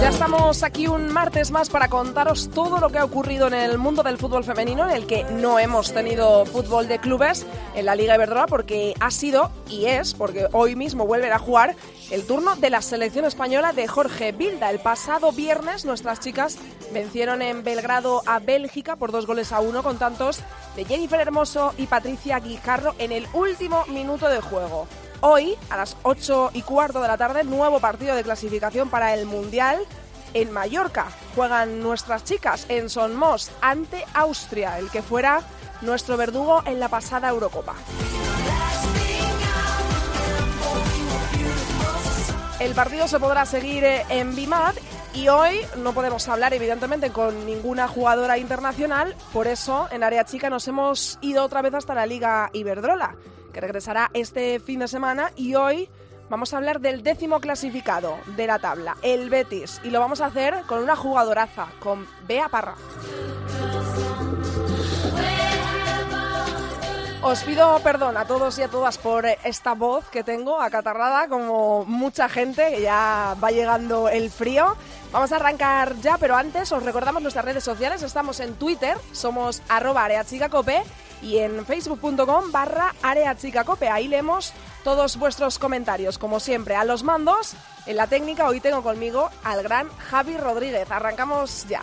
Ya 0.00 0.08
estamos 0.08 0.62
aquí 0.62 0.88
un 0.88 1.12
martes 1.12 1.50
más 1.52 1.70
para 1.70 1.88
contaros 1.88 2.50
todo 2.50 2.80
lo 2.80 2.90
que 2.90 2.98
ha 2.98 3.04
ocurrido 3.04 3.46
en 3.46 3.54
el 3.54 3.78
mundo 3.78 4.02
del 4.02 4.18
fútbol 4.18 4.42
femenino, 4.42 4.84
en 4.84 4.96
el 4.96 5.06
que 5.06 5.24
no 5.24 5.58
hemos 5.58 5.92
tenido 5.92 6.44
fútbol 6.44 6.88
de 6.88 6.98
clubes 6.98 7.46
en 7.74 7.86
la 7.86 7.94
Liga 7.94 8.16
Iberdrola 8.16 8.46
porque 8.46 8.94
ha 8.98 9.10
sido 9.10 9.50
y 9.68 9.86
es, 9.86 10.14
porque 10.14 10.48
hoy 10.52 10.74
mismo 10.74 11.06
vuelven 11.06 11.32
a 11.32 11.38
jugar, 11.38 11.76
el 12.10 12.26
turno 12.26 12.56
de 12.56 12.70
la 12.70 12.82
selección 12.82 13.24
española 13.24 13.72
de 13.72 13.86
Jorge 13.86 14.32
Bilda. 14.32 14.70
El 14.70 14.80
pasado 14.80 15.30
viernes 15.32 15.84
nuestras 15.84 16.20
chicas 16.20 16.58
vencieron 16.92 17.40
en 17.40 17.62
Belgrado 17.62 18.22
a 18.26 18.40
Bélgica 18.40 18.96
por 18.96 19.12
dos 19.12 19.26
goles 19.26 19.52
a 19.52 19.60
uno 19.60 19.82
con 19.82 19.98
tantos 19.98 20.40
de 20.76 20.84
Jennifer 20.84 21.20
Hermoso 21.20 21.74
y 21.78 21.86
Patricia 21.86 22.40
Guijarro 22.40 22.94
en 22.98 23.12
el 23.12 23.26
último 23.32 23.84
minuto 23.86 24.28
de 24.28 24.40
juego. 24.40 24.88
Hoy, 25.24 25.56
a 25.70 25.76
las 25.76 25.96
8 26.02 26.50
y 26.52 26.62
cuarto 26.62 27.00
de 27.00 27.06
la 27.06 27.16
tarde, 27.16 27.44
nuevo 27.44 27.78
partido 27.78 28.16
de 28.16 28.24
clasificación 28.24 28.90
para 28.90 29.14
el 29.14 29.24
Mundial. 29.24 29.78
En 30.34 30.50
Mallorca 30.50 31.12
juegan 31.36 31.80
nuestras 31.80 32.24
chicas 32.24 32.66
en 32.68 32.90
Sonmos 32.90 33.52
ante 33.60 34.04
Austria, 34.14 34.80
el 34.80 34.90
que 34.90 35.00
fuera 35.00 35.42
nuestro 35.80 36.16
verdugo 36.16 36.64
en 36.66 36.80
la 36.80 36.88
pasada 36.88 37.28
Eurocopa. 37.28 37.76
El 42.58 42.74
partido 42.74 43.06
se 43.06 43.20
podrá 43.20 43.46
seguir 43.46 43.84
eh, 43.84 44.04
en 44.08 44.34
Bimad 44.34 44.74
y 45.14 45.28
hoy 45.28 45.60
no 45.76 45.92
podemos 45.92 46.28
hablar 46.28 46.52
evidentemente 46.52 47.10
con 47.10 47.46
ninguna 47.46 47.86
jugadora 47.86 48.38
internacional, 48.38 49.14
por 49.32 49.46
eso 49.46 49.86
en 49.92 50.02
área 50.02 50.24
chica 50.24 50.50
nos 50.50 50.66
hemos 50.66 51.20
ido 51.20 51.44
otra 51.44 51.62
vez 51.62 51.74
hasta 51.74 51.94
la 51.94 52.06
Liga 52.06 52.50
Iberdrola, 52.52 53.14
que 53.52 53.60
regresará 53.60 54.10
este 54.14 54.58
fin 54.60 54.80
de 54.80 54.88
semana 54.88 55.30
y 55.36 55.54
hoy 55.54 55.88
vamos 56.30 56.54
a 56.54 56.56
hablar 56.56 56.80
del 56.80 57.02
décimo 57.02 57.40
clasificado 57.40 58.16
de 58.36 58.46
la 58.46 58.58
tabla, 58.58 58.96
el 59.02 59.30
Betis, 59.30 59.80
y 59.84 59.90
lo 59.90 60.00
vamos 60.00 60.20
a 60.20 60.26
hacer 60.26 60.62
con 60.66 60.82
una 60.82 60.96
jugadoraza, 60.96 61.68
con 61.80 62.06
Bea 62.26 62.48
Parra. 62.48 62.74
Os 67.24 67.44
pido 67.44 67.78
perdón 67.84 68.16
a 68.16 68.24
todos 68.24 68.58
y 68.58 68.62
a 68.62 68.68
todas 68.68 68.98
por 68.98 69.24
esta 69.26 69.74
voz 69.74 70.04
que 70.08 70.24
tengo 70.24 70.60
acatarrada, 70.60 71.28
como 71.28 71.84
mucha 71.84 72.28
gente, 72.28 72.68
que 72.74 72.82
ya 72.82 73.36
va 73.42 73.52
llegando 73.52 74.08
el 74.08 74.28
frío. 74.28 74.76
Vamos 75.12 75.30
a 75.30 75.36
arrancar 75.36 75.94
ya, 76.00 76.18
pero 76.18 76.34
antes 76.34 76.72
os 76.72 76.82
recordamos 76.82 77.22
nuestras 77.22 77.44
redes 77.44 77.62
sociales. 77.62 78.02
Estamos 78.02 78.40
en 78.40 78.54
Twitter, 78.54 78.98
somos 79.12 79.62
arroba 79.68 80.04
areachicacope 80.04 80.82
y 81.22 81.38
en 81.38 81.64
facebook.com 81.64 82.50
barra 82.50 82.92
areachicacope. 83.02 83.88
Ahí 83.88 84.08
leemos 84.08 84.52
todos 84.82 85.16
vuestros 85.16 85.60
comentarios, 85.60 86.18
como 86.18 86.40
siempre. 86.40 86.74
A 86.74 86.82
los 86.82 87.04
mandos, 87.04 87.54
en 87.86 87.98
la 87.98 88.08
técnica, 88.08 88.48
hoy 88.48 88.58
tengo 88.58 88.82
conmigo 88.82 89.30
al 89.44 89.62
gran 89.62 89.88
Javi 89.96 90.36
Rodríguez. 90.38 90.90
Arrancamos 90.90 91.66
ya. 91.68 91.82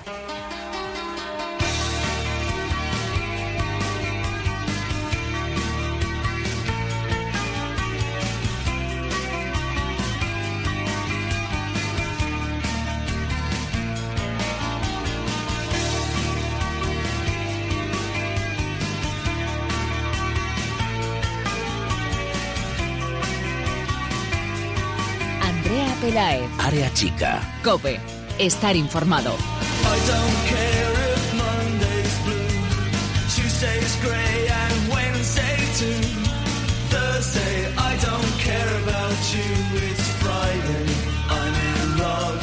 You. 39.33 39.43
It's 39.77 40.09
Friday, 40.19 40.85
I'm 41.29 41.53
in 41.53 41.99
love. 41.99 42.41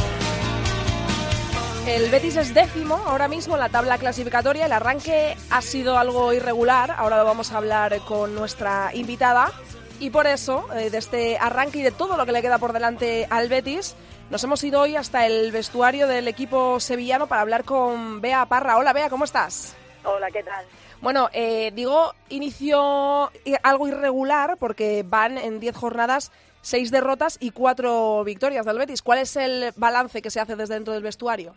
El 1.87 2.11
Betis 2.11 2.37
es 2.37 2.55
décimo 2.55 2.97
ahora 3.07 3.29
mismo 3.29 3.55
en 3.55 3.61
la 3.61 3.69
tabla 3.69 3.99
clasificatoria. 3.99 4.67
El 4.67 4.73
arranque 4.73 5.37
ha 5.51 5.61
sido 5.63 5.99
algo 5.99 6.33
irregular. 6.33 6.93
Ahora 6.97 7.19
lo 7.19 7.25
vamos 7.25 7.53
a 7.53 7.59
hablar 7.59 7.99
con 8.01 8.35
nuestra 8.35 8.91
invitada. 8.95 9.53
Y 9.99 10.11
por 10.11 10.27
eso, 10.27 10.67
eh, 10.75 10.91
de 10.91 10.99
este 10.99 11.39
arranque 11.39 11.79
y 11.79 11.83
de 11.83 11.91
todo 11.91 12.17
lo 12.17 12.27
que 12.27 12.33
le 12.33 12.43
queda 12.43 12.59
por 12.59 12.73
delante 12.73 13.27
al 13.31 13.49
Betis, 13.49 13.97
nos 14.31 14.45
hemos 14.45 14.63
ido 14.63 14.81
hoy 14.81 14.97
hasta 14.97 15.27
el 15.27 15.53
vestuario 15.53 16.07
del 16.07 16.29
equipo 16.29 16.81
sevillano 16.81 17.27
para 17.27 17.41
hablar 17.41 17.65
con 17.65 18.21
Bea 18.21 18.45
Parra. 18.47 18.77
Hola 18.77 18.93
Bea, 18.93 19.09
¿cómo 19.09 19.25
estás? 19.25 19.77
Hola, 20.05 20.31
¿qué 20.31 20.43
tal? 20.43 20.67
Bueno, 21.01 21.29
eh, 21.33 21.71
digo 21.75 22.13
inicio 22.29 23.31
algo 23.63 23.89
irregular 23.89 24.57
porque 24.59 25.03
van 25.07 25.39
en 25.39 25.61
10 25.61 25.77
jornadas 25.77 26.33
seis 26.67 26.91
derrotas 26.91 27.39
y 27.41 27.53
cuatro 27.53 28.25
victorias 28.25 28.67
del 28.67 28.79
Betis. 28.79 29.01
¿Cuál 29.01 29.21
es 29.21 29.37
el 29.37 29.71
balance 29.77 30.21
que 30.21 30.31
se 30.31 30.41
hace 30.41 30.57
desde 30.57 30.75
dentro 30.75 30.95
del 30.95 31.03
vestuario? 31.05 31.55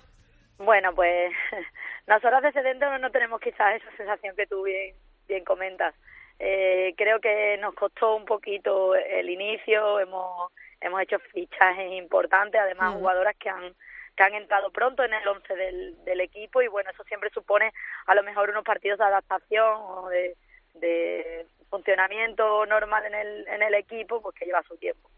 Bueno, 0.59 0.94
pues 0.94 1.33
nosotros 2.07 2.44
desde 2.44 2.61
dentro 2.61 2.95
no 2.99 3.09
tenemos 3.09 3.41
quizás 3.41 3.81
esa 3.81 3.97
sensación 3.97 4.35
que 4.35 4.45
tú 4.45 4.61
bien, 4.61 4.94
bien 5.28 5.44
comentas. 5.44 5.95
Eh, 6.39 6.94
creo 6.97 7.19
que 7.19 7.57
nos 7.57 7.75
costó 7.75 8.16
un 8.16 8.25
poquito 8.25 8.95
el 8.95 9.29
inicio, 9.29 10.00
hemos, 10.00 10.51
hemos 10.79 11.01
hecho 11.01 11.19
fichajes 11.19 11.91
importantes, 11.94 12.59
además 12.59 12.95
jugadoras 12.95 13.35
que 13.38 13.50
han 13.50 13.75
que 14.16 14.23
han 14.23 14.33
entrado 14.33 14.69
pronto 14.69 15.01
en 15.01 15.13
el 15.13 15.25
once 15.25 15.55
del, 15.55 16.03
del 16.03 16.19
equipo 16.19 16.61
y 16.61 16.67
bueno, 16.67 16.89
eso 16.91 17.05
siempre 17.05 17.29
supone 17.29 17.72
a 18.05 18.13
lo 18.13 18.22
mejor 18.22 18.49
unos 18.49 18.66
partidos 18.66 18.99
de 18.99 19.05
adaptación 19.05 19.78
o 19.79 20.09
de, 20.09 20.35
de 20.73 21.45
funcionamiento 21.69 22.66
normal 22.66 23.05
en 23.05 23.16
el, 23.16 23.47
en 23.47 23.63
el 23.63 23.73
equipo, 23.75 24.22
pues 24.22 24.35
que 24.35 24.45
lleva 24.45 24.61
su 24.63 24.75
tiempo. 24.75 25.09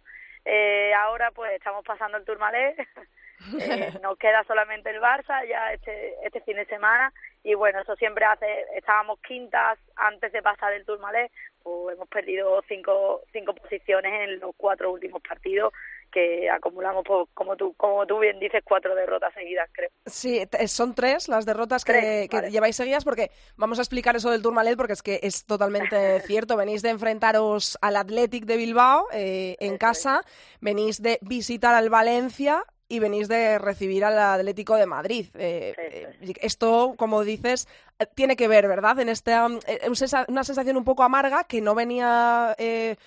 Eh, 0.45 0.93
ahora 0.93 1.31
pues 1.31 1.51
estamos 1.53 1.83
pasando 1.83 2.17
el 2.17 2.25
Tourmalet, 2.25 2.77
eh, 3.59 3.91
nos 4.03 4.17
queda 4.19 4.43
solamente 4.43 4.91
el 4.91 5.01
Barça 5.01 5.47
ya 5.47 5.73
este, 5.73 6.15
este 6.23 6.41
fin 6.41 6.57
de 6.57 6.65
semana 6.65 7.11
y 7.43 7.53
bueno, 7.55 7.79
eso 7.81 7.95
siempre 7.95 8.25
hace, 8.25 8.45
estábamos 8.75 9.19
quintas 9.27 9.79
antes 9.95 10.31
de 10.31 10.41
pasar 10.41 10.73
el 10.73 10.85
Tourmalet, 10.85 11.31
pues 11.63 11.95
hemos 11.95 12.07
perdido 12.09 12.61
cinco, 12.67 13.21
cinco 13.31 13.53
posiciones 13.55 14.11
en 14.29 14.39
los 14.39 14.51
cuatro 14.57 14.91
últimos 14.91 15.21
partidos 15.21 15.73
que 16.11 16.49
acumulamos, 16.49 17.03
pues, 17.05 17.29
como 17.33 17.55
tú 17.55 17.73
como 17.77 18.05
tú 18.05 18.19
bien 18.19 18.37
dices, 18.39 18.61
cuatro 18.65 18.93
derrotas 18.95 19.33
seguidas, 19.33 19.69
creo. 19.71 19.89
Sí, 20.05 20.45
t- 20.45 20.67
son 20.67 20.93
tres 20.93 21.29
las 21.29 21.45
derrotas 21.45 21.85
que, 21.85 21.93
Tres, 21.93 22.29
que 22.29 22.35
vale. 22.35 22.51
lleváis 22.51 22.75
seguidas 22.75 23.05
porque 23.05 23.31
vamos 23.55 23.79
a 23.79 23.81
explicar 23.83 24.15
eso 24.15 24.29
del 24.29 24.41
Tourmalet 24.41 24.75
porque 24.75 24.93
es 24.93 25.01
que 25.03 25.19
es 25.23 25.45
totalmente 25.45 26.19
cierto. 26.27 26.57
Venís 26.57 26.81
de 26.81 26.89
enfrentaros 26.89 27.77
al 27.81 27.95
Athletic 27.95 28.43
de 28.45 28.57
Bilbao 28.57 29.07
eh, 29.13 29.55
en 29.59 29.67
Eso 29.67 29.73
es. 29.75 29.79
casa, 29.79 30.21
venís 30.59 31.01
de 31.01 31.17
visitar 31.21 31.73
al 31.75 31.89
Valencia 31.89 32.65
y 32.91 32.99
venís 32.99 33.27
de 33.29 33.57
recibir 33.57 34.03
al 34.03 34.19
Atlético 34.19 34.75
de 34.75 34.85
Madrid. 34.85 35.27
Eh, 35.35 35.73
eh, 35.77 36.33
esto, 36.41 36.93
como 36.97 37.23
dices, 37.23 37.67
tiene 38.15 38.35
que 38.35 38.47
ver, 38.47 38.67
¿verdad? 38.67 38.99
En 38.99 39.07
esta 39.09 39.47
eh, 39.67 39.89
una 40.27 40.43
sensación 40.43 40.75
un 40.77 40.83
poco 40.83 41.03
amarga 41.03 41.45
que 41.45 41.61
no 41.61 41.73
venía 41.73 42.53
eh, 42.57 42.97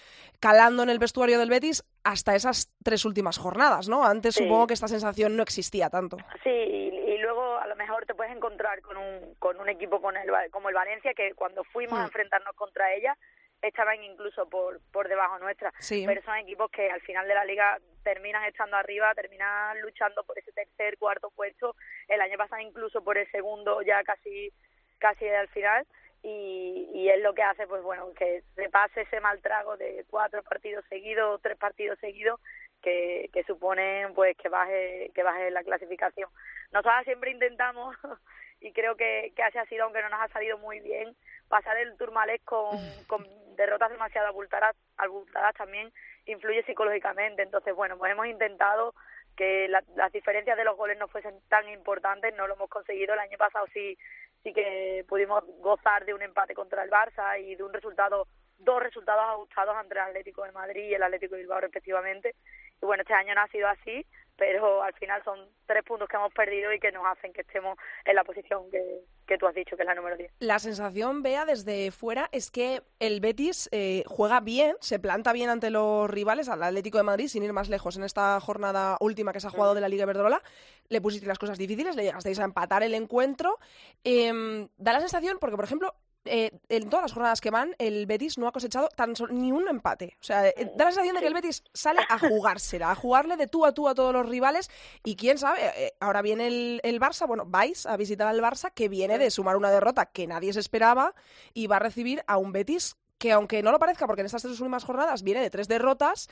calando 0.41 0.83
en 0.83 0.89
el 0.91 0.99
vestuario 0.99 1.39
del 1.39 1.51
Betis 1.51 1.85
hasta 2.03 2.35
esas 2.35 2.71
tres 2.83 3.05
últimas 3.05 3.37
jornadas, 3.39 3.89
¿no? 3.89 4.05
Antes 4.05 4.35
Sí. 4.35 4.43
supongo 4.45 4.67
que 4.67 4.75
esta 4.75 4.89
sensación 4.89 5.37
no 5.37 5.43
existía 5.43 5.91
tanto. 5.91 6.17
Sí, 6.43 6.51
y, 6.51 6.89
y 7.15 7.19
luego 7.19 7.57
a 7.59 7.67
lo 7.67 7.77
mejor 7.77 8.07
te 8.07 8.15
puedes 8.15 8.35
encontrar 8.35 8.81
con 8.83 8.97
un, 8.97 9.35
con 9.39 9.61
un 9.61 9.69
equipo 9.69 10.01
con 10.01 10.17
el, 10.17 10.31
como 10.51 10.69
el 10.71 10.75
Valencia, 10.75 11.13
que 11.15 11.35
cuando 11.35 11.63
fuimos 11.65 11.99
Hmm. 11.99 12.03
a 12.03 12.05
enfrentarnos 12.07 12.55
contra 12.57 12.93
ella, 12.95 13.17
estaban 13.65 14.03
incluso 14.03 14.49
por, 14.49 14.81
por 14.93 15.09
debajo 15.09 15.39
nuestra. 15.39 15.73
Sí. 15.79 16.05
Pero 16.07 16.23
son 16.23 16.37
equipos 16.37 16.71
que 16.71 16.91
al 16.91 17.01
final 17.01 17.27
de 17.27 17.35
la 17.35 17.45
liga 17.45 17.79
terminan 18.03 18.45
estando 18.45 18.77
arriba, 18.77 19.15
terminan 19.15 19.81
luchando 19.81 20.23
por 20.25 20.39
ese 20.39 20.53
tercer, 20.53 20.99
cuarto 20.99 21.31
puesto. 21.31 21.75
El 22.09 22.21
año 22.21 22.37
pasado 22.37 22.61
incluso 22.61 23.03
por 23.03 23.19
el 23.19 23.31
segundo, 23.31 23.83
ya 23.83 24.03
casi, 24.05 24.53
casi 24.99 25.29
al 25.29 25.49
final. 25.49 25.87
Y, 26.23 26.89
y 26.95 27.11
es 27.11 27.21
lo 27.23 27.35
que 27.35 27.43
hace, 27.43 27.67
pues 27.67 27.83
bueno, 27.83 28.11
que 28.15 28.43
se 28.55 28.71
pase 28.71 29.03
ese 29.03 29.21
mal 29.21 29.43
trago 29.43 29.77
de 29.77 30.07
cuatro 30.09 30.43
partidos 30.43 30.83
seguidos, 30.89 31.41
tres 31.43 31.59
partidos 31.59 31.99
seguidos, 31.99 32.41
que, 32.85 33.31
que 33.33 33.45
suponen 33.45 34.15
pues 34.15 34.37
que 34.37 34.49
baje 34.49 35.11
que 35.15 35.23
baje 35.23 35.51
la 35.51 35.65
clasificación. 35.65 36.29
Nosotras 36.71 37.05
siempre 37.05 37.31
intentamos 37.31 37.97
y 38.65 38.73
creo 38.73 38.97
que, 38.97 39.33
que 39.37 39.43
así 39.43 39.59
ha 39.59 39.67
sido, 39.67 39.85
aunque 39.85 40.01
no 40.01 40.09
nos 40.09 40.21
ha 40.23 40.29
salido 40.29 40.57
muy 40.59 40.81
bien, 40.81 41.15
pasar 41.49 41.77
el 41.77 41.97
Turmalés 41.99 42.41
con, 42.45 42.71
con 43.07 43.27
derrotas 43.57 43.91
demasiado 43.91 44.27
abultadas, 44.29 44.75
abultadas 44.97 45.55
también 45.55 45.93
influye 46.27 46.65
psicológicamente. 46.65 47.43
Entonces, 47.43 47.75
bueno, 47.75 47.99
pues 47.99 48.11
hemos 48.11 48.27
intentado 48.27 48.95
que 49.37 49.69
la- 49.69 49.85
las 49.97 50.11
diferencias 50.13 50.57
de 50.57 50.65
los 50.65 50.77
goles 50.79 50.97
no 50.99 51.09
fuesen 51.09 51.39
tan 51.49 51.69
importantes, 51.69 52.35
no 52.35 52.47
lo 52.47 52.55
hemos 52.55 52.71
conseguido. 52.71 53.13
El 53.13 53.21
año 53.21 53.37
pasado 53.37 53.67
sí, 53.75 53.99
sí 54.43 54.53
que 54.55 55.05
pudimos 55.09 55.45
gozar 55.61 56.07
de 56.07 56.15
un 56.15 56.23
empate 56.23 56.55
contra 56.55 56.83
el 56.83 56.91
Barça 56.91 57.39
y 57.41 57.55
de 57.57 57.63
un 57.63 57.73
resultado, 57.73 58.27
dos 58.59 58.83
resultados 58.83 59.25
ajustados 59.29 59.77
entre 59.83 60.01
el 60.01 60.07
Atlético 60.07 60.43
de 60.45 60.53
Madrid 60.53 60.85
y 60.89 60.95
el 60.95 61.03
Atlético 61.03 61.35
de 61.35 61.43
Bilbao 61.43 61.61
respectivamente. 61.61 62.35
Y 62.81 62.87
bueno, 62.87 63.03
este 63.03 63.13
año 63.15 63.35
no 63.35 63.43
ha 63.43 63.49
sido 63.49 63.69
así, 63.69 64.07
pero 64.37 64.83
al 64.83 64.93
final 64.95 65.23
son 65.25 65.39
tres 65.67 65.85
puntos 65.85 66.09
que 66.09 66.17
hemos 66.17 66.33
perdido 66.33 66.73
y 66.73 66.81
que 66.81 66.93
nos 66.93 67.05
hacen 67.07 67.33
que 67.33 67.43
estemos 67.43 67.79
en 68.05 68.15
la 68.17 68.25
posición 68.25 68.71
que, 68.71 69.01
que 69.27 69.39
tú 69.39 69.47
has 69.47 69.55
dicho, 69.55 69.77
que 69.77 69.83
es 69.83 69.87
la 69.87 69.95
número 69.95 70.17
10. 70.17 70.33
La 70.41 70.59
sensación, 70.59 71.23
Bea, 71.23 71.45
desde 71.45 71.91
fuera 71.91 72.29
es 72.33 72.51
que 72.51 72.83
el 72.99 73.21
Betis 73.21 73.69
eh, 73.73 74.03
juega 74.07 74.41
bien, 74.41 74.77
se 74.81 74.99
planta 74.99 75.33
bien 75.33 75.51
ante 75.51 75.71
los 75.71 76.11
rivales, 76.11 76.49
al 76.49 76.63
Atlético 76.63 76.99
de 76.99 77.05
Madrid, 77.05 77.29
sin 77.29 77.43
ir 77.43 77.53
más 77.53 77.69
lejos. 77.69 77.97
En 77.97 78.05
esta 78.05 78.41
jornada 78.41 78.97
última 79.01 79.33
que 79.33 79.41
se 79.41 79.47
ha 79.47 79.51
jugado 79.51 79.75
de 79.75 79.81
la 79.81 79.89
Liga 79.89 80.05
Iberdrola, 80.05 80.43
le 80.89 81.01
pusiste 81.01 81.27
las 81.27 81.39
cosas 81.39 81.59
difíciles, 81.59 81.97
le 81.97 82.03
llegasteis 82.05 82.39
a 82.39 82.45
empatar 82.45 82.83
el 82.83 82.95
encuentro. 82.95 83.59
Em, 84.03 84.69
da 84.77 84.93
la 84.93 85.01
sensación, 85.01 85.39
porque 85.41 85.57
por 85.57 85.65
ejemplo, 85.65 85.95
eh, 86.25 86.51
en 86.69 86.89
todas 86.89 87.05
las 87.05 87.13
jornadas 87.13 87.41
que 87.41 87.51
van, 87.51 87.75
el 87.79 88.07
Betis 88.07 88.39
no 88.39 88.47
ha 88.47 88.53
cosechado 88.53 88.89
tan 88.89 89.15
solo 89.17 89.33
ni 89.35 89.53
un 89.53 89.69
empate. 89.69 90.17
O 90.21 90.25
sea, 90.25 90.49
eh, 90.49 90.73
da 90.75 90.87
la 90.87 90.93
sensación 90.93 91.15
de 91.15 91.21
que 91.21 91.27
el 91.27 91.35
Betis 91.35 91.63
sale 91.73 92.01
a 92.09 92.19
jugársela, 92.19 92.91
a 92.91 92.95
jugarle 92.95 93.37
de 93.37 93.47
tú 93.47 93.67
a 93.67 93.73
tú 93.73 93.89
a 93.89 93.95
todos 93.95 94.13
los 94.13 94.29
rivales. 94.29 94.71
Y 95.05 95.17
quién 95.17 95.39
sabe, 95.39 95.61
eh, 95.77 95.93
ahora 96.01 96.23
viene 96.23 96.47
el, 96.47 96.81
el 96.83 97.01
Barça, 97.01 97.27
bueno, 97.27 97.45
vais 97.47 97.87
a 97.87 97.97
visitar 97.97 98.27
al 98.27 98.41
Barça, 98.41 98.73
que 98.73 98.89
viene 98.89 99.19
de 99.19 99.31
sumar 99.31 99.57
una 99.57 99.71
derrota 99.71 100.07
que 100.07 100.27
nadie 100.27 100.53
se 100.53 100.61
esperaba 100.61 101.15
y 101.53 101.67
va 101.67 101.77
a 101.77 101.81
recibir 101.81 102.23
a 102.27 102.39
un 102.39 102.53
Betis 102.53 102.97
que, 103.19 103.33
aunque 103.33 103.63
no 103.63 103.73
lo 103.73 103.79
parezca, 103.79 104.07
porque 104.07 104.23
en 104.23 104.27
estas 104.27 104.43
tres 104.43 104.59
últimas 104.61 104.85
jornadas 104.85 105.23
viene 105.23 105.41
de 105.41 105.51
tres 105.51 105.69
derrotas, 105.69 106.29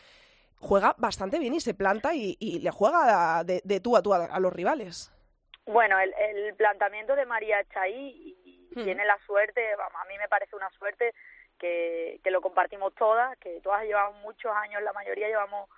juega 0.59 0.95
bastante 0.99 1.39
bien 1.39 1.55
y 1.55 1.61
se 1.61 1.75
planta 1.75 2.15
y, 2.15 2.37
y 2.39 2.61
le 2.61 2.71
juega 2.71 3.45
de, 3.45 3.61
de 3.65 3.81
tú 3.81 3.97
a 3.97 4.03
tú 4.03 4.15
a, 4.15 4.25
a 4.25 4.41
los 4.41 4.53
rivales. 4.53 5.13
Bueno, 5.67 5.97
el, 6.01 6.55
planteamiento 6.57 7.15
de 7.15 7.25
María 7.25 7.65
ahí 7.77 8.37
y 8.73 8.81
Hmm. 8.81 8.85
tiene 8.85 9.05
la 9.05 9.19
suerte, 9.27 9.75
vamos, 9.77 10.01
a 10.01 10.05
mí 10.07 10.17
me 10.19 10.29
parece 10.29 10.57
una 10.57 10.71
suerte 10.71 11.15
que, 11.59 12.21
que 12.25 12.31
lo 12.31 12.41
compartimos 12.41 12.95
todas, 12.95 13.37
que 13.39 13.61
todas 13.61 13.85
llevamos 13.85 14.21
muchos 14.23 14.53
años, 14.55 14.83
la 14.83 14.93
mayoría 14.93 15.29
llevamos, 15.29 15.69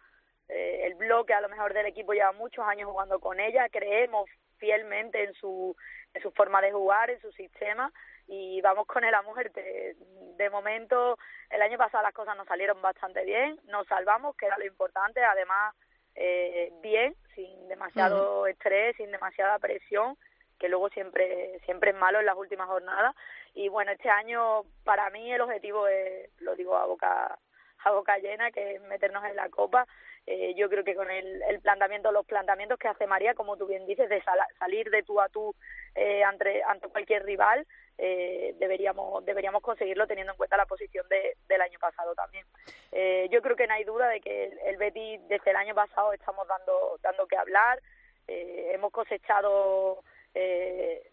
eh, 0.48 0.82
el 0.86 0.94
bloque 0.94 1.34
a 1.34 1.40
lo 1.40 1.48
mejor 1.48 1.74
del 1.74 1.86
equipo 1.86 2.12
lleva 2.12 2.32
muchos 2.32 2.64
años 2.66 2.88
jugando 2.88 3.18
con 3.18 3.40
ella, 3.40 3.68
creemos 3.68 4.28
fielmente 4.58 5.24
en 5.24 5.34
su, 5.34 5.76
en 6.14 6.22
su 6.22 6.30
forma 6.32 6.60
de 6.62 6.72
jugar, 6.72 7.10
en 7.10 7.20
su 7.20 7.32
sistema 7.32 7.92
y 8.26 8.60
vamos 8.62 8.86
con 8.86 9.04
él 9.04 9.14
a 9.14 9.22
muerte. 9.22 9.96
De 10.36 10.50
momento, 10.50 11.18
el 11.50 11.60
año 11.60 11.76
pasado 11.76 12.02
las 12.02 12.14
cosas 12.14 12.36
nos 12.36 12.46
salieron 12.46 12.80
bastante 12.80 13.24
bien, 13.24 13.60
nos 13.64 13.86
salvamos, 13.86 14.36
que 14.36 14.46
era 14.46 14.56
lo 14.58 14.64
importante, 14.64 15.22
además 15.22 15.74
eh, 16.14 16.72
bien, 16.80 17.14
sin 17.34 17.68
demasiado 17.68 18.46
estrés, 18.46 18.96
sin 18.96 19.10
demasiada 19.10 19.58
presión, 19.58 20.16
que 20.58 20.68
luego 20.68 20.88
siempre 20.90 21.60
siempre 21.64 21.90
es 21.90 21.96
malo 21.96 22.20
en 22.20 22.26
las 22.26 22.36
últimas 22.36 22.68
jornadas. 22.68 23.14
Y 23.54 23.68
bueno, 23.68 23.92
este 23.92 24.10
año 24.10 24.64
para 24.84 25.10
mí 25.10 25.32
el 25.32 25.40
objetivo 25.40 25.86
es, 25.88 26.30
lo 26.40 26.54
digo 26.54 26.76
a 26.76 26.86
boca 26.86 27.38
a 27.84 27.90
boca 27.90 28.16
llena, 28.18 28.50
que 28.50 28.76
es 28.76 28.82
meternos 28.82 29.24
en 29.24 29.36
la 29.36 29.48
Copa. 29.50 29.86
Eh, 30.26 30.54
yo 30.54 30.70
creo 30.70 30.84
que 30.84 30.94
con 30.94 31.10
el, 31.10 31.42
el 31.42 31.60
planteamiento, 31.60 32.10
los 32.10 32.24
planteamientos 32.24 32.78
que 32.78 32.88
hace 32.88 33.06
María, 33.06 33.34
como 33.34 33.58
tú 33.58 33.66
bien 33.66 33.84
dices, 33.84 34.08
de 34.08 34.22
salir 34.58 34.88
de 34.88 35.02
tú 35.02 35.20
a 35.20 35.28
tú 35.28 35.54
eh, 35.94 36.24
ante, 36.24 36.62
ante 36.62 36.88
cualquier 36.88 37.24
rival, 37.24 37.66
eh, 37.98 38.54
deberíamos 38.58 39.24
deberíamos 39.26 39.62
conseguirlo 39.62 40.06
teniendo 40.06 40.32
en 40.32 40.38
cuenta 40.38 40.56
la 40.56 40.64
posición 40.64 41.06
de, 41.10 41.36
del 41.46 41.60
año 41.60 41.78
pasado 41.78 42.14
también. 42.14 42.46
Eh, 42.90 43.28
yo 43.30 43.42
creo 43.42 43.54
que 43.54 43.66
no 43.66 43.74
hay 43.74 43.84
duda 43.84 44.08
de 44.08 44.20
que 44.20 44.46
el, 44.46 44.58
el 44.60 44.76
Betis 44.78 45.20
desde 45.28 45.50
el 45.50 45.56
año 45.56 45.74
pasado 45.74 46.12
estamos 46.14 46.48
dando 46.48 46.98
dando 47.02 47.26
que 47.26 47.36
hablar. 47.36 47.78
Eh, 48.26 48.70
hemos 48.72 48.92
cosechado 48.92 50.02
eh, 50.34 51.10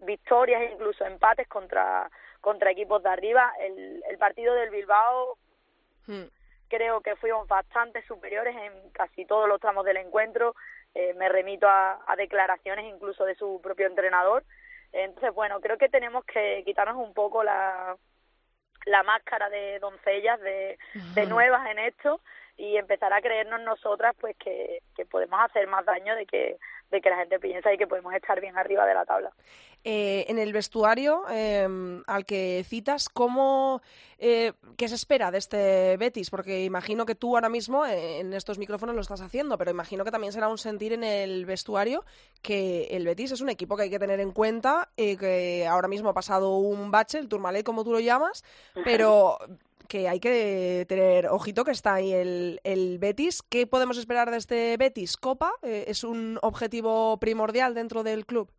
victorias 0.00 0.62
e 0.62 0.72
incluso 0.72 1.04
empates 1.04 1.48
contra 1.48 2.10
contra 2.40 2.70
equipos 2.70 3.02
de 3.02 3.08
arriba. 3.08 3.52
El, 3.60 4.02
el 4.08 4.18
partido 4.18 4.54
del 4.54 4.70
Bilbao 4.70 5.36
Hmm. 6.08 6.24
creo 6.68 7.02
que 7.02 7.16
fuimos 7.16 7.46
bastante 7.46 8.00
superiores 8.06 8.56
en 8.56 8.90
casi 8.92 9.26
todos 9.26 9.46
los 9.46 9.60
tramos 9.60 9.84
del 9.84 9.98
encuentro. 9.98 10.54
Eh, 10.94 11.12
me 11.14 11.28
remito 11.28 11.68
a, 11.68 12.00
a 12.06 12.16
declaraciones 12.16 12.86
incluso 12.86 13.26
de 13.26 13.34
su 13.34 13.60
propio 13.62 13.86
entrenador. 13.86 14.42
Entonces, 14.92 15.34
bueno, 15.34 15.60
creo 15.60 15.76
que 15.76 15.90
tenemos 15.90 16.24
que 16.24 16.62
quitarnos 16.64 16.96
un 16.96 17.12
poco 17.12 17.44
la, 17.44 17.94
la 18.86 19.02
máscara 19.02 19.50
de 19.50 19.78
doncellas, 19.80 20.40
de, 20.40 20.78
de 21.14 21.26
nuevas 21.26 21.68
en 21.70 21.78
esto 21.78 22.22
y 22.56 22.78
empezar 22.78 23.12
a 23.12 23.20
creernos 23.20 23.60
nosotras 23.60 24.16
pues 24.18 24.34
que, 24.38 24.80
que 24.96 25.04
podemos 25.04 25.38
hacer 25.40 25.66
más 25.66 25.84
daño 25.84 26.16
de 26.16 26.24
que 26.24 26.56
de 26.90 27.00
que 27.00 27.10
la 27.10 27.18
gente 27.18 27.38
piensa 27.38 27.72
y 27.72 27.78
que 27.78 27.86
podemos 27.86 28.14
estar 28.14 28.40
bien 28.40 28.56
arriba 28.56 28.86
de 28.86 28.94
la 28.94 29.04
tabla. 29.04 29.30
Eh, 29.84 30.24
en 30.28 30.38
el 30.38 30.52
vestuario 30.52 31.22
eh, 31.30 31.66
al 32.06 32.24
que 32.26 32.64
citas, 32.66 33.08
¿cómo, 33.08 33.80
eh, 34.18 34.52
¿qué 34.76 34.88
se 34.88 34.96
espera 34.96 35.30
de 35.30 35.38
este 35.38 35.96
Betis? 35.96 36.30
Porque 36.30 36.64
imagino 36.64 37.06
que 37.06 37.14
tú 37.14 37.36
ahora 37.36 37.48
mismo 37.48 37.86
eh, 37.86 38.18
en 38.18 38.32
estos 38.32 38.58
micrófonos 38.58 38.96
lo 38.96 39.00
estás 39.00 39.20
haciendo, 39.20 39.56
pero 39.56 39.70
imagino 39.70 40.04
que 40.04 40.10
también 40.10 40.32
será 40.32 40.48
un 40.48 40.58
sentir 40.58 40.92
en 40.92 41.04
el 41.04 41.46
vestuario 41.46 42.04
que 42.42 42.88
el 42.90 43.04
Betis 43.04 43.32
es 43.32 43.40
un 43.40 43.50
equipo 43.50 43.76
que 43.76 43.84
hay 43.84 43.90
que 43.90 43.98
tener 43.98 44.18
en 44.20 44.32
cuenta, 44.32 44.88
eh, 44.96 45.16
que 45.16 45.66
ahora 45.66 45.88
mismo 45.88 46.08
ha 46.08 46.14
pasado 46.14 46.56
un 46.56 46.90
bache, 46.90 47.18
el 47.18 47.28
Tourmalet 47.28 47.64
como 47.64 47.84
tú 47.84 47.92
lo 47.92 48.00
llamas, 48.00 48.44
pero 48.84 49.38
que 49.88 50.08
hay 50.08 50.20
que 50.20 50.84
tener 50.88 51.26
ojito 51.26 51.64
que 51.64 51.70
está 51.72 51.94
ahí 51.94 52.12
el, 52.12 52.60
el 52.62 52.98
Betis. 52.98 53.42
¿Qué 53.42 53.66
podemos 53.66 53.98
esperar 53.98 54.30
de 54.30 54.36
este 54.36 54.76
Betis? 54.76 55.16
¿Copa? 55.16 55.52
Eh, 55.62 55.86
¿Es 55.88 56.04
un 56.04 56.38
objetivo 56.42 57.18
primordial 57.18 57.74
dentro 57.74 58.02
del 58.02 58.26
club? 58.26 58.50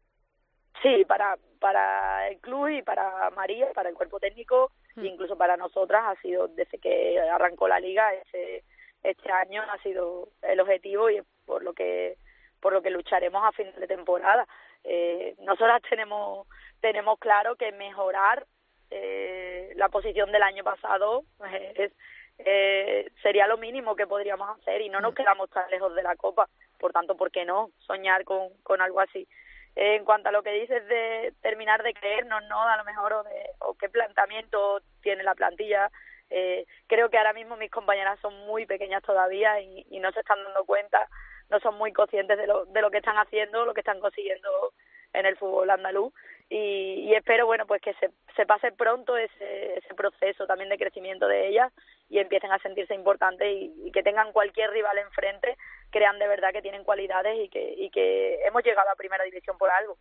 Sí, 0.81 1.05
para, 1.05 1.37
para 1.59 2.27
el 2.29 2.39
club 2.39 2.69
y 2.69 2.81
para 2.81 3.29
María, 3.31 3.67
para 3.73 3.89
el 3.89 3.95
cuerpo 3.95 4.19
técnico, 4.19 4.71
e 4.97 5.05
incluso 5.05 5.37
para 5.37 5.55
nosotras 5.55 6.03
ha 6.05 6.21
sido 6.21 6.47
desde 6.47 6.77
que 6.79 7.19
arrancó 7.19 7.67
la 7.67 7.79
liga 7.79 8.13
este, 8.13 8.63
este 9.03 9.31
año 9.31 9.61
ha 9.61 9.77
sido 9.81 10.29
el 10.41 10.59
objetivo 10.59 11.09
y 11.09 11.21
por 11.45 11.63
lo 11.63 11.73
que 11.73 12.17
por 12.59 12.73
lo 12.73 12.81
que 12.81 12.89
lucharemos 12.89 13.41
a 13.43 13.53
final 13.53 13.73
de 13.79 13.87
temporada. 13.87 14.45
Eh, 14.83 15.35
nosotras 15.39 15.81
tenemos 15.89 16.47
tenemos 16.81 17.17
claro 17.19 17.55
que 17.55 17.71
mejorar 17.71 18.45
eh, 18.91 19.73
la 19.75 19.89
posición 19.89 20.31
del 20.31 20.43
año 20.43 20.63
pasado 20.63 21.23
eh, 21.51 21.73
es, 21.75 21.91
eh, 22.39 23.11
sería 23.21 23.47
lo 23.47 23.57
mínimo 23.57 23.95
que 23.95 24.07
podríamos 24.07 24.49
hacer 24.57 24.81
y 24.81 24.89
no 24.89 24.99
nos 25.01 25.13
quedamos 25.13 25.49
tan 25.49 25.69
lejos 25.69 25.93
de 25.95 26.03
la 26.03 26.15
Copa. 26.15 26.47
Por 26.79 26.91
tanto, 26.91 27.15
¿por 27.15 27.31
qué 27.31 27.45
no 27.45 27.71
soñar 27.79 28.23
con, 28.23 28.49
con 28.63 28.81
algo 28.81 28.99
así? 29.01 29.27
Eh, 29.75 29.95
en 29.95 30.05
cuanto 30.05 30.29
a 30.29 30.31
lo 30.31 30.43
que 30.43 30.51
dices 30.51 30.87
de 30.87 31.33
terminar 31.41 31.83
de 31.83 31.93
creernos, 31.93 32.43
¿no? 32.49 32.61
A 32.61 32.77
lo 32.77 32.83
mejor, 32.83 33.13
o, 33.13 33.23
de, 33.23 33.49
o 33.59 33.75
qué 33.75 33.89
planteamiento 33.89 34.81
tiene 35.01 35.23
la 35.23 35.35
plantilla. 35.35 35.91
Eh, 36.29 36.65
creo 36.87 37.09
que 37.09 37.17
ahora 37.17 37.33
mismo 37.33 37.57
mis 37.57 37.71
compañeras 37.71 38.19
son 38.19 38.33
muy 38.45 38.65
pequeñas 38.65 39.03
todavía 39.03 39.59
y, 39.61 39.85
y 39.89 39.99
no 39.99 40.11
se 40.11 40.19
están 40.19 40.43
dando 40.43 40.63
cuenta, 40.65 41.07
no 41.49 41.59
son 41.59 41.75
muy 41.75 41.91
conscientes 41.91 42.37
de 42.37 42.47
lo, 42.47 42.65
de 42.65 42.81
lo 42.81 42.91
que 42.91 42.97
están 42.97 43.17
haciendo, 43.17 43.65
lo 43.65 43.73
que 43.73 43.81
están 43.81 43.99
consiguiendo 43.99 44.73
en 45.13 45.25
el 45.25 45.37
fútbol 45.37 45.69
andaluz 45.69 46.13
y, 46.49 47.07
y 47.07 47.13
espero 47.13 47.45
bueno 47.45 47.65
pues 47.67 47.81
que 47.81 47.93
se, 47.95 48.09
se 48.35 48.45
pase 48.45 48.71
pronto 48.71 49.15
ese, 49.15 49.77
ese 49.77 49.93
proceso 49.93 50.47
también 50.47 50.69
de 50.69 50.77
crecimiento 50.77 51.27
de 51.27 51.47
ellas 51.47 51.71
y 52.09 52.17
empiecen 52.17 52.51
a 52.51 52.59
sentirse 52.59 52.95
importantes 52.95 53.47
y, 53.51 53.91
que 53.91 54.01
tengan 54.01 54.31
cualquier 54.31 54.71
rival 54.71 54.97
enfrente 54.97 55.55
crean 55.91 56.17
de 56.19 56.27
verdad 56.27 56.49
que 56.51 56.61
tienen 56.61 56.83
cualidades 56.83 57.37
y 57.45 57.49
que, 57.49 57.73
y 57.77 57.89
que 57.89 58.39
hemos 58.45 58.63
llegado 58.63 58.89
a 58.89 58.95
primera 58.95 59.23
división 59.23 59.57
por 59.57 59.69
algo. 59.69 59.97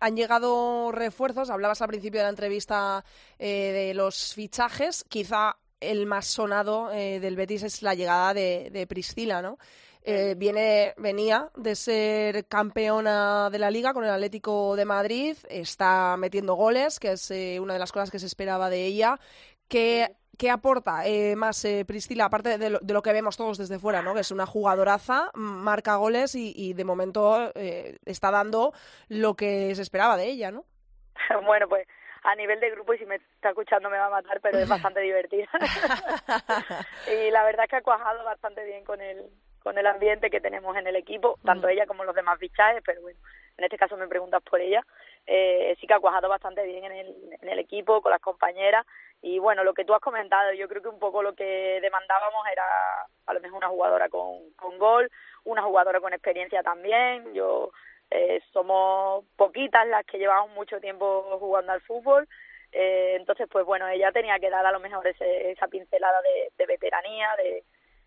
Han 0.00 0.16
llegado 0.16 0.92
refuerzos, 0.92 1.50
hablabas 1.50 1.82
al 1.82 1.88
principio 1.88 2.20
de 2.20 2.24
la 2.24 2.30
entrevista 2.30 3.04
eh, 3.38 3.72
de 3.72 3.94
los 3.94 4.34
fichajes, 4.34 5.04
quizá 5.08 5.56
el 5.80 6.06
más 6.06 6.26
sonado 6.26 6.92
eh, 6.92 7.18
del 7.18 7.36
Betis 7.36 7.64
es 7.64 7.82
la 7.82 7.94
llegada 7.94 8.34
de, 8.34 8.70
de 8.70 8.86
Priscila, 8.86 9.42
¿no? 9.42 9.58
Eh, 10.04 10.34
viene, 10.36 10.94
venía 10.96 11.50
de 11.54 11.76
ser 11.76 12.46
campeona 12.46 13.50
de 13.50 13.58
la 13.58 13.70
liga 13.70 13.94
con 13.94 14.04
el 14.04 14.10
Atlético 14.10 14.74
de 14.74 14.84
Madrid, 14.84 15.36
está 15.48 16.16
metiendo 16.18 16.54
goles, 16.54 16.98
que 16.98 17.12
es 17.12 17.30
eh, 17.30 17.60
una 17.60 17.74
de 17.74 17.78
las 17.78 17.92
cosas 17.92 18.10
que 18.10 18.18
se 18.18 18.26
esperaba 18.26 18.68
de 18.68 18.84
ella. 18.84 19.20
¿Qué, 19.68 20.16
qué 20.38 20.50
aporta 20.50 21.06
eh, 21.06 21.36
más 21.36 21.64
eh, 21.64 21.84
Priscila, 21.86 22.26
aparte 22.26 22.58
de 22.58 22.70
lo, 22.70 22.78
de 22.80 22.92
lo 22.92 23.02
que 23.02 23.12
vemos 23.12 23.36
todos 23.36 23.58
desde 23.58 23.78
fuera, 23.78 24.02
¿no? 24.02 24.14
que 24.14 24.20
es 24.20 24.30
una 24.30 24.46
jugadoraza, 24.46 25.30
marca 25.34 25.96
goles 25.96 26.34
y, 26.34 26.52
y 26.56 26.72
de 26.74 26.84
momento 26.84 27.52
eh, 27.54 27.98
está 28.04 28.30
dando 28.30 28.72
lo 29.08 29.34
que 29.34 29.74
se 29.74 29.82
esperaba 29.82 30.16
de 30.16 30.26
ella, 30.26 30.50
¿no? 30.50 30.64
bueno, 31.44 31.68
pues 31.68 31.86
a 32.24 32.34
nivel 32.36 32.60
de 32.60 32.70
grupo, 32.70 32.94
y 32.94 32.98
si 32.98 33.06
me 33.06 33.16
está 33.16 33.50
escuchando 33.50 33.90
me 33.90 33.98
va 33.98 34.06
a 34.06 34.10
matar, 34.10 34.40
pero 34.40 34.58
es 34.58 34.68
bastante 34.68 35.00
divertida. 35.02 35.48
y 37.06 37.30
la 37.30 37.44
verdad 37.44 37.64
es 37.64 37.70
que 37.70 37.76
ha 37.76 37.82
cuajado 37.82 38.24
bastante 38.24 38.64
bien 38.64 38.84
con 38.84 39.00
el, 39.00 39.30
con 39.62 39.78
el 39.78 39.86
ambiente 39.86 40.30
que 40.30 40.40
tenemos 40.40 40.76
en 40.76 40.86
el 40.86 40.96
equipo, 40.96 41.38
tanto 41.44 41.68
ella 41.68 41.86
como 41.86 42.04
los 42.04 42.14
demás 42.14 42.38
fichajes, 42.38 42.82
pero 42.84 43.00
bueno, 43.02 43.18
en 43.56 43.64
este 43.64 43.78
caso 43.78 43.96
me 43.96 44.08
preguntas 44.08 44.42
por 44.42 44.60
ella, 44.60 44.84
eh, 45.26 45.76
sí 45.80 45.86
que 45.86 45.94
ha 45.94 46.00
cuajado 46.00 46.28
bastante 46.28 46.64
bien 46.64 46.84
en 46.84 46.92
el, 46.92 47.16
en 47.40 47.48
el 47.48 47.58
equipo, 47.58 48.00
con 48.00 48.10
las 48.10 48.20
compañeras. 48.20 48.86
Y 49.20 49.38
bueno, 49.38 49.62
lo 49.62 49.72
que 49.72 49.84
tú 49.84 49.94
has 49.94 50.00
comentado, 50.00 50.52
yo 50.52 50.68
creo 50.68 50.82
que 50.82 50.88
un 50.88 50.98
poco 50.98 51.22
lo 51.22 51.34
que 51.34 51.78
demandábamos 51.80 52.44
era 52.50 52.64
a 53.26 53.34
lo 53.34 53.40
mejor 53.40 53.58
una 53.58 53.68
jugadora 53.68 54.08
con, 54.08 54.50
con 54.56 54.78
gol, 54.78 55.08
una 55.44 55.62
jugadora 55.62 56.00
con 56.00 56.12
experiencia 56.12 56.62
también. 56.62 57.32
Yo 57.32 57.70
eh, 58.10 58.42
somos 58.52 59.24
poquitas 59.36 59.86
las 59.86 60.04
que 60.06 60.18
llevamos 60.18 60.50
mucho 60.50 60.80
tiempo 60.80 61.22
jugando 61.38 61.70
al 61.70 61.80
fútbol. 61.82 62.26
Eh, 62.72 63.14
entonces, 63.16 63.46
pues 63.48 63.64
bueno, 63.64 63.86
ella 63.86 64.10
tenía 64.10 64.40
que 64.40 64.50
dar 64.50 64.66
a 64.66 64.72
lo 64.72 64.80
mejor 64.80 65.06
ese, 65.06 65.52
esa 65.52 65.68
pincelada 65.68 66.20
de, 66.22 66.50
de 66.58 66.66
veteranía, 66.66 67.28
de, 67.36 67.62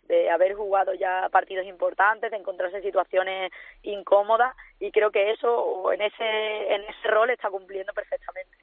de 0.07 0.29
haber 0.29 0.53
jugado 0.55 0.93
ya 0.93 1.29
partidos 1.31 1.65
importantes, 1.65 2.31
de 2.31 2.38
encontrarse 2.38 2.77
en 2.77 2.83
situaciones 2.83 3.51
incómodas 3.83 4.55
y 4.79 4.91
creo 4.91 5.12
que 5.12 5.31
eso 5.31 5.91
en 5.91 6.01
ese 6.01 6.74
en 6.74 6.81
ese 6.83 7.07
rol 7.07 7.29
está 7.29 7.50
cumpliendo 7.50 7.93
perfectamente. 7.93 8.57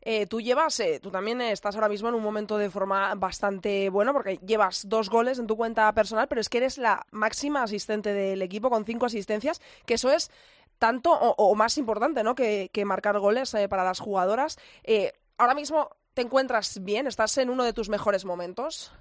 Eh, 0.00 0.26
tú 0.26 0.40
llevas, 0.40 0.78
eh, 0.80 1.00
tú 1.02 1.10
también 1.10 1.40
estás 1.40 1.74
ahora 1.74 1.88
mismo 1.88 2.08
en 2.08 2.14
un 2.14 2.22
momento 2.22 2.58
de 2.58 2.70
forma 2.70 3.14
bastante 3.16 3.90
bueno 3.90 4.12
porque 4.12 4.36
llevas 4.38 4.88
dos 4.88 5.10
goles 5.10 5.38
en 5.38 5.46
tu 5.46 5.56
cuenta 5.56 5.92
personal, 5.92 6.28
pero 6.28 6.40
es 6.40 6.48
que 6.48 6.58
eres 6.58 6.78
la 6.78 7.04
máxima 7.10 7.62
asistente 7.62 8.12
del 8.12 8.40
equipo 8.42 8.70
con 8.70 8.84
cinco 8.84 9.06
asistencias, 9.06 9.60
que 9.84 9.94
eso 9.94 10.10
es 10.10 10.30
tanto 10.78 11.12
o, 11.12 11.34
o 11.36 11.54
más 11.54 11.78
importante, 11.78 12.22
¿no? 12.22 12.34
Que, 12.34 12.70
que 12.72 12.84
marcar 12.84 13.18
goles 13.18 13.52
eh, 13.54 13.68
para 13.68 13.84
las 13.84 14.00
jugadoras. 14.00 14.58
Eh, 14.84 15.12
ahora 15.38 15.54
mismo 15.54 15.90
te 16.14 16.22
encuentras 16.22 16.82
bien, 16.82 17.06
estás 17.06 17.36
en 17.38 17.50
uno 17.50 17.64
de 17.64 17.72
tus 17.72 17.88
mejores 17.88 18.24
momentos. 18.24 18.92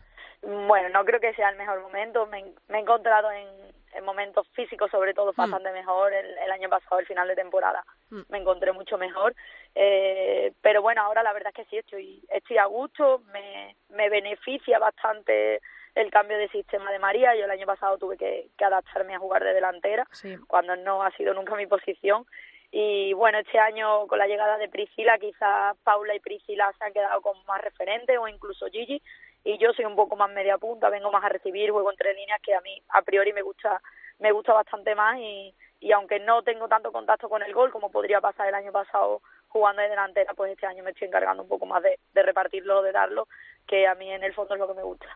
Bueno, 0.42 0.89
no 0.89 1.06
creo 1.06 1.20
que 1.20 1.34
sea 1.34 1.50
el 1.50 1.58
mejor 1.58 1.82
momento. 1.82 2.25
Me, 2.27 2.44
me 2.68 2.77
he 2.77 2.82
encontrado 2.82 3.32
en, 3.32 3.48
en, 3.94 4.04
momentos 4.04 4.48
físicos, 4.50 4.92
sobre 4.92 5.13
todo, 5.13 5.34
bastante 5.34 5.70
mm. 5.70 5.74
mejor. 5.74 6.13
El, 6.13 6.38
el, 6.38 6.51
año 6.51 6.70
pasado, 6.70 7.00
el 7.00 7.08
final 7.08 7.27
de 7.27 7.36
temporada, 7.36 7.84
mm. 8.10 8.22
me 8.30 8.38
encontré 8.38 8.72
mucho 8.72 8.98
mejor. 8.98 9.36
Eh, 9.74 10.54
pero 10.62 10.82
bueno, 10.82 11.01
ahora 11.01 11.24
la 11.24 11.34
verdad 11.34 11.51
es 11.56 11.63
que 11.63 11.70
sí, 11.70 11.77
estoy, 11.77 12.24
estoy 12.30 12.58
a 12.58 12.65
gusto. 12.65 13.22
Me, 13.32 13.75
me 13.89 14.10
beneficia 14.10 14.80
bastante 14.80 15.62
el 15.96 16.12
cambio 16.12 16.38
de 16.38 16.50
sistema 16.50 16.92
de 16.92 17.00
María. 17.00 17.36
Yo 17.36 17.46
el 17.46 17.51
año 17.51 17.65
pasado 17.65 17.98
tuve 17.98 18.18
que, 18.18 18.50
que 18.58 18.65
adaptarme 18.65 19.15
a 19.15 19.20
jugar 19.20 19.44
de 19.44 19.54
delantera, 19.54 20.06
sí. 20.12 20.38
cuando 20.48 20.75
no 20.75 21.01
ha 21.01 21.12
sido 21.12 21.34
nunca 21.34 21.56
mi 21.56 21.68
posición. 21.68 22.25
Y 22.72 23.13
bueno, 23.13 23.38
este 23.38 23.58
año 23.58 24.06
con 24.08 24.20
la 24.20 24.27
llegada 24.27 24.58
de 24.58 24.68
Priscila, 24.68 25.18
quizás 25.18 25.77
Paula 25.84 26.13
y 26.13 26.20
Priscila 26.20 26.74
se 26.77 26.84
han 26.84 26.92
quedado 26.92 27.22
como 27.22 27.42
más 27.46 27.62
referentes 27.62 28.18
o 28.20 28.27
incluso 28.27 28.68
Gigi 28.68 29.01
y 29.46 29.58
yo 29.60 29.72
soy 29.74 29.86
un 29.86 29.96
poco 29.96 30.16
más 30.18 30.30
media 30.32 30.58
punta, 30.58 30.90
vengo 30.90 31.12
más 31.12 31.24
a 31.24 31.30
recibir, 31.30 31.72
juego 31.72 31.92
entre 31.92 32.14
líneas 32.16 32.42
que 32.42 32.56
a 32.56 32.62
mí 32.62 32.82
a 32.90 33.02
priori 33.04 33.32
me 33.32 33.44
gusta 33.44 33.82
me 34.20 34.32
gusta 34.32 34.54
bastante 34.54 34.96
más 34.96 35.18
y, 35.20 35.54
y 35.80 35.92
aunque 35.92 36.20
no 36.20 36.42
tengo 36.42 36.68
tanto 36.68 36.92
contacto 36.92 37.30
con 37.30 37.44
el 37.44 37.54
gol 37.54 37.72
como 37.72 37.92
podría 37.92 38.22
pasar 38.22 38.48
el 38.48 38.56
año 38.56 38.72
pasado 38.72 39.22
jugando 39.50 39.82
de 39.82 39.90
delantera, 39.90 40.34
pues 40.34 40.52
este 40.52 40.66
año 40.66 40.84
me 40.84 40.92
estoy 40.92 41.08
encargando 41.08 41.44
un 41.44 41.50
poco 41.50 41.66
más 41.66 41.84
de, 41.84 42.00
de 42.14 42.24
repartirlo, 42.24 42.82
de 42.82 42.92
darlo, 42.92 43.28
que 43.68 43.88
a 43.88 43.96
mí 43.96 44.12
en 44.12 44.24
el 44.24 44.34
fondo 44.34 44.54
es 44.54 44.60
lo 44.60 44.68
que 44.68 44.74
me 44.74 44.84
gusta. 44.84 45.08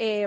Eh, 0.00 0.24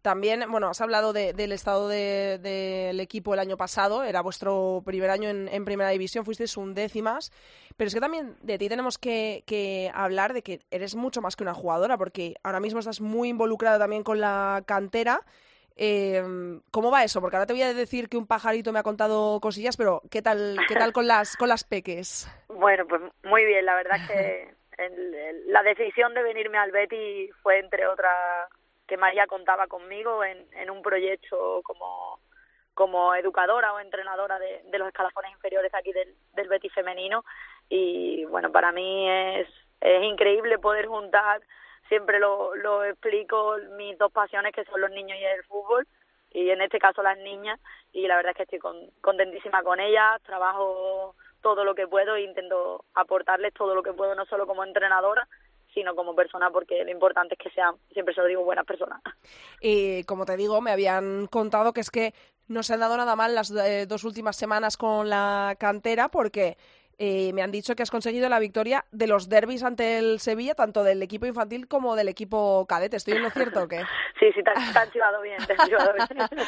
también, 0.00 0.44
bueno, 0.50 0.68
has 0.68 0.80
hablado 0.80 1.12
de, 1.12 1.34
del 1.34 1.52
estado 1.52 1.88
del 1.88 2.40
de, 2.40 2.92
de 2.94 3.02
equipo 3.02 3.34
el 3.34 3.40
año 3.40 3.58
pasado, 3.58 4.02
era 4.02 4.22
vuestro 4.22 4.82
primer 4.86 5.10
año 5.10 5.28
en, 5.28 5.46
en, 5.48 5.66
primera 5.66 5.90
división, 5.90 6.24
fuisteis 6.24 6.56
un 6.56 6.72
décimas, 6.72 7.30
pero 7.76 7.88
es 7.88 7.94
que 7.94 8.00
también 8.00 8.36
de 8.40 8.56
ti 8.56 8.70
tenemos 8.70 8.96
que, 8.96 9.44
que, 9.46 9.90
hablar 9.92 10.32
de 10.32 10.40
que 10.42 10.60
eres 10.70 10.94
mucho 10.94 11.20
más 11.20 11.36
que 11.36 11.42
una 11.42 11.52
jugadora, 11.52 11.98
porque 11.98 12.36
ahora 12.42 12.60
mismo 12.60 12.80
estás 12.80 13.02
muy 13.02 13.28
involucrada 13.28 13.78
también 13.78 14.02
con 14.02 14.20
la 14.20 14.62
cantera. 14.64 15.20
Eh, 15.76 16.22
¿Cómo 16.70 16.90
va 16.90 17.04
eso? 17.04 17.20
Porque 17.20 17.36
ahora 17.36 17.46
te 17.46 17.52
voy 17.52 17.62
a 17.62 17.74
decir 17.74 18.08
que 18.08 18.16
un 18.16 18.26
pajarito 18.26 18.72
me 18.72 18.78
ha 18.78 18.82
contado 18.82 19.38
cosillas, 19.40 19.76
pero 19.76 20.00
¿qué 20.10 20.22
tal, 20.22 20.56
qué 20.66 20.74
tal 20.74 20.94
con 20.94 21.06
las 21.06 21.36
con 21.36 21.48
las 21.48 21.64
peques? 21.64 22.26
Bueno, 22.48 22.86
pues 22.86 23.00
muy 23.24 23.44
bien, 23.46 23.64
la 23.64 23.74
verdad 23.74 23.98
es 24.02 24.08
que 24.08 24.54
el, 24.78 25.14
el, 25.14 25.52
la 25.52 25.62
decisión 25.62 26.12
de 26.12 26.22
venirme 26.22 26.58
al 26.58 26.72
Betty 26.72 27.30
fue 27.42 27.58
entre 27.58 27.86
otras 27.86 28.50
que 28.90 28.96
María 28.96 29.28
contaba 29.28 29.68
conmigo 29.68 30.24
en, 30.24 30.44
en 30.52 30.68
un 30.68 30.82
proyecto 30.82 31.62
como, 31.62 32.18
como 32.74 33.14
educadora 33.14 33.72
o 33.72 33.78
entrenadora 33.78 34.36
de, 34.40 34.62
de 34.64 34.78
los 34.78 34.88
escalafones 34.88 35.30
inferiores 35.30 35.72
aquí 35.72 35.92
del, 35.92 36.12
del 36.34 36.48
Betis 36.48 36.74
femenino. 36.74 37.24
Y 37.68 38.24
bueno, 38.24 38.50
para 38.50 38.72
mí 38.72 39.08
es, 39.08 39.48
es 39.80 40.02
increíble 40.02 40.58
poder 40.58 40.88
juntar, 40.88 41.40
siempre 41.88 42.18
lo, 42.18 42.56
lo 42.56 42.82
explico, 42.82 43.56
mis 43.76 43.96
dos 43.96 44.10
pasiones 44.10 44.52
que 44.52 44.64
son 44.64 44.80
los 44.80 44.90
niños 44.90 45.16
y 45.20 45.24
el 45.24 45.44
fútbol 45.44 45.86
y 46.32 46.50
en 46.50 46.60
este 46.60 46.80
caso 46.80 47.00
las 47.00 47.18
niñas 47.18 47.60
y 47.92 48.08
la 48.08 48.16
verdad 48.16 48.32
es 48.32 48.38
que 48.38 48.42
estoy 48.42 48.58
con, 48.58 48.76
contentísima 49.00 49.62
con 49.62 49.78
ellas, 49.78 50.20
trabajo 50.22 51.14
todo 51.42 51.64
lo 51.64 51.76
que 51.76 51.86
puedo 51.86 52.16
e 52.16 52.22
intento 52.22 52.84
aportarles 52.94 53.54
todo 53.54 53.72
lo 53.72 53.84
que 53.84 53.92
puedo, 53.92 54.16
no 54.16 54.26
solo 54.26 54.48
como 54.48 54.64
entrenadora, 54.64 55.28
sino 55.74 55.94
como 55.94 56.14
persona, 56.14 56.50
porque 56.50 56.84
lo 56.84 56.90
importante 56.90 57.34
es 57.34 57.38
que 57.38 57.54
sean, 57.54 57.74
siempre 57.92 58.14
se 58.14 58.20
lo 58.20 58.26
digo, 58.26 58.44
buenas 58.44 58.66
personas. 58.66 59.00
Y 59.60 60.04
como 60.04 60.24
te 60.24 60.36
digo, 60.36 60.60
me 60.60 60.72
habían 60.72 61.26
contado 61.26 61.72
que 61.72 61.80
es 61.80 61.90
que 61.90 62.14
no 62.48 62.62
se 62.62 62.74
han 62.74 62.80
dado 62.80 62.96
nada 62.96 63.14
mal 63.16 63.34
las 63.34 63.50
eh, 63.50 63.86
dos 63.86 64.04
últimas 64.04 64.36
semanas 64.36 64.76
con 64.76 65.08
la 65.08 65.56
cantera, 65.58 66.08
porque 66.08 66.56
eh, 67.02 67.32
me 67.32 67.42
han 67.42 67.50
dicho 67.50 67.74
que 67.74 67.82
has 67.82 67.90
conseguido 67.90 68.28
la 68.28 68.38
victoria 68.38 68.84
de 68.90 69.06
los 69.06 69.30
derbis 69.30 69.62
ante 69.62 69.96
el 69.96 70.20
Sevilla, 70.20 70.54
tanto 70.54 70.84
del 70.84 71.02
equipo 71.02 71.24
infantil 71.24 71.66
como 71.66 71.96
del 71.96 72.08
equipo 72.08 72.66
cadete. 72.68 72.98
¿Estoy 72.98 73.14
en 73.14 73.22
lo 73.22 73.30
cierto 73.30 73.62
o 73.62 73.68
qué? 73.68 73.80
Sí, 74.20 74.26
sí, 74.34 74.42
te, 74.42 74.52
te 74.52 74.78
han 74.78 74.90
chivado 74.90 75.22
bien, 75.22 75.38
te 75.46 75.54
han 75.54 75.66
chivado 75.66 75.94
bien. 75.94 76.06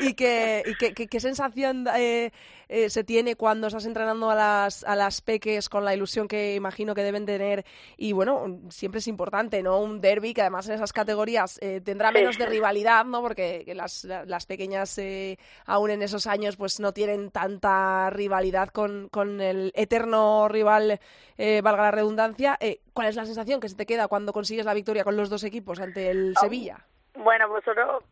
¿Y, 0.00 0.14
qué, 0.14 0.64
y 0.66 0.74
qué, 0.74 0.92
qué, 0.94 1.06
qué 1.06 1.20
sensación 1.20 1.86
eh, 1.96 2.32
eh, 2.68 2.90
se 2.90 3.04
tiene 3.04 3.36
cuando 3.36 3.66
estás 3.66 3.86
entrenando 3.86 4.30
a 4.30 4.34
las, 4.34 4.84
a 4.84 4.96
las 4.96 5.20
peques 5.20 5.68
con 5.68 5.84
la 5.84 5.94
ilusión 5.94 6.28
que 6.28 6.54
imagino 6.54 6.94
que 6.94 7.02
deben 7.02 7.26
tener? 7.26 7.64
Y 7.96 8.12
bueno, 8.12 8.60
siempre 8.70 8.98
es 8.98 9.08
importante, 9.08 9.62
¿no? 9.62 9.80
Un 9.80 10.00
derby 10.00 10.34
que 10.34 10.42
además 10.42 10.68
en 10.68 10.74
esas 10.74 10.92
categorías 10.92 11.58
eh, 11.62 11.80
tendrá 11.84 12.10
menos 12.10 12.38
de 12.38 12.46
rivalidad, 12.46 13.04
¿no? 13.04 13.22
Porque 13.22 13.64
las, 13.74 14.04
las 14.04 14.46
pequeñas 14.46 14.96
eh, 14.98 15.38
aún 15.66 15.90
en 15.90 16.02
esos 16.02 16.26
años 16.26 16.56
pues 16.56 16.80
no 16.80 16.92
tienen 16.92 17.30
tanta 17.30 18.10
rivalidad 18.10 18.68
con, 18.68 19.08
con 19.10 19.40
el 19.40 19.72
eterno 19.74 20.48
rival, 20.48 21.00
eh, 21.38 21.60
valga 21.62 21.82
la 21.82 21.90
redundancia. 21.90 22.56
Eh, 22.60 22.80
¿Cuál 22.92 23.08
es 23.08 23.16
la 23.16 23.26
sensación 23.26 23.60
que 23.60 23.68
se 23.68 23.76
te 23.76 23.86
queda 23.86 24.08
cuando 24.08 24.32
consigues 24.32 24.66
la 24.66 24.74
victoria 24.74 25.04
con 25.04 25.16
los 25.16 25.30
dos 25.30 25.44
equipos 25.44 25.80
ante 25.80 26.10
el 26.10 26.34
Sevilla? 26.40 26.86
Bueno, 27.14 27.48
vosotros 27.48 28.04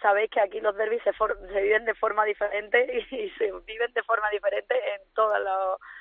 sabéis 0.00 0.30
que 0.30 0.40
aquí 0.40 0.60
los 0.60 0.76
derbis 0.76 1.02
se, 1.02 1.12
se 1.12 1.60
viven 1.62 1.84
de 1.84 1.94
forma 1.94 2.24
diferente 2.24 3.04
y, 3.10 3.30
se 3.30 3.52
viven 3.66 3.92
de 3.92 4.02
forma 4.02 4.30
diferente 4.30 4.74
en 4.94 5.14
todas 5.14 5.40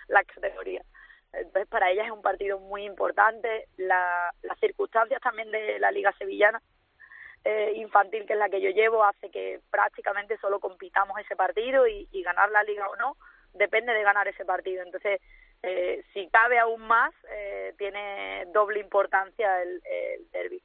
las 0.07 0.25
categorías. 0.27 0.85
Entonces, 1.33 1.67
para 1.67 1.91
ellas 1.91 2.05
es 2.05 2.11
un 2.11 2.21
partido 2.21 2.59
muy 2.59 2.85
importante. 2.85 3.67
La, 3.77 4.31
las 4.41 4.59
circunstancias 4.59 5.21
también 5.21 5.51
de 5.51 5.79
la 5.79 5.91
Liga 5.91 6.13
Sevillana 6.17 6.61
eh, 7.43 7.73
infantil, 7.75 8.25
que 8.25 8.33
es 8.33 8.39
la 8.39 8.49
que 8.49 8.59
yo 8.59 8.71
llevo, 8.71 9.03
hace 9.03 9.29
que 9.29 9.59
prácticamente 9.69 10.37
solo 10.37 10.59
compitamos 10.59 11.19
ese 11.19 11.35
partido 11.35 11.87
y, 11.87 12.07
ganar 12.23 12.49
la 12.49 12.63
Liga 12.63 12.89
o 12.89 12.95
no 12.95 13.17
depende 13.53 13.93
de 13.93 14.03
ganar 14.03 14.27
ese 14.27 14.45
partido. 14.45 14.81
Entonces, 14.81 15.21
eh, 15.61 16.03
si 16.13 16.27
cabe 16.29 16.57
aún 16.57 16.81
más, 16.81 17.13
eh, 17.29 17.73
tiene 17.77 18.45
doble 18.47 18.79
importancia 18.79 19.61
el, 19.61 19.81
el. 20.33 20.61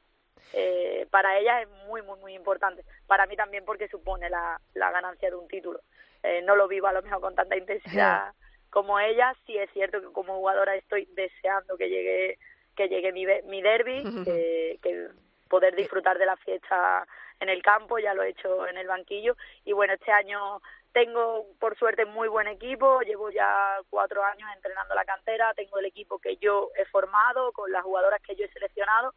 Eh, 0.52 1.06
para 1.10 1.38
ella 1.38 1.62
es 1.62 1.68
muy, 1.86 2.02
muy, 2.02 2.18
muy 2.20 2.34
importante. 2.34 2.84
Para 3.06 3.26
mí 3.26 3.36
también 3.36 3.64
porque 3.64 3.88
supone 3.88 4.28
la, 4.30 4.60
la 4.74 4.90
ganancia 4.90 5.30
de 5.30 5.36
un 5.36 5.48
título. 5.48 5.80
Eh, 6.22 6.42
no 6.42 6.56
lo 6.56 6.68
vivo 6.68 6.86
a 6.86 6.92
lo 6.92 7.02
mejor 7.02 7.20
con 7.20 7.34
tanta 7.34 7.56
intensidad 7.56 8.32
como 8.70 8.98
ella. 8.98 9.34
Sí 9.46 9.56
es 9.56 9.70
cierto 9.72 10.00
que 10.00 10.12
como 10.12 10.36
jugadora 10.36 10.74
estoy 10.74 11.06
deseando 11.12 11.76
que 11.76 11.88
llegue 11.88 12.38
que 12.76 12.88
llegue 12.88 13.12
mi, 13.12 13.26
mi 13.44 13.60
derby, 13.60 14.02
que, 14.24 14.78
que 14.82 15.08
poder 15.48 15.74
disfrutar 15.74 16.18
de 16.18 16.26
la 16.26 16.36
fiesta 16.36 17.06
en 17.40 17.48
el 17.48 17.62
campo, 17.62 17.98
ya 17.98 18.14
lo 18.14 18.22
he 18.22 18.30
hecho 18.30 18.66
en 18.66 18.78
el 18.78 18.86
banquillo. 18.86 19.36
Y 19.64 19.72
bueno, 19.72 19.94
este 19.94 20.12
año 20.12 20.62
tengo, 20.92 21.46
por 21.58 21.76
suerte, 21.76 22.04
muy 22.04 22.28
buen 22.28 22.46
equipo. 22.48 23.00
Llevo 23.02 23.30
ya 23.30 23.78
cuatro 23.90 24.22
años 24.24 24.48
entrenando 24.54 24.94
la 24.94 25.04
cantera. 25.04 25.52
Tengo 25.54 25.78
el 25.78 25.86
equipo 25.86 26.18
que 26.18 26.36
yo 26.36 26.70
he 26.76 26.84
formado, 26.86 27.52
con 27.52 27.70
las 27.70 27.82
jugadoras 27.82 28.20
que 28.22 28.36
yo 28.36 28.44
he 28.44 28.52
seleccionado. 28.52 29.14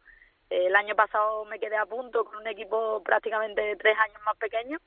El 0.54 0.76
año 0.76 0.94
pasado 0.94 1.44
me 1.46 1.58
quedé 1.58 1.76
a 1.76 1.86
punto 1.86 2.24
con 2.24 2.36
un 2.36 2.46
equipo 2.46 3.02
prácticamente 3.02 3.76
tres 3.76 3.98
años 3.98 4.20
más 4.24 4.36
pequeño. 4.36 4.78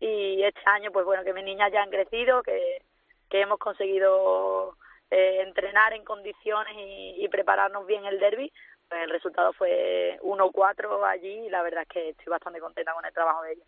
Y 0.00 0.42
este 0.42 0.60
año, 0.66 0.90
pues 0.90 1.06
bueno, 1.06 1.22
que 1.22 1.32
mis 1.32 1.44
niñas 1.44 1.70
ya 1.72 1.82
han 1.82 1.90
crecido, 1.90 2.42
que, 2.42 2.82
hemos 3.30 3.58
conseguido 3.58 4.76
eh, 5.10 5.42
entrenar 5.42 5.92
en 5.92 6.04
condiciones 6.04 6.72
y, 6.76 7.24
y 7.24 7.28
prepararnos 7.28 7.86
bien 7.86 8.04
el 8.04 8.20
derby. 8.20 8.52
Pues 8.88 9.02
el 9.02 9.10
resultado 9.10 9.52
fue 9.52 10.18
1-4 10.22 11.04
allí 11.04 11.46
y 11.46 11.50
la 11.50 11.62
verdad 11.62 11.82
es 11.82 11.88
que 11.88 12.08
estoy 12.10 12.26
bastante 12.26 12.60
contenta 12.60 12.92
con 12.92 13.04
el 13.04 13.12
trabajo 13.12 13.42
de 13.42 13.52
ellas. 13.52 13.66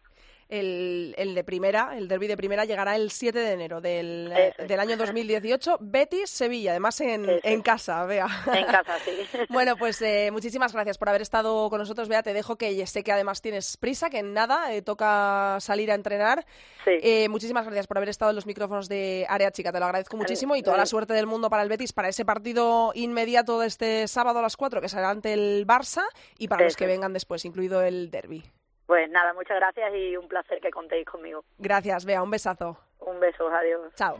El, 0.48 1.14
el 1.18 1.34
de 1.34 1.44
primera, 1.44 1.96
el 1.96 2.08
derby 2.08 2.26
de 2.26 2.36
primera, 2.36 2.64
llegará 2.64 2.96
el 2.96 3.10
7 3.10 3.38
de 3.38 3.52
enero 3.52 3.80
del, 3.80 4.32
Eso 4.32 4.62
es. 4.62 4.68
del 4.68 4.80
año 4.80 4.96
2018. 4.96 5.78
Betis, 5.80 6.30
Sevilla, 6.30 6.70
además 6.72 7.00
en, 7.00 7.26
en 7.42 7.62
casa, 7.62 8.04
vea. 8.04 8.28
En 8.52 8.66
casa, 8.66 8.98
sí. 9.04 9.12
Bueno, 9.48 9.76
pues 9.76 10.00
eh, 10.02 10.30
muchísimas 10.32 10.72
gracias 10.72 10.98
por 10.98 11.08
haber 11.08 11.22
estado 11.22 11.68
con 11.70 11.78
nosotros, 11.78 12.08
Bea. 12.08 12.22
Te 12.22 12.32
dejo 12.32 12.56
que 12.56 12.86
sé 12.86 13.02
que 13.02 13.12
además 13.12 13.42
tienes 13.42 13.76
prisa, 13.76 14.10
que 14.10 14.18
en 14.18 14.32
nada 14.34 14.72
eh, 14.74 14.82
toca 14.82 15.58
salir 15.60 15.90
a 15.90 15.94
entrenar. 15.94 16.46
Sí. 16.84 16.92
Eh, 17.02 17.28
muchísimas 17.28 17.64
gracias 17.64 17.86
por 17.86 17.96
haber 17.96 18.08
estado 18.08 18.30
en 18.30 18.36
los 18.36 18.46
micrófonos 18.46 18.88
de 18.88 19.26
Área 19.28 19.50
Chica, 19.50 19.72
te 19.72 19.80
lo 19.80 19.86
agradezco 19.86 20.16
muchísimo 20.16 20.56
y 20.56 20.62
toda 20.62 20.76
la 20.76 20.86
suerte 20.86 21.14
del 21.14 21.26
mundo 21.26 21.50
para 21.50 21.62
el 21.62 21.68
Betis, 21.68 21.92
para 21.92 22.08
ese 22.08 22.24
partido 22.24 22.92
inmediato 22.94 23.58
de 23.60 23.66
este 23.66 24.08
sábado 24.08 24.38
a 24.38 24.42
las 24.42 24.56
4 24.56 24.80
que 24.80 24.88
será 24.88 25.10
ante 25.10 25.32
el 25.32 25.66
Barça 25.66 26.02
y 26.38 26.48
para 26.48 26.64
los 26.64 26.76
que 26.76 26.86
vengan 26.86 27.12
después, 27.12 27.44
incluido 27.44 27.82
el 27.82 28.10
derby. 28.10 28.44
Pues 28.86 29.10
nada, 29.10 29.34
muchas 29.34 29.56
gracias 29.56 29.92
y 29.94 30.16
un 30.16 30.28
placer 30.28 30.60
que 30.60 30.70
contéis 30.70 31.06
conmigo. 31.06 31.44
Gracias, 31.58 32.04
Bea, 32.04 32.22
un 32.22 32.30
besazo. 32.30 32.78
Un 33.00 33.18
beso, 33.20 33.48
adiós. 33.48 33.92
Chao. 33.94 34.16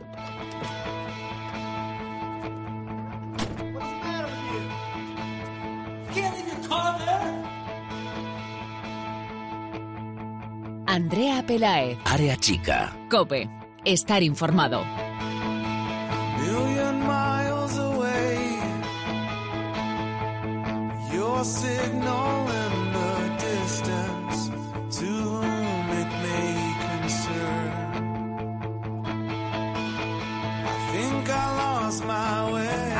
Andrea 10.85 11.43
Pelaez, 11.45 11.97
Área 12.05 12.35
chica. 12.37 12.91
Cope, 13.09 13.47
estar 13.85 14.23
informado. 14.23 14.83
million 16.39 16.99
miles 17.05 17.77
away. 17.77 18.59
Your 21.13 21.43
signal 21.43 22.47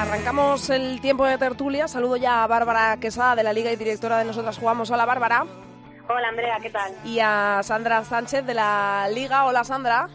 Arrancamos 0.08 0.70
el 0.70 1.02
tiempo 1.02 1.26
de 1.26 1.38
tertulia. 1.38 1.90
Saludo 1.90 2.16
ya 2.16 2.42
a 2.42 2.48
Bárbara 2.48 2.96
Quesada 2.96 3.36
de 3.36 3.44
la 3.44 3.52
Liga 3.52 3.74
y 3.74 3.76
directora 3.76 4.20
de 4.20 4.24
Nosotras 4.24 4.58
Jugamos. 4.58 4.90
Hola, 4.90 5.06
Bárbara. 5.06 5.46
Hola 6.08 6.30
Andrea, 6.30 6.58
¿qué 6.62 6.70
tal? 6.70 6.94
Y 7.04 7.20
a 7.20 7.60
Sandra 7.62 8.06
Sánchez 8.06 8.46
de 8.46 8.54
la 8.54 9.10
Liga. 9.14 9.44
Hola, 9.44 9.66
Sandra. 9.66 10.08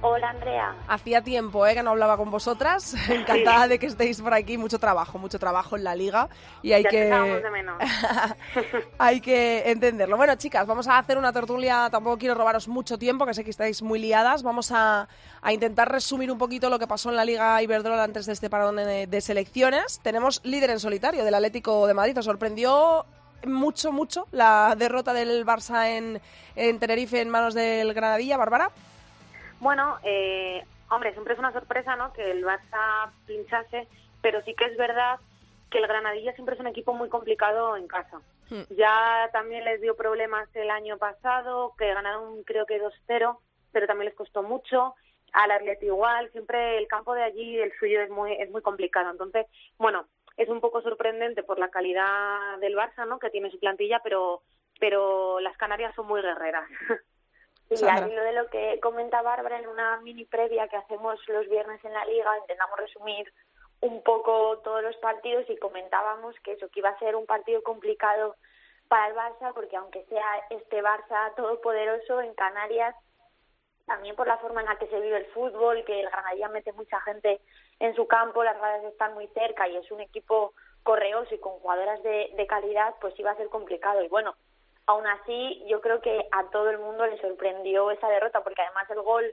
Hola 0.00 0.30
Andrea. 0.30 0.76
Hacía 0.86 1.22
tiempo 1.22 1.66
¿eh? 1.66 1.74
que 1.74 1.82
no 1.82 1.90
hablaba 1.90 2.16
con 2.16 2.30
vosotras. 2.30 2.94
Encantada 3.08 3.66
de 3.66 3.80
que 3.80 3.86
estéis 3.86 4.20
por 4.20 4.32
aquí. 4.32 4.56
Mucho 4.56 4.78
trabajo, 4.78 5.18
mucho 5.18 5.40
trabajo 5.40 5.76
en 5.76 5.82
la 5.82 5.96
liga. 5.96 6.28
Y 6.62 6.72
hay 6.72 6.84
Ya 6.84 6.90
que. 6.90 7.06
echábamos 7.08 7.42
de 7.42 7.50
menos. 7.50 7.76
hay 8.98 9.20
que 9.20 9.68
entenderlo. 9.68 10.16
Bueno, 10.16 10.36
chicas, 10.36 10.66
vamos 10.68 10.86
a 10.86 10.98
hacer 10.98 11.18
una 11.18 11.32
tertulia. 11.32 11.88
Tampoco 11.90 12.16
quiero 12.16 12.36
robaros 12.36 12.68
mucho 12.68 12.96
tiempo, 12.96 13.26
que 13.26 13.34
sé 13.34 13.42
que 13.42 13.50
estáis 13.50 13.82
muy 13.82 13.98
liadas. 13.98 14.44
Vamos 14.44 14.70
a, 14.70 15.08
a 15.42 15.52
intentar 15.52 15.90
resumir 15.90 16.30
un 16.30 16.38
poquito 16.38 16.70
lo 16.70 16.78
que 16.78 16.86
pasó 16.86 17.10
en 17.10 17.16
la 17.16 17.24
Liga 17.24 17.60
Iberdrola 17.60 18.04
antes 18.04 18.26
de 18.26 18.34
este 18.34 18.48
parón 18.48 18.76
de, 18.76 19.08
de 19.08 19.20
selecciones. 19.20 19.98
Tenemos 20.04 20.40
líder 20.44 20.70
en 20.70 20.78
solitario 20.78 21.24
del 21.24 21.34
Atlético 21.34 21.88
de 21.88 21.94
Madrid. 21.94 22.16
¿Os 22.16 22.24
sorprendió 22.24 23.04
mucho, 23.44 23.90
mucho 23.90 24.28
la 24.30 24.76
derrota 24.78 25.12
del 25.12 25.44
Barça 25.44 25.88
en, 25.88 26.20
en 26.54 26.78
Tenerife 26.78 27.20
en 27.20 27.30
manos 27.30 27.54
del 27.54 27.92
Granadilla, 27.94 28.36
Bárbara? 28.36 28.70
Bueno, 29.60 29.98
eh, 30.02 30.64
hombre, 30.90 31.12
siempre 31.12 31.34
es 31.34 31.38
una 31.38 31.52
sorpresa, 31.52 31.96
¿no? 31.96 32.12
Que 32.12 32.30
el 32.30 32.44
Barça 32.44 33.10
pinchase, 33.26 33.88
pero 34.22 34.42
sí 34.42 34.54
que 34.54 34.66
es 34.66 34.76
verdad 34.76 35.18
que 35.70 35.78
el 35.78 35.86
Granadilla 35.86 36.32
siempre 36.34 36.54
es 36.54 36.60
un 36.60 36.66
equipo 36.66 36.94
muy 36.94 37.08
complicado 37.08 37.76
en 37.76 37.88
casa. 37.88 38.20
Hmm. 38.50 38.62
Ya 38.70 39.28
también 39.32 39.64
les 39.64 39.80
dio 39.80 39.96
problemas 39.96 40.48
el 40.54 40.70
año 40.70 40.96
pasado, 40.98 41.74
que 41.76 41.92
ganaron 41.92 42.42
creo 42.44 42.66
que 42.66 42.80
2-0, 42.80 43.38
pero 43.72 43.86
también 43.86 44.06
les 44.06 44.14
costó 44.14 44.42
mucho. 44.42 44.94
Al 45.32 45.50
Atleti 45.50 45.86
igual, 45.86 46.30
siempre 46.32 46.78
el 46.78 46.88
campo 46.88 47.12
de 47.14 47.22
allí, 47.22 47.58
el 47.58 47.72
suyo 47.78 48.00
es 48.00 48.08
muy 48.08 48.32
es 48.32 48.50
muy 48.50 48.62
complicado. 48.62 49.10
Entonces, 49.10 49.46
bueno, 49.76 50.06
es 50.38 50.48
un 50.48 50.60
poco 50.60 50.80
sorprendente 50.80 51.42
por 51.42 51.58
la 51.58 51.68
calidad 51.68 52.58
del 52.60 52.74
Barça, 52.76 53.06
¿no? 53.06 53.18
Que 53.18 53.28
tiene 53.28 53.50
su 53.50 53.58
plantilla, 53.58 54.00
pero 54.02 54.42
pero 54.80 55.40
las 55.40 55.56
Canarias 55.56 55.94
son 55.94 56.06
muy 56.06 56.22
guerreras. 56.22 56.68
Y 57.70 57.76
Sandra. 57.76 58.04
al 58.04 58.12
hilo 58.12 58.22
de 58.22 58.32
lo 58.32 58.48
que 58.48 58.80
comenta 58.80 59.22
Bárbara 59.22 59.58
en 59.58 59.68
una 59.68 60.00
mini 60.00 60.24
previa 60.24 60.68
que 60.68 60.76
hacemos 60.76 61.20
los 61.28 61.48
viernes 61.48 61.84
en 61.84 61.92
la 61.92 62.04
liga, 62.06 62.38
intentamos 62.38 62.78
resumir 62.78 63.32
un 63.80 64.02
poco 64.02 64.58
todos 64.58 64.82
los 64.82 64.96
partidos 64.96 65.44
y 65.48 65.56
comentábamos 65.56 66.34
que 66.40 66.52
eso, 66.52 66.68
que 66.68 66.80
iba 66.80 66.88
a 66.88 66.98
ser 66.98 67.14
un 67.14 67.26
partido 67.26 67.62
complicado 67.62 68.36
para 68.88 69.08
el 69.08 69.14
Barça, 69.14 69.52
porque 69.54 69.76
aunque 69.76 70.04
sea 70.04 70.46
este 70.50 70.82
Barça 70.82 71.34
todopoderoso 71.36 72.20
en 72.22 72.34
Canarias, 72.34 72.94
también 73.86 74.16
por 74.16 74.26
la 74.26 74.38
forma 74.38 74.60
en 74.60 74.66
la 74.66 74.76
que 74.76 74.88
se 74.88 75.00
vive 75.00 75.16
el 75.16 75.26
fútbol, 75.26 75.84
que 75.84 76.00
el 76.00 76.10
Granadilla 76.10 76.48
mete 76.48 76.72
mucha 76.72 77.00
gente 77.00 77.40
en 77.78 77.94
su 77.94 78.06
campo, 78.06 78.44
las 78.44 78.58
gradas 78.58 78.84
están 78.84 79.14
muy 79.14 79.28
cerca 79.28 79.68
y 79.68 79.76
es 79.76 79.90
un 79.90 80.00
equipo 80.00 80.52
correoso 80.82 81.34
y 81.34 81.38
con 81.38 81.58
jugadoras 81.60 82.02
de, 82.02 82.30
de 82.36 82.46
calidad, 82.46 82.94
pues 83.00 83.18
iba 83.18 83.30
a 83.30 83.36
ser 83.36 83.48
complicado. 83.48 84.02
Y 84.02 84.08
bueno, 84.08 84.36
aún 84.88 85.06
así 85.06 85.62
yo 85.68 85.82
creo 85.82 86.00
que 86.00 86.26
a 86.32 86.44
todo 86.50 86.70
el 86.70 86.78
mundo 86.78 87.06
le 87.06 87.20
sorprendió 87.20 87.90
esa 87.90 88.08
derrota, 88.08 88.42
porque 88.42 88.62
además 88.62 88.90
el 88.90 89.02
gol 89.02 89.24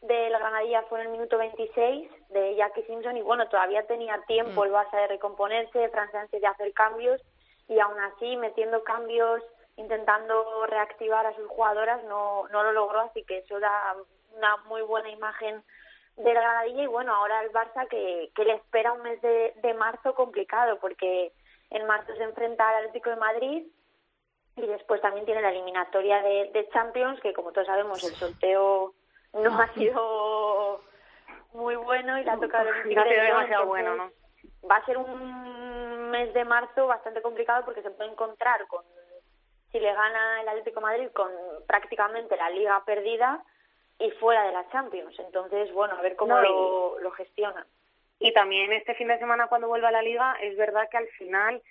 del 0.00 0.32
Granadilla 0.32 0.82
fue 0.88 1.00
en 1.00 1.06
el 1.06 1.12
minuto 1.12 1.36
26 1.36 2.10
de 2.30 2.56
Jackie 2.56 2.82
Simpson 2.84 3.18
y 3.18 3.22
bueno, 3.22 3.46
todavía 3.48 3.86
tenía 3.86 4.18
tiempo 4.26 4.64
el 4.64 4.72
Barça 4.72 4.96
de 4.96 5.08
recomponerse, 5.08 5.90
Fran 5.90 6.10
Sánchez 6.10 6.40
de 6.40 6.46
hacer 6.46 6.72
cambios 6.72 7.20
y 7.68 7.78
aún 7.78 8.00
así 8.00 8.36
metiendo 8.36 8.82
cambios, 8.84 9.42
intentando 9.76 10.64
reactivar 10.66 11.26
a 11.26 11.36
sus 11.36 11.46
jugadoras, 11.46 12.02
no, 12.04 12.48
no 12.48 12.62
lo 12.64 12.72
logró, 12.72 13.00
así 13.00 13.22
que 13.24 13.38
eso 13.38 13.60
da 13.60 13.94
una 14.34 14.56
muy 14.64 14.80
buena 14.80 15.10
imagen 15.10 15.62
del 16.16 16.34
Granadilla 16.34 16.84
y 16.84 16.86
bueno, 16.86 17.14
ahora 17.14 17.42
el 17.42 17.52
Barça 17.52 17.86
que, 17.88 18.30
que 18.34 18.46
le 18.46 18.54
espera 18.54 18.94
un 18.94 19.02
mes 19.02 19.20
de, 19.20 19.52
de 19.56 19.74
marzo 19.74 20.14
complicado 20.14 20.78
porque 20.80 21.34
en 21.68 21.86
marzo 21.86 22.16
se 22.16 22.22
enfrenta 22.22 22.66
al 22.66 22.76
Atlético 22.76 23.10
de 23.10 23.16
Madrid 23.16 23.66
y 24.56 24.66
después 24.66 25.00
también 25.00 25.24
tiene 25.24 25.42
la 25.42 25.50
eliminatoria 25.50 26.22
de, 26.22 26.50
de 26.52 26.68
Champions 26.70 27.20
que 27.20 27.32
como 27.32 27.52
todos 27.52 27.66
sabemos 27.66 28.02
el 28.04 28.14
sorteo 28.14 28.94
no 29.32 29.58
ha 29.58 29.68
sido 29.74 30.82
muy 31.54 31.76
bueno 31.76 32.18
y 32.18 32.24
le 32.24 32.30
ha 32.30 32.38
tocado 32.38 32.68
el 32.68 32.82
sido 32.82 33.02
Tigre, 33.02 33.22
demasiado 33.22 33.66
bueno, 33.66 33.94
¿no? 33.96 34.10
Va 34.68 34.76
a 34.76 34.84
ser 34.84 34.98
un 34.98 36.10
mes 36.10 36.32
de 36.34 36.44
marzo 36.44 36.86
bastante 36.86 37.22
complicado 37.22 37.64
porque 37.64 37.82
se 37.82 37.90
puede 37.90 38.10
encontrar 38.10 38.66
con 38.66 38.84
si 39.70 39.80
le 39.80 39.92
gana 39.92 40.42
el 40.42 40.48
Atlético 40.48 40.80
de 40.80 40.86
Madrid 40.86 41.08
con 41.14 41.30
prácticamente 41.66 42.36
la 42.36 42.50
liga 42.50 42.82
perdida 42.84 43.42
y 43.98 44.10
fuera 44.12 44.44
de 44.44 44.52
la 44.52 44.68
Champions. 44.70 45.18
Entonces, 45.18 45.72
bueno, 45.72 45.94
a 45.98 46.02
ver 46.02 46.14
cómo 46.16 46.34
No, 46.34 46.42
lo, 46.42 46.98
lo 46.98 47.10
gestionan. 47.12 47.66
Y 48.18 48.32
también 48.34 48.72
este 48.72 48.94
fin 48.94 49.08
de 49.08 49.18
semana 49.18 49.46
cuando 49.48 49.68
vuelva 49.68 49.88
a 49.88 49.92
la 49.92 50.02
liga, 50.02 50.36
es 50.42 50.56
verdad 50.56 50.88
que 50.90 50.98
al 50.98 51.08
final 51.08 51.62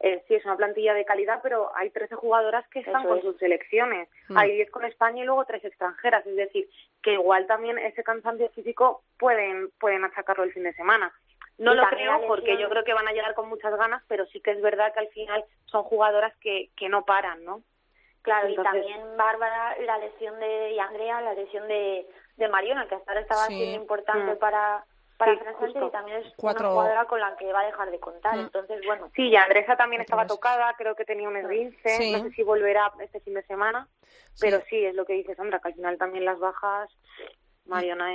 eh, 0.00 0.24
sí 0.26 0.34
es 0.34 0.44
una 0.44 0.56
plantilla 0.56 0.94
de 0.94 1.04
calidad, 1.04 1.40
pero 1.42 1.70
hay 1.76 1.90
13 1.90 2.14
jugadoras 2.16 2.66
que 2.68 2.80
están 2.80 3.00
Eso 3.02 3.08
con 3.08 3.18
es. 3.18 3.24
sus 3.24 3.38
selecciones. 3.38 4.08
Mm. 4.28 4.36
Hay 4.38 4.52
10 4.56 4.70
con 4.70 4.84
España 4.84 5.22
y 5.22 5.26
luego 5.26 5.44
tres 5.44 5.64
extranjeras. 5.64 6.26
Es 6.26 6.34
decir, 6.36 6.68
que 7.02 7.12
igual 7.14 7.46
también 7.46 7.78
ese 7.78 8.02
cansancio 8.02 8.48
físico 8.50 9.02
pueden, 9.18 9.70
pueden 9.78 10.04
achacarlo 10.04 10.44
el 10.44 10.52
fin 10.52 10.64
de 10.64 10.72
semana. 10.74 11.12
No 11.58 11.74
Y 11.74 11.76
lo 11.76 11.86
creo 11.88 12.26
porque 12.26 12.56
yo 12.58 12.68
creo 12.68 12.82
que 12.82 12.94
van 12.94 13.06
a 13.06 13.12
llegar 13.12 13.34
con 13.34 13.48
muchas 13.48 13.76
ganas, 13.76 14.02
pero 14.08 14.26
sí 14.26 14.40
que 14.40 14.50
es 14.52 14.60
verdad 14.62 14.92
que 14.92 15.00
al 15.00 15.08
final 15.08 15.44
son 15.66 15.84
jugadoras 15.84 16.34
que, 16.38 16.70
que 16.76 16.88
no 16.88 17.04
paran, 17.04 17.44
¿no? 17.44 17.62
Claro, 18.22 18.48
Entonces- 18.48 18.74
y 18.74 18.78
también 18.88 19.16
Bárbara, 19.16 19.76
la 19.80 19.98
lesión 19.98 20.38
de 20.40 20.80
Andrea, 20.80 21.20
la 21.20 21.34
lesión 21.34 21.68
de, 21.68 22.06
de 22.36 22.48
Mariona, 22.48 22.88
que 22.88 22.94
hasta 22.94 23.10
ahora 23.12 23.20
estaba 23.20 23.46
Sí. 23.46 23.54
siendo 23.56 23.76
importante 23.82 24.34
Mm. 24.34 24.38
para, 24.38 24.84
para 25.26 25.34
Sí, 25.72 25.72
y 25.86 25.90
también 25.90 26.16
es 26.18 26.32
Cuatro- 26.36 26.66
una 26.68 26.72
jugadora 26.74 27.04
con 27.06 27.20
la 27.20 27.36
que 27.36 27.52
va 27.52 27.60
a 27.60 27.66
dejar 27.66 27.90
de 27.90 28.00
contar. 28.00 28.36
Mm. 28.36 28.40
Entonces, 28.40 28.80
bueno, 28.86 29.10
Sí, 29.14 29.28
y 29.28 29.36
Andresa 29.36 29.76
también 29.76 30.02
estaba 30.02 30.26
tocada, 30.26 30.74
creo 30.76 30.94
que 30.96 31.04
tenía 31.04 31.28
un 31.28 31.36
esguince, 31.36 31.88
Sí. 31.96 32.12
no 32.12 32.22
sé 32.22 32.30
si 32.32 32.42
volverá 32.42 32.92
este 33.00 33.20
fin 33.20 33.34
de 33.34 33.42
semana, 33.44 33.88
pero 34.40 34.60
sí, 34.68 34.84
es 34.84 34.94
lo 34.94 35.04
que 35.04 35.12
dice 35.14 35.34
Sandra, 35.34 35.60
que 35.60 35.68
al 35.68 35.74
final 35.74 35.98
también 35.98 36.24
las 36.24 36.38
bajas, 36.38 36.90
Mariona 37.66 38.08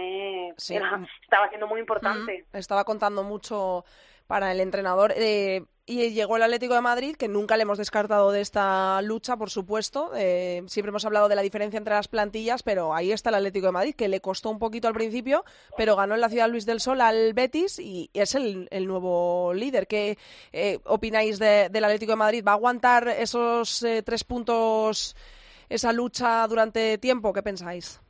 Sí. 0.58 0.76
era- 0.76 1.00
estaba 1.24 1.48
siendo 1.50 1.68
muy 1.68 1.80
importante. 1.80 2.46
Mm, 2.52 2.58
Estaba 2.58 2.84
contando 2.84 3.24
mucho 3.24 3.86
para 4.28 4.52
el 4.52 4.60
entrenador. 4.60 5.14
eh, 5.16 5.64
y 5.88 6.12
llegó 6.12 6.36
el 6.36 6.44
Atlético 6.44 6.74
de 6.76 6.82
Madrid, 6.82 7.16
que 7.16 7.28
nunca 7.28 7.56
le 7.58 7.64
hemos 7.64 7.78
descartado 7.78 8.32
de 8.32 8.42
esta 8.42 9.02
lucha, 9.02 9.38
por 9.38 9.50
supuesto. 9.50 10.12
eh, 10.16 10.62
siempre 10.68 10.90
hemos 10.90 11.06
hablado 11.06 11.30
de 11.30 11.36
la 11.36 11.42
diferencia 11.42 11.78
entre 11.78 11.94
las 11.96 12.08
plantillas, 12.10 12.62
pero 12.62 12.94
ahí 12.94 13.12
está 13.12 13.30
el 13.30 13.36
Atlético 13.36 13.68
de 13.68 13.72
Madrid, 13.72 13.96
que 13.96 14.08
le 14.10 14.20
costó 14.22 14.50
un 14.50 14.60
poquito 14.60 14.88
al 14.90 14.94
principio, 14.94 15.46
pero 15.78 15.96
ganó 15.96 16.14
en 16.16 16.22
la 16.22 16.30
ciudad 16.30 16.50
Luis 16.50 16.66
del 16.66 16.82
Sol 16.82 17.00
al 17.02 17.34
Betis 17.34 17.80
y 17.80 18.10
es 18.14 18.36
el, 18.36 18.68
el 18.70 18.86
nuevo 18.86 19.54
líder. 19.54 19.88
¿Qué 19.88 20.18
eh, 20.52 20.80
opináis 20.86 21.40
de- 21.40 21.70
del 21.70 21.84
Atlético 21.86 22.12
de 22.12 22.18
Madrid? 22.18 22.44
¿Va 22.46 22.52
a 22.52 22.56
aguantar 22.56 23.08
esos 23.08 23.82
eh, 23.84 24.04
tres 24.04 24.24
puntos, 24.26 25.16
esa 25.70 25.94
lucha 25.94 26.46
durante 26.48 26.98
tiempo? 26.98 27.32
¿Qué 27.34 27.42
pensáis? 27.42 28.02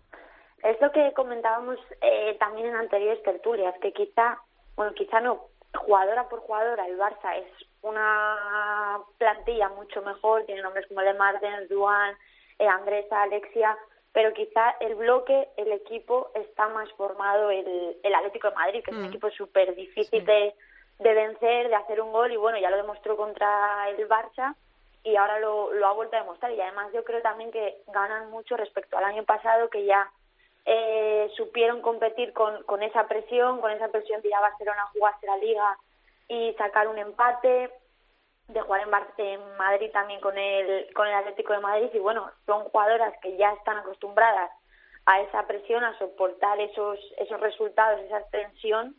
es 0.63 0.81
lo 0.81 0.91
que 0.91 1.13
comentábamos 1.13 1.77
eh, 2.01 2.35
también 2.39 2.67
en 2.67 2.75
anteriores 2.75 3.21
tertulias, 3.23 3.73
que 3.81 3.93
quizá, 3.93 4.41
bueno, 4.75 4.91
quizá 4.95 5.21
no, 5.21 5.45
jugadora 5.85 6.27
por 6.27 6.39
jugadora, 6.41 6.85
el 6.87 6.97
Barça 6.97 7.37
es 7.37 7.66
una 7.87 8.99
plantilla 9.17 9.69
mucho 9.69 10.01
mejor, 10.01 10.45
tiene 10.45 10.61
nombres 10.61 10.87
como 10.87 11.01
Le 11.01 11.13
Martens, 11.13 11.69
Duan, 11.69 12.15
eh, 12.59 12.67
Andresa, 12.67 13.21
Alexia, 13.23 13.77
pero 14.13 14.33
quizá 14.33 14.75
el 14.79 14.95
bloque, 14.95 15.49
el 15.57 15.71
equipo 15.71 16.31
está 16.33 16.67
más 16.69 16.91
formado 16.93 17.51
el, 17.51 17.97
el 18.01 18.15
Atlético 18.15 18.49
de 18.49 18.55
Madrid, 18.55 18.83
que 18.83 18.91
es 18.91 18.97
un 18.97 19.03
Mm. 19.03 19.07
equipo 19.07 19.29
súper 19.31 19.75
difícil 19.75 20.19
Sí. 20.21 20.25
de, 20.25 20.55
de 20.99 21.13
vencer, 21.13 21.69
de 21.69 21.75
hacer 21.75 22.01
un 22.01 22.11
gol 22.11 22.31
y 22.31 22.37
bueno, 22.37 22.57
ya 22.57 22.71
lo 22.71 22.77
demostró 22.77 23.15
contra 23.15 23.87
el 23.89 24.07
Barça 24.09 24.55
y 25.03 25.15
ahora 25.15 25.39
lo, 25.39 25.71
lo 25.73 25.85
ha 25.87 25.93
vuelto 25.93 26.15
a 26.15 26.21
demostrar 26.21 26.51
y 26.51 26.59
además 26.59 26.91
yo 26.93 27.03
creo 27.03 27.21
también 27.21 27.51
que 27.51 27.83
ganan 27.87 28.31
mucho 28.31 28.57
respecto 28.57 28.97
al 28.97 29.03
año 29.03 29.23
pasado 29.23 29.69
que 29.69 29.85
ya 29.85 30.09
eh, 30.65 31.31
supieron 31.37 31.81
competir 31.81 32.33
con, 32.33 32.63
con 32.63 32.81
esa 32.83 33.07
presión, 33.07 33.61
con 33.61 33.71
esa 33.71 33.87
presión 33.89 34.21
de 34.21 34.29
ir 34.29 34.35
a 34.35 34.41
Barcelona 34.41 34.81
a 34.81 34.87
jugarse 34.87 35.25
la 35.27 35.37
liga 35.37 35.77
y 36.27 36.53
sacar 36.53 36.87
un 36.87 36.97
empate, 36.97 37.71
de 38.47 38.61
jugar 38.61 38.81
en, 38.81 38.91
Bar- 38.91 39.13
en 39.17 39.57
Madrid 39.57 39.91
también 39.91 40.21
con 40.21 40.37
el, 40.37 40.91
con 40.93 41.05
el 41.07 41.13
Atlético 41.13 41.53
de 41.53 41.59
Madrid 41.59 41.89
y 41.93 41.99
bueno, 41.99 42.31
son 42.45 42.63
jugadoras 42.65 43.13
que 43.21 43.35
ya 43.37 43.51
están 43.53 43.77
acostumbradas 43.77 44.49
a 45.05 45.21
esa 45.21 45.45
presión, 45.47 45.83
a 45.83 45.97
soportar 45.97 46.59
esos, 46.61 46.97
esos 47.17 47.39
resultados, 47.41 47.99
esa 48.01 48.21
tensión 48.29 48.95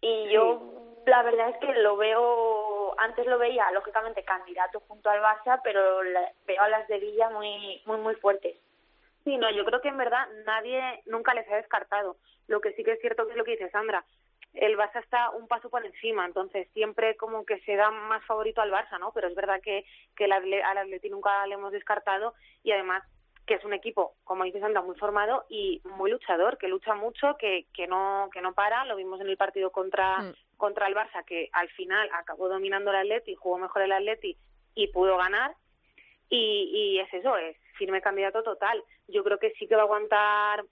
y 0.00 0.28
yo 0.30 0.62
la 1.06 1.22
verdad 1.22 1.50
es 1.50 1.56
que 1.58 1.72
lo 1.80 1.96
veo, 1.96 2.94
antes 2.98 3.26
lo 3.26 3.38
veía 3.38 3.70
lógicamente 3.72 4.24
candidato 4.24 4.80
junto 4.80 5.08
al 5.10 5.20
Barça, 5.22 5.60
pero 5.64 6.02
la- 6.02 6.32
veo 6.46 6.62
a 6.62 6.68
las 6.68 6.86
de 6.88 6.98
Villa 6.98 7.30
muy, 7.30 7.82
muy, 7.86 7.96
muy 7.98 8.14
fuertes. 8.16 8.56
Sí, 9.24 9.36
no, 9.36 9.50
yo 9.50 9.64
creo 9.64 9.80
que 9.80 9.88
en 9.88 9.98
verdad 9.98 10.26
nadie 10.46 11.02
nunca 11.06 11.34
les 11.34 11.46
ha 11.50 11.56
descartado. 11.56 12.16
Lo 12.46 12.60
que 12.60 12.72
sí 12.72 12.84
que 12.84 12.92
es 12.92 13.00
cierto 13.00 13.24
que 13.26 13.32
es 13.32 13.36
lo 13.36 13.44
que 13.44 13.52
dice 13.52 13.70
Sandra. 13.70 14.04
El 14.58 14.76
Barça 14.76 15.00
está 15.00 15.30
un 15.30 15.46
paso 15.46 15.70
por 15.70 15.86
encima, 15.86 16.26
entonces 16.26 16.68
siempre 16.72 17.16
como 17.16 17.46
que 17.46 17.60
se 17.60 17.76
da 17.76 17.92
más 17.92 18.24
favorito 18.26 18.60
al 18.60 18.72
Barça, 18.72 18.98
¿no? 18.98 19.12
Pero 19.12 19.28
es 19.28 19.34
verdad 19.36 19.60
que, 19.62 19.84
que 20.16 20.24
el 20.24 20.32
al 20.32 20.78
Atleti 20.78 21.08
nunca 21.10 21.46
le 21.46 21.54
hemos 21.54 21.70
descartado 21.70 22.34
y 22.64 22.72
además 22.72 23.04
que 23.46 23.54
es 23.54 23.64
un 23.64 23.72
equipo, 23.72 24.16
como 24.24 24.44
dice 24.44 24.60
Sandra, 24.60 24.82
muy 24.82 24.96
formado 24.96 25.46
y 25.48 25.80
muy 25.84 26.10
luchador, 26.10 26.58
que 26.58 26.68
lucha 26.68 26.94
mucho, 26.94 27.36
que, 27.38 27.66
que 27.72 27.86
no 27.86 28.28
que 28.32 28.42
no 28.42 28.52
para. 28.52 28.84
Lo 28.84 28.96
vimos 28.96 29.20
en 29.20 29.28
el 29.28 29.36
partido 29.36 29.70
contra, 29.70 30.18
Mm. 30.18 30.34
contra 30.56 30.86
el 30.88 30.94
Barça, 30.94 31.24
que 31.24 31.48
al 31.52 31.68
final 31.70 32.10
acabó 32.12 32.48
dominando 32.48 32.90
el 32.90 32.96
Atleti, 32.96 33.36
jugó 33.36 33.58
mejor 33.58 33.82
el 33.82 33.92
Atleti 33.92 34.36
y 34.74 34.88
pudo 34.88 35.16
ganar 35.16 35.54
y, 36.28 36.70
y 36.74 36.98
es 36.98 37.14
eso, 37.14 37.36
es 37.38 37.56
firme 37.78 38.02
candidato 38.02 38.42
total. 38.42 38.82
Yo 39.06 39.22
creo 39.22 39.38
que 39.38 39.52
sí 39.52 39.66
que 39.68 39.76
va 39.76 39.82
a 39.82 39.84
aguantar 39.84 40.64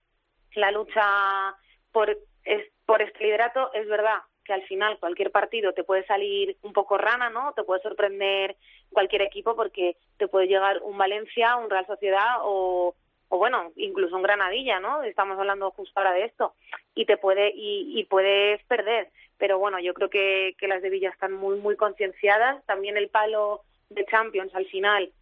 la 0.55 0.71
lucha 0.71 1.57
por, 1.93 2.11
es, 2.45 2.67
por 2.87 3.03
este 3.03 3.25
liderato. 3.25 3.73
Es 3.75 3.87
verdad 3.89 4.21
que 4.45 4.53
al 4.53 4.63
final 4.63 4.99
cualquier 4.99 5.33
partido 5.33 5.73
te 5.73 5.85
puede 5.85 6.07
salir 6.07 6.57
un 6.63 6.73
poco 6.73 6.97
rana, 6.97 7.29
¿no? 7.31 7.53
Te 7.53 7.65
puede 7.65 7.83
sorprender 7.83 8.57
cualquier 8.91 9.23
equipo 9.23 9.57
porque 9.57 9.97
te 10.17 10.29
puede 10.29 10.47
llegar 10.47 10.81
un 10.83 10.97
Valencia, 10.97 11.57
un 11.57 11.69
Real 11.69 11.87
Sociedad 11.87 12.37
o, 12.43 12.95
o 13.29 13.39
bueno, 13.39 13.73
incluso 13.77 14.17
un 14.17 14.23
Granadilla, 14.23 14.79
¿no? 14.79 15.03
Estamos 15.03 15.39
hablando 15.39 15.71
justo 15.73 15.93
ahora 15.99 16.13
de 16.13 16.25
esto 16.25 16.55
y 16.95 17.05
te 17.07 17.17
puede 17.17 17.51
y, 17.55 17.99
y 17.99 18.05
puedes 18.05 18.63
perder. 18.65 19.11
Pero 19.37 19.59
bueno, 19.59 19.79
yo 19.81 19.93
creo 19.93 20.09
que, 20.09 20.55
que 20.59 20.69
las 20.69 20.81
de 20.81 20.91
Villa 20.91 21.11
están 21.11 21.33
muy 21.33 21.59
muy 21.59 21.77
concienciadas. 21.77 22.65
También 22.67 22.97
el 22.97 23.09
palo 23.09 23.63
de 23.91 24.07
Champions 24.07 24.55
al 24.55 24.67
final 24.67 25.13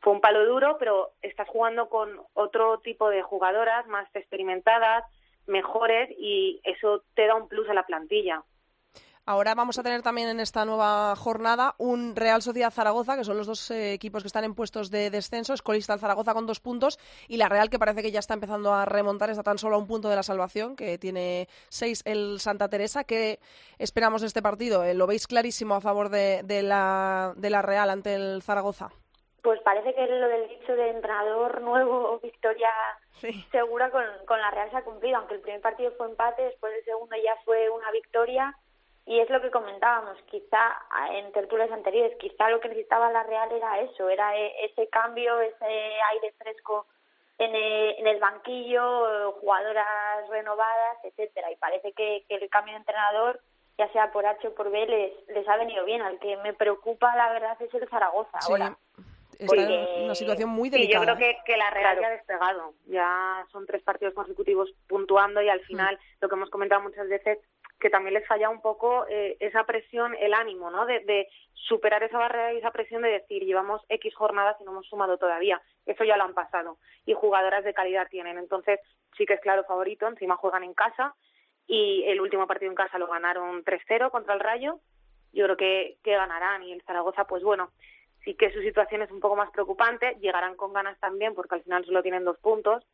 fue 0.00 0.12
un 0.12 0.20
palo 0.20 0.44
duro, 0.44 0.76
pero 0.78 1.12
estás 1.22 1.48
jugando 1.48 1.88
con 1.88 2.20
otro 2.34 2.78
tipo 2.80 3.08
de 3.08 3.22
jugadoras 3.22 3.86
más 3.86 4.06
experimentadas, 4.14 5.04
mejores 5.46 6.10
y 6.18 6.60
eso 6.64 7.02
te 7.14 7.26
da 7.26 7.34
un 7.34 7.48
plus 7.48 7.68
a 7.68 7.74
la 7.74 7.86
plantilla. 7.86 8.42
Ahora 9.26 9.54
vamos 9.54 9.78
a 9.78 9.82
tener 9.82 10.02
también 10.02 10.28
en 10.28 10.38
esta 10.38 10.66
nueva 10.66 11.16
jornada 11.16 11.74
un 11.78 12.14
Real 12.14 12.42
Sociedad 12.42 12.70
Zaragoza, 12.70 13.16
que 13.16 13.24
son 13.24 13.38
los 13.38 13.46
dos 13.46 13.70
eh, 13.70 13.94
equipos 13.94 14.22
que 14.22 14.26
están 14.26 14.44
en 14.44 14.54
puestos 14.54 14.90
de 14.90 15.08
descenso. 15.08 15.54
Escolista 15.54 15.94
el 15.94 15.98
Zaragoza 15.98 16.34
con 16.34 16.46
dos 16.46 16.60
puntos 16.60 16.98
y 17.26 17.38
la 17.38 17.48
Real, 17.48 17.70
que 17.70 17.78
parece 17.78 18.02
que 18.02 18.12
ya 18.12 18.18
está 18.18 18.34
empezando 18.34 18.74
a 18.74 18.84
remontar, 18.84 19.30
está 19.30 19.42
tan 19.42 19.56
solo 19.56 19.76
a 19.76 19.78
un 19.78 19.86
punto 19.86 20.10
de 20.10 20.16
la 20.16 20.22
salvación, 20.22 20.76
que 20.76 20.98
tiene 20.98 21.48
seis 21.70 22.02
el 22.04 22.38
Santa 22.38 22.68
Teresa. 22.68 23.04
¿Qué 23.04 23.40
esperamos 23.78 24.20
de 24.20 24.26
este 24.26 24.42
partido? 24.42 24.84
Eh, 24.84 24.92
¿Lo 24.92 25.06
veis 25.06 25.26
clarísimo 25.26 25.74
a 25.74 25.80
favor 25.80 26.10
de, 26.10 26.42
de 26.42 26.62
la, 26.62 27.32
de 27.34 27.48
la 27.48 27.62
Real 27.62 27.88
ante 27.88 28.14
el 28.16 28.42
Zaragoza? 28.42 28.90
Pues 29.42 29.58
parece 29.62 29.94
que 29.94 30.06
lo 30.06 30.28
del 30.28 30.48
dicho 30.50 30.76
de 30.76 30.90
entrenador 30.90 31.62
nuevo, 31.62 32.20
victoria 32.22 32.68
Sí. 33.32 33.46
segura 33.50 33.90
con, 33.90 34.04
con 34.26 34.40
la 34.40 34.50
Real 34.50 34.70
se 34.70 34.76
ha 34.76 34.84
cumplido, 34.84 35.16
aunque 35.18 35.34
el 35.34 35.40
primer 35.40 35.60
partido 35.60 35.92
fue 35.96 36.06
empate, 36.06 36.42
después 36.42 36.72
el 36.74 36.84
segundo 36.84 37.16
ya 37.16 37.34
fue 37.44 37.70
una 37.70 37.90
victoria 37.90 38.54
y 39.06 39.20
es 39.20 39.28
lo 39.30 39.40
que 39.40 39.50
comentábamos, 39.50 40.16
quizá 40.30 40.76
en 41.10 41.30
tertulias 41.32 41.70
anteriores, 41.70 42.16
quizá 42.18 42.48
lo 42.50 42.60
que 42.60 42.68
necesitaba 42.68 43.10
la 43.12 43.22
Real 43.22 43.50
era 43.52 43.80
eso, 43.80 44.08
era 44.08 44.36
e- 44.36 44.64
ese 44.66 44.88
cambio, 44.88 45.40
ese 45.40 45.64
aire 46.12 46.32
fresco 46.38 46.86
en 47.38 47.54
el, 47.54 47.96
en 47.98 48.06
el 48.06 48.20
banquillo, 48.20 49.32
jugadoras 49.40 50.28
renovadas, 50.28 50.98
etcétera 51.02 51.50
y 51.50 51.56
parece 51.56 51.92
que, 51.92 52.24
que 52.28 52.36
el 52.36 52.48
cambio 52.48 52.72
de 52.74 52.78
entrenador 52.78 53.40
ya 53.76 53.88
sea 53.92 54.12
por 54.12 54.24
H 54.24 54.46
o 54.46 54.54
por 54.54 54.70
B, 54.70 54.86
les, 54.86 55.28
les 55.28 55.48
ha 55.48 55.56
venido 55.56 55.84
bien. 55.84 56.00
Al 56.00 56.20
que 56.20 56.36
me 56.36 56.52
preocupa, 56.54 57.16
la 57.16 57.32
verdad, 57.32 57.60
es 57.60 57.74
el 57.74 57.88
Zaragoza 57.88 58.40
Sí. 58.40 58.52
ahora. 58.52 58.76
Está 59.38 59.56
en 59.62 60.04
una 60.04 60.14
situación 60.14 60.50
muy 60.50 60.68
Sí, 60.70 60.74
yo 60.76 60.78
delicada. 60.80 61.16
creo 61.16 61.18
que, 61.18 61.38
que 61.44 61.56
la 61.56 61.70
Real 61.70 61.82
Claro. 61.96 62.00
ya 62.02 62.06
ha 62.06 62.10
despegado. 62.10 62.74
Ya 62.86 63.46
son 63.52 63.66
tres 63.66 63.82
partidos 63.82 64.14
consecutivos 64.14 64.70
puntuando 64.88 65.40
y 65.42 65.48
al 65.48 65.60
final, 65.60 65.98
lo 66.20 66.28
que 66.28 66.34
hemos 66.34 66.50
comentado 66.50 66.80
muchas 66.82 67.08
veces, 67.08 67.38
que 67.80 67.90
también 67.90 68.14
les 68.14 68.26
falla 68.26 68.48
un 68.50 68.60
poco 68.62 69.06
eh, 69.08 69.36
esa 69.40 69.64
presión, 69.64 70.14
el 70.18 70.32
ánimo, 70.34 70.70
¿no? 70.70 70.86
De, 70.86 71.00
de 71.00 71.28
superar 71.52 72.02
esa 72.02 72.18
barrera 72.18 72.52
y 72.52 72.58
esa 72.58 72.70
presión 72.70 73.02
de 73.02 73.10
decir, 73.10 73.42
llevamos 73.44 73.82
X 73.88 74.14
jornadas 74.14 74.56
y 74.60 74.64
no 74.64 74.70
hemos 74.72 74.86
sumado 74.86 75.18
todavía. 75.18 75.60
Eso 75.86 76.04
ya 76.04 76.16
lo 76.16 76.24
han 76.24 76.34
pasado. 76.34 76.78
Y 77.06 77.14
jugadoras 77.14 77.64
de 77.64 77.74
calidad 77.74 78.08
tienen. 78.08 78.38
Entonces, 78.38 78.80
sí 79.16 79.26
que 79.26 79.34
es 79.34 79.40
claro 79.40 79.64
favorito. 79.64 80.06
Encima 80.06 80.36
juegan 80.36 80.62
en 80.64 80.74
casa 80.74 81.14
y 81.66 82.04
el 82.06 82.20
último 82.20 82.46
partido 82.46 82.70
en 82.70 82.76
casa 82.76 82.98
lo 82.98 83.06
ganaron 83.06 83.64
3-0 83.64 84.10
contra 84.10 84.34
el 84.34 84.40
Rayo. 84.40 84.78
Yo 85.32 85.44
creo 85.44 85.56
que, 85.56 85.96
que 86.04 86.12
ganarán 86.12 86.62
y 86.62 86.72
el 86.72 86.82
Zaragoza, 86.82 87.24
pues 87.26 87.42
bueno, 87.42 87.70
sí 88.24 88.34
que 88.34 88.50
su 88.52 88.60
situación 88.60 89.02
es 89.02 89.10
un 89.10 89.20
poco 89.20 89.36
más 89.36 89.50
preocupante, 89.50 90.16
llegarán 90.20 90.56
con 90.56 90.72
ganas 90.72 90.98
también 91.00 91.34
porque 91.34 91.56
al 91.56 91.62
final 91.62 91.84
solo 91.84 92.02
tienen 92.02 92.24
dos 92.24 92.38
puntos, 92.38 92.84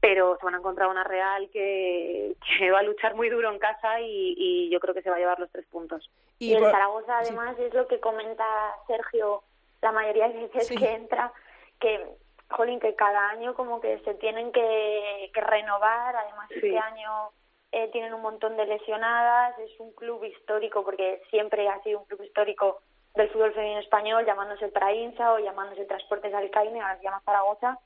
pero 0.00 0.36
se 0.38 0.44
van 0.44 0.54
a 0.54 0.58
encontrar 0.58 0.88
una 0.88 1.04
Real 1.04 1.48
que, 1.52 2.34
que 2.58 2.70
va 2.70 2.80
a 2.80 2.82
luchar 2.82 3.14
muy 3.14 3.28
duro 3.30 3.50
en 3.52 3.58
casa 3.58 4.00
y, 4.00 4.34
y 4.36 4.70
yo 4.70 4.80
creo 4.80 4.94
que 4.94 5.02
se 5.02 5.10
va 5.10 5.16
a 5.16 5.18
llevar 5.20 5.38
los 5.38 5.50
tres 5.50 5.64
puntos. 5.66 6.10
Y, 6.38 6.52
el 6.54 6.60
por- 6.60 6.72
Zaragoza, 6.72 7.22
sí. 7.22 7.28
además, 7.28 7.56
es 7.58 7.72
lo 7.72 7.86
que 7.86 8.00
comenta 8.00 8.44
Sergio 8.86 9.42
la 9.80 9.92
mayoría 9.92 10.28
de 10.28 10.40
veces 10.42 10.66
Sí. 10.66 10.76
que 10.76 10.90
entra, 10.92 11.32
que, 11.80 12.04
jolín, 12.50 12.80
que 12.80 12.94
cada 12.94 13.30
año 13.30 13.54
como 13.54 13.80
que 13.80 13.98
se 14.00 14.14
tienen 14.14 14.50
que, 14.52 15.30
que 15.32 15.40
renovar. 15.40 16.14
Además, 16.16 16.48
Sí. 16.48 16.54
este 16.56 16.78
año 16.78 17.30
eh, 17.72 17.88
tienen 17.92 18.12
un 18.12 18.22
montón 18.22 18.56
de 18.56 18.66
lesionadas. 18.66 19.56
Es 19.60 19.78
un 19.80 19.92
club 19.92 20.22
histórico, 20.24 20.84
porque 20.84 21.22
siempre 21.30 21.68
ha 21.68 21.80
sido 21.82 22.00
un 22.00 22.04
club 22.06 22.22
histórico 22.22 22.80
del 23.14 23.28
fútbol 23.30 23.52
femenino 23.52 23.80
español, 23.80 24.24
llamándose 24.24 24.64
el 24.64 24.72
Trainsa 24.72 25.32
o 25.34 25.38
llamándose 25.38 25.84
Transportes 25.84 26.32
Alcaine, 26.34 26.80
ahora 26.80 26.96
se 26.96 27.02
llama 27.04 27.20
Zaragoza 27.24 27.78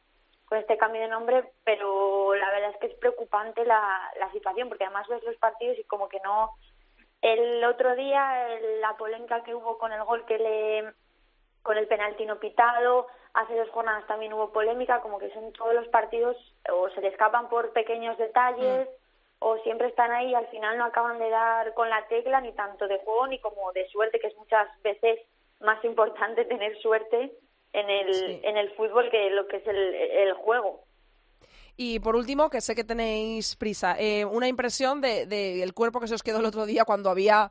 con 0.46 0.58
este 0.58 0.76
cambio 0.76 1.00
de 1.02 1.08
nombre, 1.08 1.50
pero 1.64 2.32
la 2.34 2.48
verdad 2.52 2.70
es 2.70 2.76
que 2.76 2.86
es 2.86 2.94
preocupante 2.94 3.64
la, 3.64 4.12
la 4.20 4.30
situación, 4.30 4.68
porque 4.68 4.84
además 4.84 5.08
ves 5.08 5.22
los 5.24 5.36
partidos 5.36 5.78
y 5.78 5.84
como 5.84 6.08
que 6.08 6.20
no... 6.20 6.52
El 7.20 7.64
otro 7.64 7.96
día 7.96 8.52
el- 8.54 8.80
la 8.80 8.96
polémica 8.96 9.42
que 9.42 9.54
hubo 9.54 9.76
con 9.78 9.92
el 9.92 10.04
gol 10.04 10.24
que 10.26 10.38
le... 10.38 10.92
con 11.62 11.76
el 11.76 11.88
penalti 11.88 12.24
no 12.26 12.38
pitado, 12.38 13.08
hace 13.34 13.56
dos 13.56 13.68
jornadas 13.70 14.06
también 14.06 14.32
hubo 14.34 14.52
polémica, 14.52 15.00
como 15.00 15.18
que 15.18 15.30
son 15.32 15.52
todos 15.52 15.74
los 15.74 15.88
partidos 15.88 16.36
o 16.72 16.88
se 16.90 17.00
le 17.00 17.08
escapan 17.08 17.48
por 17.48 17.72
pequeños 17.72 18.16
detalles 18.16 18.88
o 19.38 19.58
siempre 19.58 19.88
están 19.88 20.10
ahí 20.12 20.30
y 20.30 20.34
al 20.34 20.46
final 20.48 20.78
no 20.78 20.84
acaban 20.86 21.18
de 21.18 21.28
dar 21.30 21.74
con 21.74 21.90
la 21.90 22.06
tecla 22.08 22.40
ni 22.40 22.52
tanto 22.52 22.88
de 22.88 22.98
juego 22.98 23.26
ni 23.26 23.38
como 23.40 23.72
de 23.72 23.86
suerte, 23.88 24.18
que 24.18 24.28
es 24.28 24.36
muchas 24.36 24.66
veces 24.82 25.18
más 25.60 25.82
importante 25.84 26.44
tener 26.46 26.76
suerte 26.78 27.32
en 27.72 27.90
el, 27.90 28.14
Sí. 28.14 28.40
en 28.42 28.56
el 28.56 28.70
fútbol 28.74 29.10
que 29.10 29.30
lo 29.30 29.46
que 29.46 29.58
es 29.58 29.66
el, 29.66 29.94
el 29.94 30.32
juego. 30.34 30.84
Y 31.78 32.00
por 32.00 32.16
último, 32.16 32.48
que 32.48 32.62
sé 32.62 32.74
que 32.74 32.84
tenéis 32.84 33.54
prisa, 33.56 33.96
eh, 33.98 34.24
una 34.24 34.48
impresión 34.48 35.02
del 35.02 35.28
de, 35.28 35.62
el 35.62 35.74
cuerpo 35.74 36.00
que 36.00 36.08
se 36.08 36.14
os 36.14 36.22
quedó 36.22 36.38
el 36.40 36.46
otro 36.46 36.64
día 36.64 36.86
cuando 36.86 37.10
había 37.10 37.50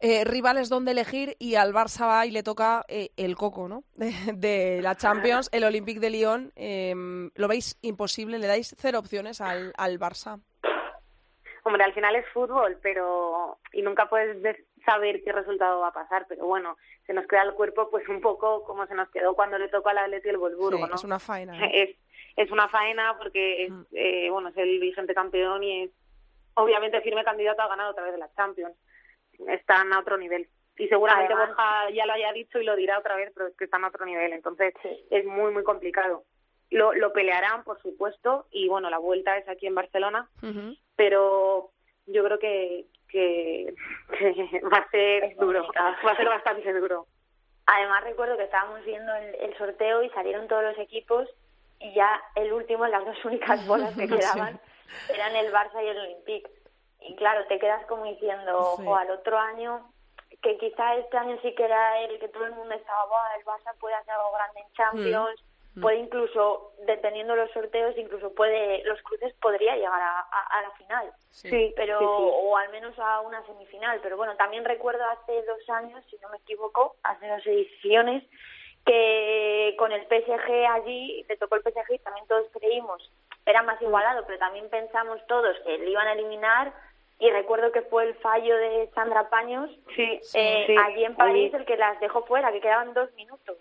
eh, 0.00 0.24
rivales 0.24 0.70
donde 0.70 0.92
elegir 0.92 1.36
y 1.38 1.56
al 1.56 1.74
Barça 1.74 2.08
va 2.08 2.24
y 2.24 2.30
le 2.30 2.42
toca 2.42 2.82
eh, 2.88 3.10
el 3.18 3.36
coco, 3.36 3.68
¿no? 3.68 3.84
De, 3.94 4.10
de 4.34 4.80
la 4.80 4.96
Champions, 4.96 5.50
el 5.52 5.64
Olympique 5.64 6.00
de 6.00 6.08
Lyon. 6.08 6.52
eh, 6.56 6.94
¿Lo 7.34 7.46
veis 7.46 7.76
imposible? 7.82 8.38
¿Le 8.38 8.46
dais 8.46 8.74
cero 8.78 8.98
opciones 8.98 9.42
al, 9.42 9.74
al 9.76 9.98
Barça? 10.00 10.40
Hombre, 11.64 11.84
al 11.84 11.94
final 11.94 12.16
es 12.16 12.26
fútbol, 12.30 12.78
pero 12.82 13.58
y 13.72 13.82
nunca 13.82 14.08
puedes 14.08 14.42
de- 14.42 14.64
saber 14.84 15.22
qué 15.22 15.30
resultado 15.30 15.80
va 15.80 15.88
a 15.88 15.92
pasar, 15.92 16.26
pero 16.28 16.44
bueno, 16.46 16.76
se 17.06 17.12
nos 17.14 17.26
queda 17.28 17.42
el 17.42 17.54
cuerpo 17.54 17.88
pues 17.88 18.08
un 18.08 18.20
poco 18.20 18.64
como 18.64 18.84
se 18.86 18.94
nos 18.96 19.08
quedó 19.10 19.34
cuando 19.34 19.56
le 19.58 19.68
tocó 19.68 19.90
al 19.90 19.98
Atleti 19.98 20.28
el 20.28 20.38
Wolfsburgo, 20.38 20.78
Sí, 20.84 20.88
¿no? 20.90 20.94
Es 20.96 21.04
una 21.04 21.18
faena. 21.20 21.52
es, 21.72 21.96
es 22.36 22.50
una 22.50 22.68
faena 22.68 23.16
porque 23.18 23.64
es, 23.66 23.70
Mm. 23.70 23.82
eh, 23.92 24.30
bueno, 24.30 24.48
es 24.48 24.56
el 24.56 24.80
vigente 24.80 25.14
campeón 25.14 25.62
y 25.62 25.84
es 25.84 25.90
obviamente 26.54 27.00
firme 27.00 27.22
candidato 27.24 27.62
a 27.62 27.68
ganar 27.68 27.88
otra 27.90 28.02
vez 28.04 28.12
de 28.12 28.18
la 28.18 28.32
Champions. 28.34 28.74
Están 29.48 29.92
a 29.92 30.00
otro 30.00 30.16
nivel. 30.18 30.48
Y 30.76 30.88
seguramente 30.88 31.32
Además- 31.32 31.50
Borja 31.56 31.90
ya 31.90 32.06
lo 32.06 32.12
haya 32.14 32.32
dicho 32.32 32.58
y 32.58 32.64
lo 32.64 32.74
dirá 32.76 32.98
otra 32.98 33.14
vez, 33.16 33.30
pero 33.34 33.46
es 33.48 33.56
que 33.56 33.64
están 33.64 33.84
a 33.84 33.88
otro 33.88 34.04
nivel. 34.04 34.32
Entonces 34.32 34.74
Sí. 34.82 35.04
es 35.10 35.24
muy, 35.24 35.52
muy 35.52 35.62
complicado. 35.64 36.24
lo, 36.70 36.94
lo 36.94 37.12
pelearán, 37.12 37.64
por 37.64 37.78
supuesto, 37.82 38.46
y 38.50 38.66
bueno, 38.66 38.88
la 38.88 38.96
vuelta 38.96 39.36
es 39.36 39.46
aquí 39.46 39.66
en 39.66 39.74
Barcelona, 39.74 40.30
Ujú. 40.42 40.74
Pero 41.02 41.70
yo 42.06 42.22
creo 42.22 42.38
que, 42.38 42.86
que, 43.08 43.74
que 44.16 44.60
va 44.72 44.78
a 44.78 44.90
ser 44.90 45.34
duro, 45.36 45.66
va 45.76 46.12
a 46.12 46.16
ser 46.16 46.28
bastante 46.28 46.72
duro. 46.74 47.08
Además 47.66 48.04
recuerdo 48.04 48.36
que 48.36 48.44
estábamos 48.44 48.84
viendo 48.84 49.12
el, 49.16 49.34
el 49.34 49.58
sorteo 49.58 50.04
y 50.04 50.10
salieron 50.10 50.46
todos 50.46 50.62
los 50.62 50.78
equipos 50.78 51.28
y 51.80 51.92
ya 51.94 52.22
el 52.36 52.52
último, 52.52 52.86
las 52.86 53.04
dos 53.04 53.24
únicas 53.24 53.66
bolas 53.66 53.94
que 53.96 54.06
Sí. 54.06 54.14
quedaban 54.16 54.60
eran 55.08 55.34
el 55.34 55.52
Barça 55.52 55.82
y 55.82 55.88
el 55.88 55.98
Olympique. 55.98 56.48
Y 57.00 57.16
claro, 57.16 57.44
te 57.48 57.58
quedas 57.58 57.84
como 57.86 58.04
diciendo, 58.04 58.76
Sí. 58.76 58.82
ojo, 58.84 58.94
al 58.96 59.10
otro 59.10 59.36
año, 59.36 59.90
que 60.40 60.56
quizá 60.58 60.94
este 60.96 61.16
año 61.16 61.36
sí 61.42 61.52
que 61.56 61.64
era 61.64 61.98
el 62.02 62.20
que 62.20 62.28
todo 62.28 62.46
el 62.46 62.52
mundo 62.52 62.74
estaba, 62.76 63.06
"Buah, 63.06 63.36
el 63.38 63.44
Barça 63.44 63.76
puede 63.80 63.96
hacer 63.96 64.14
algo 64.14 64.30
grande 64.32 64.60
en 64.60 64.72
Champions, 64.74 65.44
puede 65.80 65.96
incluso, 65.98 66.72
dependiendo 66.86 67.34
los 67.34 67.50
sorteos, 67.52 67.96
incluso 67.96 68.34
puede, 68.34 68.84
los 68.84 69.00
cruces 69.02 69.32
podría 69.40 69.74
llegar 69.76 70.00
a, 70.00 70.20
a- 70.20 70.58
a 70.58 70.62
la 70.62 70.70
final. 70.72 71.12
Sí, 71.30 71.72
pero 71.74 71.98
sí, 71.98 72.04
sí. 72.04 72.10
o 72.44 72.56
al 72.58 72.68
menos 72.70 72.98
a 72.98 73.20
una 73.22 73.44
semifinal. 73.46 73.98
Pero 74.02 74.16
bueno 74.16 74.36
también 74.36 74.64
recuerdo 74.64 75.04
hace 75.06 75.42
dos 75.44 75.68
años 75.70 76.04
si 76.10 76.16
no 76.18 76.28
me 76.28 76.36
equivoco 76.38 76.96
hace 77.02 77.26
dos 77.26 77.46
ediciones 77.46 78.22
que 78.84 79.74
con 79.78 79.92
el 79.92 80.06
PSG 80.06 80.66
allí 80.70 81.24
le 81.28 81.36
tocó 81.36 81.56
el 81.56 81.62
PSG 81.62 81.94
y 81.94 81.98
también 82.00 82.26
todos 82.26 82.46
creímos 82.52 83.10
era 83.46 83.62
más 83.62 83.80
igualado 83.80 84.24
pero 84.26 84.38
también 84.38 84.68
pensamos 84.70 85.24
todos 85.26 85.56
que 85.64 85.78
le 85.78 85.90
iban 85.90 86.06
a 86.08 86.12
eliminar. 86.12 86.72
Y 87.18 87.30
recuerdo 87.30 87.70
que 87.70 87.82
fue 87.82 88.02
el 88.04 88.14
fallo 88.16 88.56
de 88.56 88.90
Sandra 88.96 89.30
Paños 89.30 89.70
Sí, 89.94 90.20
eh, 90.34 90.64
sí. 90.66 90.76
allí 90.76 91.04
en 91.04 91.14
París 91.14 91.54
el 91.54 91.64
que 91.64 91.76
las 91.76 91.98
dejó 92.00 92.24
fuera 92.26 92.50
que 92.50 92.60
quedaban 92.60 92.94
dos 92.94 93.12
minutos 93.14 93.56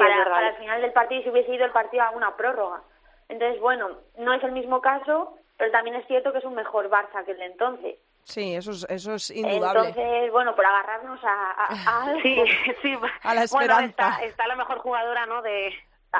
para, 0.00 0.24
para 0.30 0.48
el 0.50 0.56
final 0.56 0.80
del 0.82 0.92
partido 0.92 1.22
si 1.22 1.30
hubiese 1.30 1.54
ido 1.54 1.64
el 1.64 1.72
partido 1.72 2.02
a 2.02 2.10
una 2.10 2.36
prórroga. 2.36 2.82
Entonces, 3.28 3.60
bueno, 3.60 3.90
no 4.18 4.32
es 4.34 4.42
el 4.42 4.52
mismo 4.52 4.80
caso, 4.80 5.36
pero 5.56 5.70
también 5.70 5.96
es 5.96 6.06
cierto 6.06 6.32
que 6.32 6.38
es 6.38 6.44
un 6.44 6.54
mejor 6.54 6.90
Barça 6.90 7.24
que 7.24 7.32
el 7.32 7.38
de 7.38 7.44
entonces. 7.46 7.96
Sí, 8.24 8.54
eso 8.54 8.70
es, 8.72 8.86
eso 8.90 9.14
es 9.14 9.30
indudable. 9.30 9.88
Entonces, 9.88 10.30
bueno, 10.32 10.54
por 10.54 10.64
agarrarnos 10.66 11.18
a, 11.24 11.50
a- 11.52 11.66
a 11.86 12.04
algo. 12.10 12.20
Sí, 12.22 12.42
sí. 12.82 12.92
A 13.22 13.34
la 13.34 13.46
Bueno, 13.50 13.74
esperanza. 13.74 13.86
está, 13.88 14.24
está 14.24 14.46
la 14.46 14.56
mejor 14.56 14.78
jugadora, 14.78 15.26
¿no? 15.26 15.42
De, 15.42 15.72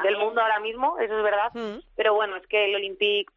del 0.03 0.17
mundo 0.17 0.41
ahora 0.41 0.59
mismo, 0.59 0.97
eso 0.99 1.17
es 1.17 1.23
verdad. 1.23 1.51
Mm. 1.53 1.79
Pero 1.95 2.13
bueno, 2.13 2.37
es 2.37 2.47
que 2.47 2.65
el 2.65 2.75
Olympique 2.75 3.31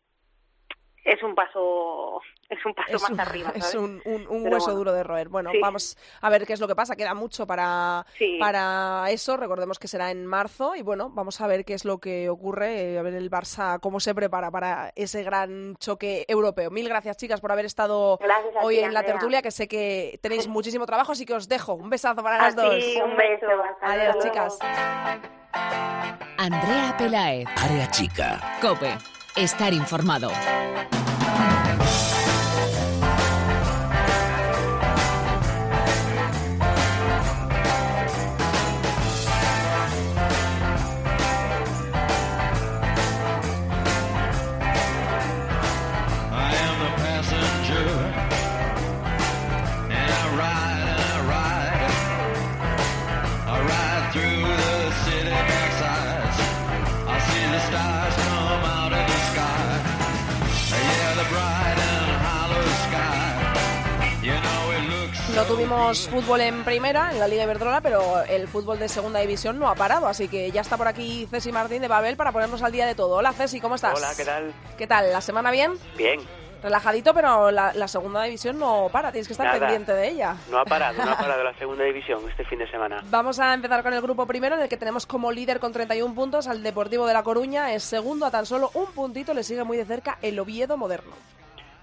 es 1.05 1.23
un 1.23 1.35
paso, 1.35 2.21
es 2.49 2.65
un 2.65 2.73
paso 2.75 2.97
es 2.97 3.03
más 3.03 3.11
un, 3.11 3.21
arriba, 3.21 3.49
¿sabes? 3.55 3.65
es 3.69 3.75
un, 3.75 4.01
un- 4.07 4.27
hueso 4.53 4.67
bueno. 4.67 4.75
duro 4.79 4.93
de 4.93 5.03
roer. 5.03 5.29
Bueno, 5.29 5.51
Sí. 5.53 5.59
vamos 5.61 5.99
a 6.23 6.31
ver 6.31 6.47
qué 6.47 6.55
es 6.55 6.61
lo 6.61 6.67
que 6.69 6.75
pasa. 6.75 6.97
Queda 6.97 7.13
mucho 7.15 7.47
para, 7.47 8.07
Sí. 8.19 8.39
para 8.41 9.05
eso. 9.11 9.37
Recordemos 9.37 9.79
que 9.79 9.87
será 9.89 10.11
en 10.11 10.25
marzo. 10.27 10.75
Y 10.75 10.83
bueno, 10.83 11.11
vamos 11.11 11.41
a 11.41 11.47
ver 11.47 11.65
qué 11.65 11.75
es 11.75 11.85
lo 11.85 11.99
que 11.99 12.29
ocurre. 12.31 12.95
eh, 12.95 12.99
A 12.99 13.03
ver 13.03 13.15
el 13.15 13.31
Barça 13.31 13.79
cómo 13.81 14.01
se 14.01 14.15
prepara 14.15 14.51
para 14.51 14.93
ese 14.97 15.23
gran 15.23 15.77
choque 15.77 16.25
europeo. 16.29 16.71
Mil 16.71 16.89
gracias, 16.89 17.17
chicas, 17.19 17.41
por 17.41 17.53
haber 17.53 17.67
estado 17.67 18.19
hoy 18.63 18.77
ti, 18.77 18.83
en 18.83 18.93
la 18.95 19.01
Andrea. 19.01 19.15
tertulia, 19.17 19.43
que 19.43 19.51
sé 19.51 19.69
que 19.69 20.19
tenéis 20.23 20.47
muchísimo 20.49 20.87
trabajo, 20.87 21.13
así 21.13 21.27
que 21.27 21.35
os 21.35 21.49
dejo. 21.49 21.75
Un 21.75 21.91
besazo 21.91 22.23
para 22.23 22.37
A 22.37 22.43
las 22.43 22.57
dos. 22.57 22.75
ti, 22.79 22.99
Un 23.03 23.17
beso. 23.17 23.47
hasta 23.63 23.87
Adiós, 23.93 24.15
luego. 24.17 24.21
chicas. 24.23 24.59
Andrea 26.39 26.95
Pelaez, 26.99 27.47
Área 27.63 27.91
chica. 27.91 28.41
Cope, 28.61 28.97
estar 29.37 29.73
informado. 29.73 30.31
No 65.45 65.51
tuvimos 65.57 66.09
fútbol 66.09 66.41
en 66.41 66.65
primera, 66.65 67.11
en 67.13 67.19
la 67.21 67.29
Liga 67.29 67.45
Iberdrola, 67.45 67.83
pero 67.83 68.23
el 68.23 68.49
fútbol 68.49 68.79
de 68.79 68.89
segunda 68.89 69.21
división 69.21 69.59
no 69.59 69.69
ha 69.69 69.75
parado, 69.75 70.07
así 70.07 70.27
que 70.27 70.51
ya 70.51 70.63
está 70.63 70.79
por 70.79 70.89
aquí 70.89 71.29
Ceci 71.31 71.53
Martín 71.53 71.83
de 71.83 71.89
Babel 71.89 72.17
para 72.17 72.33
ponernos 72.33 72.63
al 72.63 72.73
día 72.73 72.87
de 72.87 72.95
todo. 72.95 73.17
Hola 73.17 73.35
Ceci, 73.35 73.61
¿cómo 73.61 73.75
estás? 73.75 73.95
Hola, 73.95 74.15
¿qué 74.17 74.25
tal? 74.25 74.55
¿Qué 74.79 74.87
tal? 74.87 75.13
¿La 75.13 75.21
semana 75.21 75.51
bien? 75.51 75.75
Bien, 75.99 76.19
Relajadito, 76.63 77.13
pero 77.13 77.51
la, 77.51 77.75
la 77.75 77.89
segunda 77.89 78.23
división 78.23 78.59
no 78.59 78.89
para, 78.91 79.13
tienes 79.13 79.27
que 79.29 79.35
estar 79.35 79.47
Nada. 79.49 79.59
pendiente 79.59 79.93
de 79.93 80.09
ella. 80.09 80.35
no 80.51 80.61
ha 80.61 80.65
parado, 80.65 81.05
no 81.05 81.13
ha 81.13 81.19
parado 81.19 81.45
la 81.45 81.53
segunda 81.59 81.85
división 81.85 82.23
este 82.31 82.47
fin 82.47 82.61
de 82.61 82.71
semana. 82.71 83.03
Vamos 83.11 83.39
a 83.39 83.53
empezar 83.53 83.83
con 83.83 83.93
el 83.93 84.01
grupo 84.01 84.25
primero, 84.25 84.57
en 84.57 84.63
el 84.63 84.69
que 84.71 84.79
tenemos 84.79 85.05
como 85.05 85.31
líder 85.31 85.61
con 85.61 85.75
31 85.75 86.15
puntos 86.15 86.49
al 86.49 86.63
Deportivo 86.63 87.07
de 87.07 87.13
La 87.13 87.23
Coruña. 87.23 87.75
Es 87.75 87.83
segundo 87.83 88.25
a 88.25 88.31
tan 88.31 88.47
solo 88.47 88.71
un 88.73 88.87
puntito, 88.93 89.35
le 89.35 89.43
sigue 89.43 89.63
muy 89.63 89.77
de 89.77 89.85
cerca 89.85 90.17
el 90.23 90.39
Oviedo 90.39 90.79
Moderno. 90.79 91.13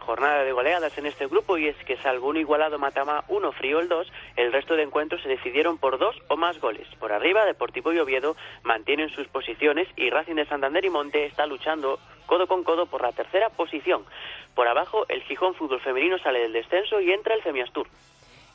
Jornada 0.01 0.43
de 0.43 0.51
goleadas 0.51 0.97
en 0.97 1.05
este 1.05 1.27
grupo 1.27 1.57
y 1.57 1.67
es 1.67 1.75
que 1.85 1.95
salvo 1.97 2.27
un 2.29 2.37
igualado 2.37 2.79
Matama 2.79 3.23
1 3.27 3.51
frío 3.53 3.79
el 3.79 3.87
2, 3.87 4.11
el 4.35 4.51
resto 4.51 4.75
de 4.75 4.83
encuentros 4.83 5.21
se 5.21 5.29
decidieron 5.29 5.77
por 5.77 5.99
dos 5.99 6.15
o 6.27 6.37
más 6.37 6.59
goles. 6.59 6.87
Por 6.99 7.13
arriba, 7.13 7.45
Deportivo 7.45 7.93
y 7.93 7.99
Oviedo 7.99 8.35
mantienen 8.63 9.09
sus 9.09 9.27
posiciones 9.27 9.87
y 9.95 10.09
Racing 10.09 10.35
de 10.35 10.45
Santander 10.45 10.83
y 10.83 10.89
Monte 10.89 11.25
está 11.25 11.45
luchando 11.45 11.99
codo 12.25 12.47
con 12.47 12.63
codo 12.63 12.87
por 12.87 13.01
la 13.01 13.11
tercera 13.11 13.49
posición. 13.49 14.03
Por 14.55 14.67
abajo, 14.67 15.05
el 15.07 15.21
Gijón 15.23 15.53
Fútbol 15.53 15.81
Femenino 15.81 16.17
sale 16.17 16.39
del 16.39 16.53
descenso 16.53 16.99
y 16.99 17.11
entra 17.11 17.35
el 17.35 17.43
Semiastur. 17.43 17.87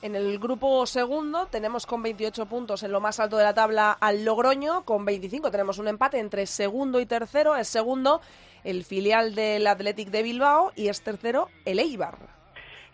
En 0.02 0.14
el 0.14 0.38
grupo 0.38 0.84
segundo 0.86 1.46
tenemos 1.46 1.86
con 1.86 2.02
28 2.02 2.46
puntos 2.46 2.82
en 2.82 2.92
lo 2.92 3.00
más 3.00 3.18
alto 3.18 3.38
de 3.38 3.44
la 3.44 3.54
tabla 3.54 3.92
al 3.92 4.24
Logroño, 4.24 4.84
con 4.84 5.04
25 5.04 5.50
tenemos 5.50 5.78
un 5.78 5.88
empate 5.88 6.18
entre 6.18 6.46
segundo 6.46 7.00
y 7.00 7.06
tercero, 7.06 7.56
es 7.56 7.66
segundo 7.68 8.20
el 8.66 8.84
filial 8.84 9.34
del 9.34 9.66
Athletic 9.66 10.10
de 10.10 10.22
Bilbao 10.22 10.72
y 10.74 10.88
es 10.88 11.00
tercero 11.00 11.48
el 11.64 11.78
Eibar. 11.78 12.35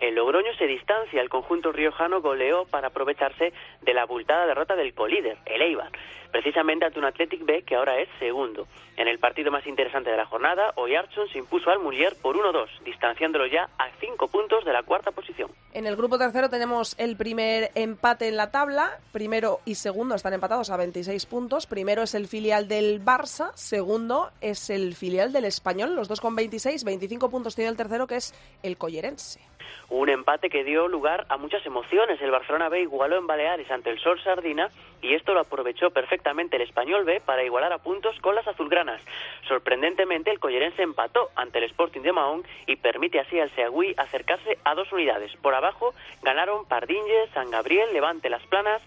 El 0.02 0.16
Logroño 0.16 0.52
se 0.58 0.66
distancia, 0.66 1.20
el 1.20 1.28
conjunto 1.28 1.70
riojano 1.70 2.20
goleó 2.20 2.64
para 2.64 2.88
aprovecharse 2.88 3.52
de 3.82 3.94
la 3.94 4.02
abultada 4.02 4.46
derrota 4.46 4.74
del 4.74 4.94
colíder, 4.94 5.38
el 5.46 5.62
Eibar, 5.62 5.92
precisamente 6.32 6.84
ante 6.84 6.98
un 6.98 7.04
Athletic 7.04 7.44
B 7.44 7.62
que 7.62 7.76
ahora 7.76 8.00
es 8.00 8.08
segundo. 8.18 8.66
En 8.96 9.06
el 9.06 9.20
partido 9.20 9.52
más 9.52 9.64
interesante 9.64 10.10
de 10.10 10.16
la 10.16 10.26
jornada, 10.26 10.72
Oyarchon 10.74 11.28
se 11.28 11.38
impuso 11.38 11.70
al 11.70 11.78
Mulier 11.78 12.16
por 12.20 12.36
1-2, 12.36 12.66
distanciándolo 12.84 13.46
ya 13.46 13.68
a 13.78 13.90
5 14.00 14.26
puntos 14.26 14.64
de 14.64 14.72
la 14.72 14.82
cuarta 14.82 15.12
posición. 15.12 15.52
En 15.72 15.86
el 15.86 15.94
grupo 15.94 16.18
tercero 16.18 16.50
tenemos 16.50 16.98
el 16.98 17.16
primer 17.16 17.70
empate 17.76 18.26
en 18.26 18.36
la 18.36 18.50
tabla. 18.50 18.98
Primero 19.12 19.60
y 19.64 19.76
segundo 19.76 20.16
están 20.16 20.32
empatados 20.32 20.70
a 20.70 20.76
26 20.76 21.26
puntos. 21.26 21.66
Primero 21.68 22.02
es 22.02 22.16
el 22.16 22.26
filial 22.26 22.66
del 22.66 23.04
Barça, 23.04 23.52
segundo 23.54 24.30
es 24.40 24.68
el 24.68 24.96
filial 24.96 25.32
del 25.32 25.44
Español, 25.44 25.94
los 25.94 26.08
dos 26.08 26.20
con 26.20 26.34
26. 26.34 26.82
25 26.82 27.30
puntos 27.30 27.54
tiene 27.54 27.70
el 27.70 27.76
tercero, 27.76 28.08
que 28.08 28.16
es 28.16 28.34
el 28.64 28.76
Collerense. 28.76 29.40
Un 29.94 30.08
empate 30.08 30.48
que 30.48 30.64
dio 30.64 30.88
lugar 30.88 31.26
a 31.28 31.36
muchas 31.36 31.66
emociones. 31.66 32.18
El 32.22 32.30
Barcelona 32.30 32.70
B 32.70 32.80
igualó 32.80 33.18
en 33.18 33.26
Baleares 33.26 33.70
ante 33.70 33.90
el 33.90 33.98
Sol 33.98 34.18
Sardina 34.24 34.70
y 35.02 35.12
esto 35.12 35.34
lo 35.34 35.40
aprovechó 35.40 35.90
perfectamente 35.90 36.56
el 36.56 36.62
Español 36.62 37.04
B 37.04 37.20
para 37.20 37.44
igualar 37.44 37.74
a 37.74 37.78
puntos 37.78 38.18
con 38.20 38.34
las 38.34 38.48
azulgranas. 38.48 39.02
Sorprendentemente, 39.46 40.30
el 40.30 40.40
Collerense 40.40 40.80
empató 40.80 41.28
ante 41.36 41.58
el 41.58 41.64
Sporting 41.64 42.00
de 42.00 42.12
Mahón 42.12 42.42
y 42.66 42.76
permite 42.76 43.20
así 43.20 43.38
al 43.38 43.50
Seagüí 43.50 43.92
acercarse 43.98 44.56
a 44.64 44.74
dos 44.74 44.90
unidades. 44.92 45.36
Por 45.36 45.54
abajo 45.54 45.92
ganaron 46.22 46.64
Pardinge, 46.64 47.28
San 47.34 47.50
Gabriel, 47.50 47.92
Levante 47.92 48.30
Las 48.30 48.46
Planas 48.46 48.80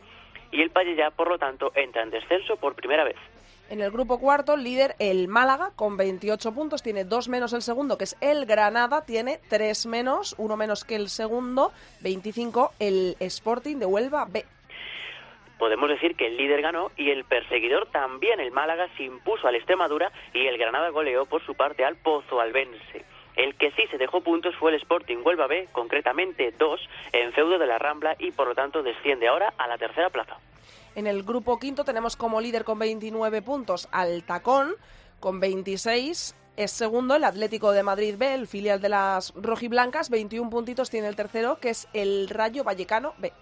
y 0.52 0.64
el 0.64 0.72
Pallellá, 0.72 1.12
por 1.12 1.30
lo 1.30 1.38
tanto, 1.38 1.72
entra 1.76 2.02
en 2.02 2.10
descenso 2.10 2.58
por 2.58 2.74
primera 2.74 3.04
vez. 3.04 3.18
En 3.68 3.82
el 3.82 3.90
grupo 3.90 4.20
cuarto, 4.20 4.58
líder 4.58 4.96
el 5.00 5.28
Málaga 5.28 5.72
con 5.76 5.98
28 5.98 6.54
puntos, 6.54 6.84
tiene 6.84 7.04
dos 7.04 7.28
menos 7.28 7.52
el 7.52 7.64
segundo, 7.64 7.98
que 7.98 8.04
es 8.04 8.16
el 8.22 8.46
Granada, 8.46 9.06
tiene 9.06 9.40
tres 9.50 9.88
menos, 9.88 10.36
uno 10.38 10.56
menos 10.56 10.84
que 10.84 10.96
el 10.96 11.10
segundo, 11.10 11.72
25 12.02 12.74
el 12.80 13.16
Sporting 13.20 13.78
de 13.78 13.88
Huelva 13.88 14.26
B. 14.26 14.46
Podemos 15.58 15.90
decir 15.90 16.16
que 16.16 16.28
el 16.28 16.38
líder 16.38 16.62
ganó 16.62 16.92
y 16.96 17.10
el 17.10 17.24
perseguidor 17.24 17.88
también, 17.88 18.40
el 18.40 18.52
Málaga, 18.52 18.88
se 18.98 19.04
impuso 19.04 19.48
al 19.48 19.56
Extremadura 19.56 20.12
y 20.34 20.46
el 20.46 20.60
Granada 20.60 20.90
goleó 20.90 21.26
por 21.26 21.44
su 21.44 21.56
parte 21.56 21.84
al 21.84 21.96
Pozo 21.96 22.40
Albense. 22.40 23.04
El 23.36 23.56
que 23.56 23.72
sí 23.72 23.84
se 23.90 23.98
dejó 23.98 24.22
puntos 24.22 24.56
fue 24.58 24.72
el 24.72 24.78
Sporting 24.78 25.18
Huelva 25.24 25.48
B, 25.48 25.68
concretamente 25.72 26.54
dos, 26.58 26.88
en 27.14 27.34
feudo 27.34 27.58
de 27.58 27.66
la 27.66 27.80
Rambla 27.80 28.16
y 28.20 28.32
por 28.32 28.48
lo 28.48 28.54
tanto 28.54 28.84
desciende 28.84 29.28
ahora 29.28 29.54
a 29.58 29.68
la 29.68 29.78
tercera 29.78 30.10
plaza. 30.10 30.38
En 30.96 31.08
el 31.08 31.24
grupo 31.24 31.60
quinto 31.60 31.84
tenemos 31.84 32.16
como 32.16 32.40
líder 32.40 32.64
con 32.64 32.80
29 32.80 33.42
puntos 33.42 33.90
al 33.92 34.24
Tacón, 34.24 34.76
con 35.20 35.42
26 35.42 36.36
es 36.56 36.72
segundo 36.72 37.16
el 37.16 37.26
Atlético 37.26 37.74
de 37.74 37.84
Madrid 37.84 38.16
B, 38.18 38.34
el 38.34 38.48
filial 38.48 38.80
de 38.80 38.88
las 38.88 39.34
rojiblancas, 39.36 40.10
21 40.10 40.50
puntitos 40.50 40.90
tiene 40.90 41.10
el 41.10 41.18
tercero, 41.18 41.58
que 41.60 41.72
es 41.72 41.90
el 41.92 42.30
Rayo 42.30 42.64
Vallecano 42.64 43.14
B. 43.18 43.34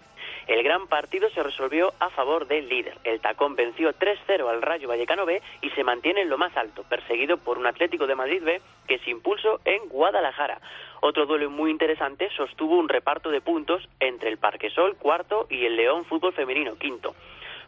El 0.48 0.64
gran 0.64 0.88
partido 0.88 1.30
se 1.30 1.44
resolvió 1.44 1.94
a 2.00 2.10
favor 2.10 2.48
del 2.48 2.68
líder. 2.68 2.98
El 3.04 3.20
Tacón 3.20 3.54
venció 3.54 3.94
3-0 3.94 4.48
al 4.48 4.60
Rayo 4.60 4.88
Vallecano 4.88 5.24
B 5.24 5.40
y 5.62 5.70
se 5.70 5.84
mantiene 5.84 6.22
en 6.22 6.28
lo 6.28 6.36
más 6.36 6.54
alto, 6.56 6.82
perseguido 6.82 7.38
por 7.38 7.56
un 7.56 7.66
Atlético 7.66 8.08
de 8.08 8.16
Madrid 8.16 8.42
B 8.42 8.60
que 8.88 8.98
se 8.98 9.10
impulsó 9.10 9.60
en 9.64 9.88
Guadalajara. 9.88 10.60
Otro 11.00 11.24
duelo 11.24 11.48
muy 11.50 11.70
interesante 11.70 12.28
sostuvo 12.36 12.76
un 12.76 12.88
reparto 12.88 13.30
de 13.30 13.40
puntos 13.40 13.88
entre 14.00 14.28
el 14.28 14.38
Parquesol 14.38 14.96
cuarto 14.96 15.46
y 15.48 15.64
el 15.64 15.76
León 15.76 16.04
Fútbol 16.04 16.34
Femenino 16.34 16.76
quinto. 16.76 17.14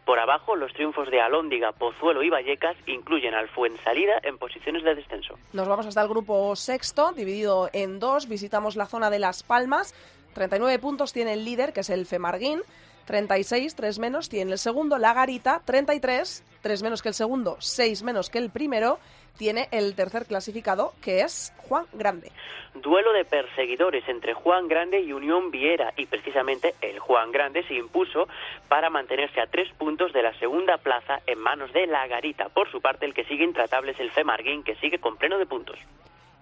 Por 0.07 0.19
abajo, 0.19 0.55
los 0.55 0.71
triunfos 0.71 1.11
de 1.11 1.19
Alóndiga, 1.19 1.73
Pozuelo 1.73 2.23
y 2.23 2.29
Vallecas 2.29 2.77
incluyen 2.85 3.33
al 3.33 3.49
Fuensalida 3.49 4.13
en 4.23 4.37
posiciones 4.37 4.85
de 4.85 4.95
descenso. 4.95 5.37
Nos 5.51 5.67
vamos 5.67 5.85
hasta 5.85 6.01
el 6.01 6.07
grupo 6.07 6.55
sexto, 6.55 7.11
dividido 7.11 7.69
en 7.73 7.99
dos. 7.99 8.29
Visitamos 8.29 8.77
la 8.77 8.85
zona 8.85 9.09
de 9.09 9.19
Las 9.19 9.43
Palmas. 9.43 9.93
39 10.33 10.79
puntos 10.79 11.11
tiene 11.11 11.33
el 11.33 11.43
líder, 11.43 11.73
que 11.73 11.81
es 11.81 11.89
el 11.89 12.05
Femarguín. 12.05 12.61
36, 13.03 13.75
3 13.75 13.99
menos 13.99 14.29
tiene 14.29 14.53
el 14.53 14.59
segundo, 14.59 14.97
La 14.97 15.13
Garita. 15.13 15.61
33, 15.65 16.41
3 16.61 16.83
menos 16.83 17.01
que 17.01 17.09
el 17.09 17.13
segundo, 17.13 17.57
6 17.59 18.03
menos 18.03 18.29
que 18.29 18.37
el 18.37 18.49
primero. 18.49 18.99
Tiene 19.37 19.67
el 19.71 19.95
tercer 19.95 20.25
clasificado, 20.25 20.93
que 21.01 21.21
es 21.21 21.53
Juan 21.57 21.85
Grande. 21.93 22.31
Duelo 22.73 23.13
de 23.13 23.25
perseguidores 23.25 24.07
entre 24.07 24.33
Juan 24.33 24.67
Grande 24.67 25.01
y 25.01 25.13
Unión 25.13 25.51
Viera 25.51 25.93
y 25.95 26.05
precisamente 26.05 26.75
el 26.81 26.99
Juan 26.99 27.31
Grande 27.31 27.63
se 27.67 27.75
impuso 27.75 28.27
para 28.67 28.89
mantenerse 28.89 29.41
a 29.41 29.47
tres 29.47 29.71
puntos 29.77 30.13
de 30.13 30.23
la 30.23 30.37
segunda 30.39 30.77
plaza 30.77 31.21
en 31.25 31.39
manos 31.39 31.71
de 31.73 31.87
La 31.87 32.07
Garita. 32.07 32.49
Por 32.49 32.69
su 32.71 32.81
parte, 32.81 33.05
el 33.05 33.13
que 33.13 33.25
sigue 33.25 33.43
intratable 33.43 33.91
es 33.91 33.99
el 33.99 34.11
Femarguín, 34.11 34.63
que 34.63 34.75
sigue 34.75 34.99
con 34.99 35.17
pleno 35.17 35.37
de 35.37 35.45
puntos. 35.45 35.77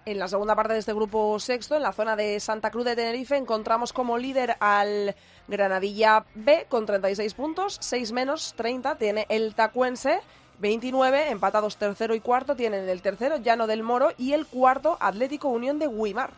En 0.06 0.20
la 0.20 0.28
segunda 0.28 0.54
parte 0.54 0.74
de 0.74 0.78
este 0.78 0.92
grupo 0.92 1.36
sexto, 1.40 1.74
en 1.74 1.82
la 1.82 1.92
zona 1.92 2.14
de 2.14 2.38
Santa 2.38 2.70
Cruz 2.70 2.84
de 2.84 2.94
Tenerife, 2.94 3.36
encontramos 3.36 3.92
como 3.92 4.18
líder 4.18 4.54
al 4.60 5.16
Granadilla 5.48 6.24
B 6.36 6.66
con 6.68 6.86
36 6.86 7.34
puntos, 7.34 7.76
6 7.80 8.12
menos 8.12 8.54
30 8.56 8.98
tiene 8.98 9.26
el 9.28 9.56
Tacuense. 9.56 10.20
29, 10.58 11.30
empatados 11.30 11.76
tercero 11.76 12.14
y 12.14 12.20
cuarto, 12.20 12.56
tienen 12.56 12.88
el 12.88 13.02
tercero 13.02 13.36
Llano 13.36 13.66
del 13.66 13.82
Moro 13.82 14.10
y 14.16 14.32
el 14.32 14.46
cuarto 14.46 14.96
Atlético 15.00 15.48
Unión 15.48 15.78
de 15.78 15.88
Guimar. 15.88 16.30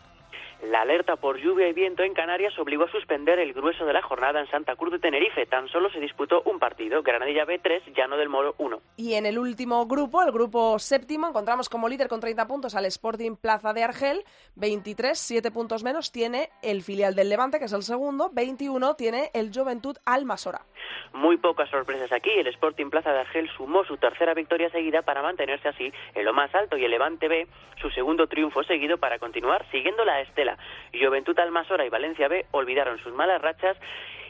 La 0.63 0.81
alerta 0.81 1.15
por 1.15 1.39
lluvia 1.39 1.69
y 1.69 1.73
viento 1.73 2.03
en 2.03 2.13
Canarias 2.13 2.57
obligó 2.59 2.83
a 2.83 2.91
suspender 2.91 3.39
el 3.39 3.53
grueso 3.53 3.85
de 3.85 3.93
la 3.93 4.01
jornada 4.01 4.41
en 4.41 4.47
Santa 4.47 4.75
Cruz 4.75 4.91
de 4.91 4.99
Tenerife. 4.99 5.45
Tan 5.45 5.69
solo 5.69 5.89
se 5.89 6.01
disputó 6.01 6.41
un 6.43 6.59
partido, 6.59 7.01
Granadilla 7.01 7.45
B3, 7.45 7.95
Llano 7.95 8.17
del 8.17 8.27
Moro 8.27 8.55
1. 8.57 8.81
Y 8.97 9.13
en 9.13 9.25
el 9.25 9.39
último 9.39 9.85
grupo, 9.85 10.21
el 10.21 10.33
grupo 10.33 10.77
séptimo, 10.77 11.29
encontramos 11.29 11.69
como 11.69 11.87
líder 11.87 12.09
con 12.09 12.19
30 12.19 12.45
puntos 12.45 12.75
al 12.75 12.85
Sporting 12.85 13.37
Plaza 13.37 13.71
de 13.71 13.83
Argel. 13.83 14.25
23, 14.55 15.17
7 15.17 15.49
puntos 15.51 15.83
menos 15.83 16.11
tiene 16.11 16.49
el 16.61 16.83
filial 16.83 17.15
del 17.15 17.29
Levante, 17.29 17.57
que 17.57 17.65
es 17.65 17.73
el 17.73 17.83
segundo. 17.83 18.29
21 18.33 18.95
tiene 18.95 19.31
el 19.33 19.51
Juventud 19.53 19.95
Almasora. 20.03 20.65
Muy 21.13 21.37
pocas 21.37 21.69
sorpresas 21.69 22.11
aquí. 22.11 22.29
El 22.29 22.47
Sporting 22.47 22.89
Plaza 22.89 23.11
de 23.11 23.19
Argel 23.19 23.49
sumó 23.55 23.83
su 23.85 23.97
tercera 23.97 24.33
victoria 24.33 24.69
seguida 24.69 25.01
para 25.01 25.21
mantenerse 25.21 25.67
así 25.67 25.91
en 26.15 26.25
lo 26.25 26.33
más 26.33 26.53
alto 26.53 26.77
y 26.77 26.85
el 26.85 26.91
Levante 26.91 27.27
B 27.27 27.47
su 27.81 27.89
segundo 27.91 28.27
triunfo 28.27 28.63
seguido 28.63 28.97
para 28.97 29.19
continuar 29.19 29.65
siguiendo 29.71 30.05
la 30.05 30.21
estela. 30.21 30.57
Juventud 30.93 31.37
Almasora 31.39 31.85
y 31.85 31.89
Valencia 31.89 32.27
B 32.27 32.45
olvidaron 32.51 32.99
sus 32.99 33.13
malas 33.13 33.41
rachas 33.41 33.77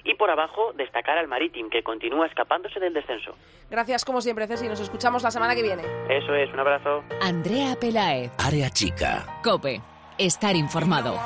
y 0.03 0.15
por 0.15 0.29
abajo 0.29 0.73
destacar 0.73 1.17
al 1.17 1.27
Maritim 1.27 1.69
que 1.69 1.83
continúa 1.83 2.27
escapándose 2.27 2.79
del 2.79 2.93
descenso. 2.93 3.35
Gracias 3.69 4.05
como 4.05 4.21
siempre, 4.21 4.47
Ceci. 4.47 4.67
Nos 4.67 4.79
escuchamos 4.79 5.23
la 5.23 5.31
semana 5.31 5.55
que 5.55 5.61
viene. 5.61 5.83
Eso 6.09 6.33
es, 6.33 6.51
un 6.53 6.59
abrazo. 6.59 7.03
Andrea 7.21 7.75
Pelaez, 7.79 8.31
Área 8.37 8.69
chica. 8.69 9.25
Cope, 9.43 9.81
estar 10.17 10.55
informado. 10.55 11.19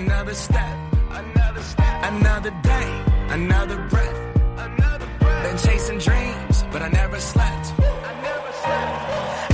Another 0.00 0.34
step, 0.34 0.76
another 1.10 1.62
step, 1.62 2.04
another 2.04 2.52
day, 2.62 2.88
another 3.30 3.76
breath. 3.90 4.20
Been 5.42 5.58
chasing 5.58 5.98
dreams, 5.98 6.64
but 6.72 6.82
I 6.82 6.88
never 6.88 7.18
slept. 7.20 7.72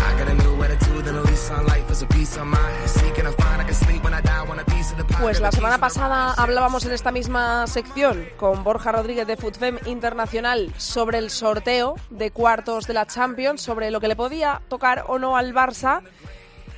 I 0.08 0.10
got 0.18 0.28
a 0.28 0.34
new 0.34 0.62
attitude 0.62 1.06
and 1.06 1.16
a 1.18 1.22
lease 1.22 1.50
on 1.50 1.66
life 1.66 1.90
is 1.90 2.02
a 2.02 2.06
piece 2.06 2.36
of 2.36 2.46
mind. 2.46 2.88
Seeking 2.88 3.26
a 3.26 3.32
find 3.32 3.62
I 3.62 3.64
can 3.64 3.74
sleep 3.74 4.04
when 4.04 4.14
I 4.14 4.20
die, 4.20 4.42
want 4.48 4.60
a 4.60 4.64
piece 4.64 4.92
of 4.92 4.98
the 4.98 5.04
pie. 5.04 5.20
Pues 5.22 5.40
la 5.40 5.50
semana 5.50 5.78
pasada 5.78 6.34
hablábamos 6.34 6.84
en 6.84 6.92
esta 6.92 7.10
misma 7.10 7.66
sección 7.66 8.26
con 8.36 8.64
Borja 8.64 8.92
Rodríguez 8.92 9.26
de 9.26 9.36
FoodFem 9.36 9.78
Internacional 9.86 10.72
sobre 10.76 11.18
el 11.18 11.30
sorteo 11.30 11.96
de 12.10 12.30
cuartos 12.30 12.86
de 12.86 12.94
la 12.94 13.06
Champions, 13.06 13.62
sobre 13.62 13.90
lo 13.90 14.00
que 14.00 14.08
le 14.08 14.16
podía 14.16 14.60
tocar 14.68 15.04
o 15.08 15.18
no 15.18 15.36
al 15.36 15.54
Barça. 15.54 16.02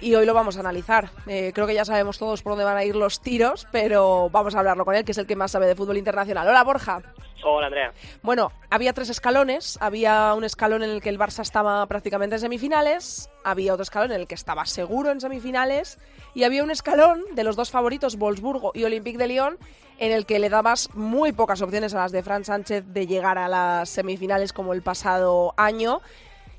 Y 0.01 0.15
hoy 0.15 0.27
lo 0.27 0.35
vamos 0.35 0.57
a 0.57 0.61
analizar. 0.61 1.11
Eh, 1.27 1.53
creo 1.55 1.67
que 1.67 1.75
ya 1.75 1.85
sabemos 1.85 2.19
todos 2.19 2.43
por 2.43 2.53
dónde 2.53 2.65
van 2.65 2.77
a 2.77 2.85
ir 2.85 2.95
los 2.95 3.21
tiros, 3.21 3.67
pero 3.73 4.29
vamos 4.31 4.55
a 4.55 4.59
hablarlo 4.59 4.85
con 4.85 4.95
él, 4.95 5.05
que 5.05 5.13
es 5.13 5.19
el 5.19 5.27
que 5.27 5.37
más 5.37 5.53
sabe 5.53 5.67
de 5.67 5.75
fútbol 5.75 5.97
internacional. 5.97 6.47
Hola, 6.47 6.65
Borja. 6.65 7.03
Hola, 7.43 7.67
Andrea. 7.67 7.93
Bueno, 8.23 8.53
había 8.71 8.93
tres 8.93 9.09
escalones. 9.09 9.79
Había 9.81 10.35
un 10.35 10.45
escalón 10.45 10.83
en 10.83 10.91
el 10.91 11.01
que 11.01 11.09
el 11.09 11.19
Barça 11.19 11.41
estaba 11.41 11.87
prácticamente 11.87 12.37
en 12.37 12.41
semifinales, 12.41 13.31
había 13.45 13.73
otro 13.73 13.85
escalón 13.85 14.13
en 14.13 14.21
el 14.21 14.27
que 14.27 14.35
estaba 14.35 14.67
seguro 14.67 15.11
en 15.11 15.21
semifinales 15.21 15.99
y 16.35 16.45
había 16.45 16.65
un 16.65 16.71
escalón 16.71 17.23
de 17.35 17.45
los 17.45 17.57
dos 17.57 17.71
favoritos, 17.71 18.17
Wolfsburgo 18.17 18.73
y 18.75 18.85
Olympique 18.85 19.19
de 19.19 19.29
Lyon, 19.29 19.59
en 19.99 20.13
el 20.13 20.27
que 20.27 20.39
le 20.39 20.51
dabas 20.51 20.95
muy 20.95 21.33
pocas 21.33 21.63
opciones 21.63 21.95
a 21.95 21.99
las 21.99 22.13
de 22.13 22.23
Fran 22.23 22.45
Sánchez 22.45 22.85
de 22.89 23.07
llegar 23.07 23.39
a 23.39 23.49
las 23.49 23.89
semifinales 23.89 24.53
como 24.53 24.73
el 24.73 24.83
pasado 24.83 25.55
año. 25.57 26.01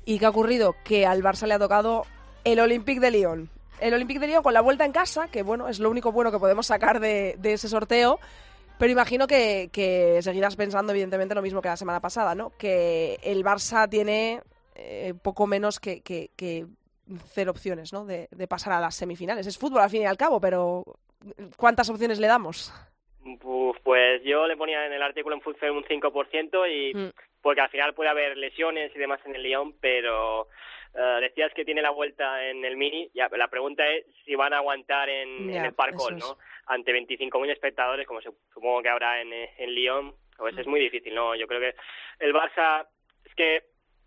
¿Y 0.04 0.18
qué 0.18 0.26
ha 0.26 0.30
ocurrido? 0.30 0.74
Que 0.84 1.06
al 1.06 1.22
Barça 1.22 1.46
le 1.46 1.54
ha 1.54 1.58
tocado 1.58 2.04
el 2.44 2.60
Olympique 2.60 3.00
de 3.00 3.10
Lyon. 3.10 3.48
El 3.80 3.94
Olympique 3.94 4.18
de 4.20 4.26
Lyon 4.28 4.42
con 4.42 4.54
la 4.54 4.60
vuelta 4.60 4.84
en 4.84 4.92
casa, 4.92 5.28
que 5.30 5.42
bueno, 5.42 5.68
es 5.68 5.78
lo 5.80 5.90
único 5.90 6.10
bueno 6.12 6.30
que 6.32 6.38
podemos 6.38 6.66
sacar 6.66 7.00
de, 7.00 7.36
de 7.38 7.52
ese 7.52 7.68
sorteo. 7.68 8.18
Pero 8.78 8.92
imagino 8.92 9.26
que, 9.26 9.70
que 9.72 10.20
seguirás 10.22 10.54
pensando, 10.56 10.92
evidentemente, 10.92 11.34
lo 11.34 11.42
mismo 11.42 11.60
que 11.60 11.68
la 11.68 11.76
semana 11.76 12.00
pasada, 12.00 12.34
¿no? 12.36 12.52
Que 12.58 13.18
el 13.24 13.44
Barça 13.44 13.88
tiene 13.88 14.40
eh, 14.76 15.14
poco 15.20 15.46
menos 15.48 15.80
que, 15.80 16.00
que- 16.00 16.30
que 16.36 16.66
cero 17.32 17.50
opciones, 17.50 17.92
¿no? 17.92 18.04
De, 18.04 18.28
de 18.30 18.46
pasar 18.46 18.72
a 18.74 18.80
las 18.80 18.94
semifinales. 18.94 19.46
Es 19.48 19.58
fútbol 19.58 19.80
al 19.80 19.90
fin 19.90 20.02
y 20.02 20.06
al 20.06 20.16
cabo, 20.16 20.40
pero 20.40 20.84
¿cuántas 21.56 21.88
opciones 21.90 22.20
le 22.20 22.26
damos? 22.28 22.72
Uf, 23.42 23.76
pues 23.82 24.22
yo 24.24 24.46
le 24.46 24.56
ponía 24.56 24.86
en 24.86 24.92
el 24.92 25.02
artículo 25.02 25.34
en 25.34 25.42
Futfem 25.42 25.76
un 25.76 25.84
5% 25.84 26.66
y 26.70 26.94
Mm. 26.94 27.10
porque 27.42 27.60
al 27.62 27.70
final 27.70 27.94
puede 27.94 28.10
haber 28.10 28.36
lesiones 28.36 28.92
y 28.94 28.98
demás 28.98 29.20
en 29.24 29.34
el 29.34 29.42
Lyon, 29.42 29.74
pero 29.80 30.48
eh, 30.98 31.18
decías 31.20 31.52
que 31.54 31.64
tiene 31.64 31.80
la 31.82 31.90
vuelta 31.90 32.44
en 32.44 32.64
el 32.64 32.76
Mini. 32.76 33.10
Ya, 33.14 33.28
la 33.36 33.48
pregunta 33.48 33.86
es 33.88 34.04
si 34.24 34.34
van 34.34 34.52
a 34.52 34.58
aguantar 34.58 35.08
en, 35.08 35.48
en 35.50 35.64
el 35.66 35.74
Parcol, 35.74 36.14
es. 36.14 36.20
¿no? 36.20 36.36
Ante 36.66 36.92
25.000 36.92 37.50
espectadores, 37.50 38.06
como 38.06 38.20
se- 38.20 38.30
supongo 38.52 38.82
que 38.82 38.88
habrá 38.88 39.20
en, 39.20 39.32
eh, 39.32 39.50
en 39.58 39.74
Lyon. 39.74 40.14
Pues 40.36 40.56
es 40.58 40.66
muy 40.66 40.80
difícil, 40.80 41.14
¿no? 41.14 41.34
Yo 41.34 41.46
creo 41.48 41.60
que 41.60 41.74
el 42.20 42.32
Barça 42.34 42.86
es 43.24 43.34
que 43.34 43.62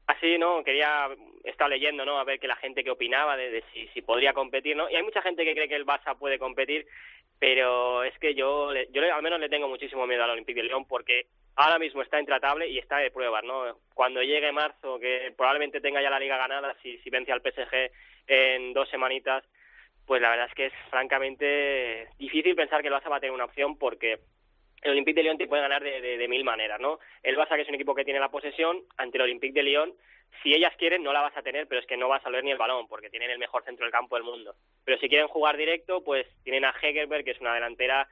así, 0.07 0.37
¿no? 0.37 0.63
Quería 0.63 1.09
estar 1.43 1.69
leyendo, 1.69 2.05
¿no? 2.05 2.19
A 2.19 2.23
ver 2.23 2.39
que 2.39 2.47
la 2.47 2.55
gente 2.55 2.83
que 2.83 2.91
opinaba 2.91 3.37
de, 3.37 3.63
si, 3.73 3.87
si 3.89 4.01
podría 4.01 4.33
competir, 4.33 4.75
¿no? 4.75 4.89
Y 4.89 4.95
hay 4.95 5.03
mucha 5.03 5.21
gente 5.21 5.43
que 5.43 5.53
cree 5.53 5.67
que 5.67 5.75
el 5.75 5.85
Barça 5.85 6.17
puede 6.17 6.37
competir, 6.37 6.85
pero 7.39 8.03
es 8.03 8.17
que 8.19 8.35
yo, 8.35 8.71
yo 8.91 9.15
al 9.15 9.23
menos 9.23 9.39
le 9.39 9.49
tengo 9.49 9.67
muchísimo 9.67 10.05
miedo 10.05 10.23
al 10.23 10.31
Olympique 10.31 10.61
de 10.61 10.67
Lyon 10.67 10.85
porque 10.85 11.25
ahora 11.55 11.79
mismo 11.79 12.01
está 12.01 12.19
intratable 12.19 12.67
y 12.67 12.77
está 12.77 12.97
de 12.97 13.11
pruebas, 13.11 13.43
¿no? 13.43 13.77
Cuando 13.93 14.21
llegue 14.21 14.51
marzo, 14.51 14.99
que 14.99 15.33
probablemente 15.35 15.81
tenga 15.81 16.01
ya 16.01 16.09
la 16.09 16.19
liga 16.19 16.37
ganada, 16.37 16.75
si, 16.81 16.97
si 16.99 17.09
vence 17.09 17.31
al 17.31 17.41
PSG 17.41 17.91
en 18.27 18.73
dos 18.73 18.89
semanitas, 18.89 19.43
pues 20.05 20.21
la 20.21 20.29
verdad 20.29 20.47
es 20.47 20.53
que 20.53 20.65
es 20.67 20.73
francamente 20.89 22.07
difícil 22.17 22.55
pensar 22.55 22.81
que 22.81 22.89
el 22.89 22.93
Barça 22.93 23.09
va 23.09 23.17
a 23.17 23.19
tener 23.19 23.33
una 23.33 23.45
opción 23.45 23.77
porque 23.77 24.19
el 24.81 24.91
Olympique 24.91 25.15
de 25.17 25.23
Lyon 25.23 25.37
te 25.37 25.47
puede 25.47 25.61
ganar 25.61 25.83
de, 25.83 26.01
de- 26.01 26.27
mil 26.27 26.43
maneras, 26.43 26.79
¿no? 26.79 26.99
El 27.23 27.37
Barça, 27.37 27.55
que 27.55 27.61
es 27.61 27.69
un 27.69 27.75
equipo 27.75 27.93
que 27.95 28.05
tiene 28.05 28.19
la 28.19 28.29
posesión, 28.29 28.83
ante 28.97 29.17
el 29.17 29.23
Olympique 29.23 29.53
de 29.53 29.63
Lyon, 29.63 29.93
si 30.41 30.53
ellas 30.53 30.73
quieren 30.77 31.03
no 31.03 31.11
la 31.13 31.21
vas 31.21 31.35
a 31.35 31.41
tener, 31.43 31.67
pero 31.67 31.81
es 31.81 31.87
que 31.87 31.97
no 31.97 32.07
vas 32.07 32.25
a 32.25 32.29
ver 32.29 32.43
ni 32.43 32.51
el 32.51 32.57
balón, 32.57 32.87
porque 32.87 33.09
tienen 33.09 33.29
el 33.31 33.37
mejor 33.39 33.63
centro 33.63 33.85
del 33.85 33.91
campo 33.91 34.15
del 34.15 34.23
mundo. 34.23 34.55
Pero 34.85 34.97
si 34.97 35.09
quieren 35.09 35.27
jugar 35.27 35.57
directo, 35.57 36.03
pues 36.03 36.25
tienen 36.43 36.65
a 36.65 36.73
Hegerberg, 36.81 37.23
que 37.25 37.31
es 37.31 37.41
una 37.41 37.53
delantera 37.53 38.07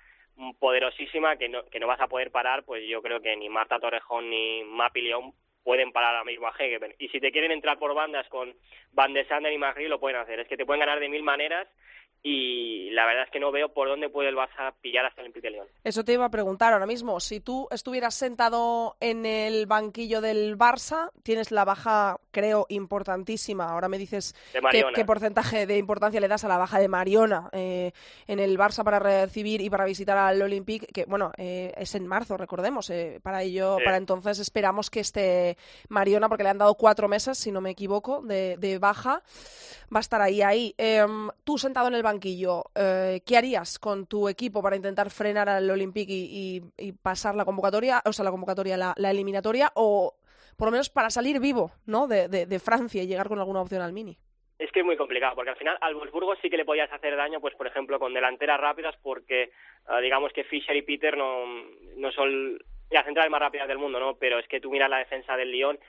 poderosísima, 0.60 1.38
que 1.38 1.50
no, 1.50 1.66
que 1.66 1.80
no 1.80 1.88
vas 1.88 2.00
a 2.00 2.08
poder 2.08 2.32
parar, 2.32 2.64
pues 2.64 2.88
yo 2.88 3.02
creo 3.02 3.22
que 3.22 3.36
ni 3.36 3.50
Marta 3.50 3.80
Torrejón 3.80 4.30
ni 4.30 4.64
Mapi 4.64 5.02
León 5.02 5.34
pueden 5.64 5.92
parar 5.92 6.16
ahora 6.16 6.24
mismo 6.26 6.48
a 6.48 6.54
Hegerberg. 6.58 6.96
Y 7.00 7.10
si 7.10 7.20
te 7.20 7.32
quieren 7.32 7.52
entrar 7.52 7.78
por 7.78 7.94
bandas 7.94 8.28
con 8.30 8.54
Van 8.92 9.14
de 9.14 9.26
Sander 9.26 9.52
y 9.52 9.58
Magri, 9.58 9.88
lo 9.88 10.00
pueden 10.00 10.18
hacer. 10.20 10.40
Es 10.40 10.48
que 10.48 10.58
te 10.58 10.66
pueden 10.66 10.80
ganar 10.80 11.00
de 11.00 11.10
mil 11.10 11.24
maneras 11.24 11.68
y 12.22 12.90
la 12.92 13.06
verdad 13.06 13.24
es 13.26 13.32
que 13.32 13.40
no 13.40 13.52
veo 13.52 13.70
por 13.70 13.88
dónde 13.88 14.10
puede 14.10 14.30
el 14.30 14.36
Barça 14.36 14.74
pillar 14.82 15.06
hasta 15.06 15.22
el 15.22 15.26
Olympique 15.26 15.48
de 15.48 15.52
Lyon. 15.52 15.68
Eso 15.84 16.04
te 16.04 16.14
iba 16.14 16.26
a 16.26 16.30
preguntar 16.30 16.74
ahora 16.74 16.86
mismo. 16.86 17.20
Si 17.20 17.40
tú 17.40 17.68
estuvieras 17.72 18.14
sentado 18.16 18.98
en 19.00 19.26
el 19.26 19.66
banquillo 19.68 20.20
del 20.22 20.58
Barça, 20.58 21.12
tienes 21.24 21.52
la 21.52 21.64
baja, 21.66 22.18
creo, 22.32 22.66
importantísima. 22.70 23.70
Ahora 23.70 23.88
me 23.88 23.98
dices 23.98 24.36
qué, 24.94 25.06
porcentaje 25.06 25.66
de 25.66 25.78
importancia 25.78 26.20
le 26.20 26.28
das 26.28 26.44
a 26.44 26.48
la 26.48 26.58
baja 26.58 26.80
de 26.80 26.88
Mariona 26.88 27.50
eh, 27.54 27.92
en 28.28 28.40
el 28.40 28.58
Barça 28.58 28.84
para 28.84 29.00
recibir 29.00 29.62
y 29.62 29.70
para 29.70 29.86
visitar 29.86 30.18
al 30.18 30.42
Olympique, 30.42 30.88
que 30.88 31.06
bueno, 31.06 31.32
eh, 31.38 31.74
es 31.78 31.96
en 31.96 32.06
marzo, 32.06 32.36
recordemos. 32.38 32.90
eh, 32.90 33.20
para 33.24 33.44
ello, 33.44 33.78
Sí. 33.78 33.84
para 33.86 33.98
entonces 33.98 34.40
esperamos 34.40 34.90
que 34.90 35.00
esté 35.00 35.58
Mariona, 35.88 36.28
porque 36.28 36.44
le 36.44 36.50
han 36.50 36.58
dado 36.58 36.76
cuatro 36.76 37.08
meses, 37.08 37.38
si 37.38 37.52
no 37.52 37.62
me 37.62 37.70
equivoco, 37.72 38.22
de, 38.22 38.58
de 38.58 38.78
baja. 38.80 39.22
Va 39.94 40.00
a 40.00 40.02
estar 40.02 40.22
ahí, 40.22 40.42
ahí. 40.42 40.76
Em, 40.78 41.30
tú 41.44 41.58
sentado 41.58 41.88
en 41.88 41.96
el 41.96 42.04
banquillo, 42.12 42.66
eh, 42.76 43.22
¿qué 43.26 43.38
harías 43.38 43.80
con 43.80 44.06
tu 44.08 44.28
equipo 44.30 44.62
para 44.62 44.76
intentar 44.76 45.10
frenar 45.10 45.50
al 45.50 45.70
Olympique 45.70 46.14
y, 46.14 46.62
pasar 47.02 47.36
la 47.36 47.46
convocatoria, 47.46 48.02
o 48.06 48.14
sea, 48.14 48.26
la 48.26 48.32
convocatoria, 48.32 48.78
la, 48.78 49.12
eliminatoria, 49.12 49.72
o 49.76 50.16
por 50.58 50.68
lo 50.68 50.72
menos 50.72 50.90
para 50.90 51.10
salir 51.10 51.40
vivo, 51.40 51.72
¿no? 51.86 52.08
De 52.08 52.60
Francia 52.60 53.02
y 53.02 53.08
llegar 53.08 53.28
con 53.28 53.40
alguna 53.40 53.62
opción 53.62 53.82
al 53.82 53.94
mini. 53.94 54.18
Es 54.60 54.74
que 54.74 54.82
es 54.82 54.86
muy 54.86 54.98
complicado, 54.98 55.36
porque 55.36 55.52
al 55.52 55.56
final 55.56 55.78
al 55.80 55.96
Wolfsburgo 55.96 56.36
sí 56.42 56.50
que 56.50 56.58
le 56.58 56.66
podías 56.66 56.92
hacer 56.92 57.16
daño, 57.16 57.40
pues 57.40 57.56
por 57.56 57.66
ejemplo 57.66 57.98
con 57.98 58.14
delanteras 58.14 58.60
rápidas, 58.60 58.94
porque 59.02 59.44
eh, 59.44 60.02
digamos 60.02 60.34
que 60.34 60.44
Fischer 60.44 60.76
y 60.76 60.82
Peter 60.82 61.18
no, 61.18 61.46
no 61.96 62.12
son 62.12 62.60
las 62.90 63.06
centrales 63.06 63.32
más 63.32 63.40
rápidas 63.40 63.70
del 63.70 63.78
mundo, 63.78 64.02
¿no? 64.02 64.16
Pero 64.16 64.38
es 64.38 64.48
que 64.50 64.60
tú 64.60 64.70
miras 64.70 64.90
la 64.90 64.98
defensa 64.98 65.38
del 65.38 65.52
Lyon 65.52 65.80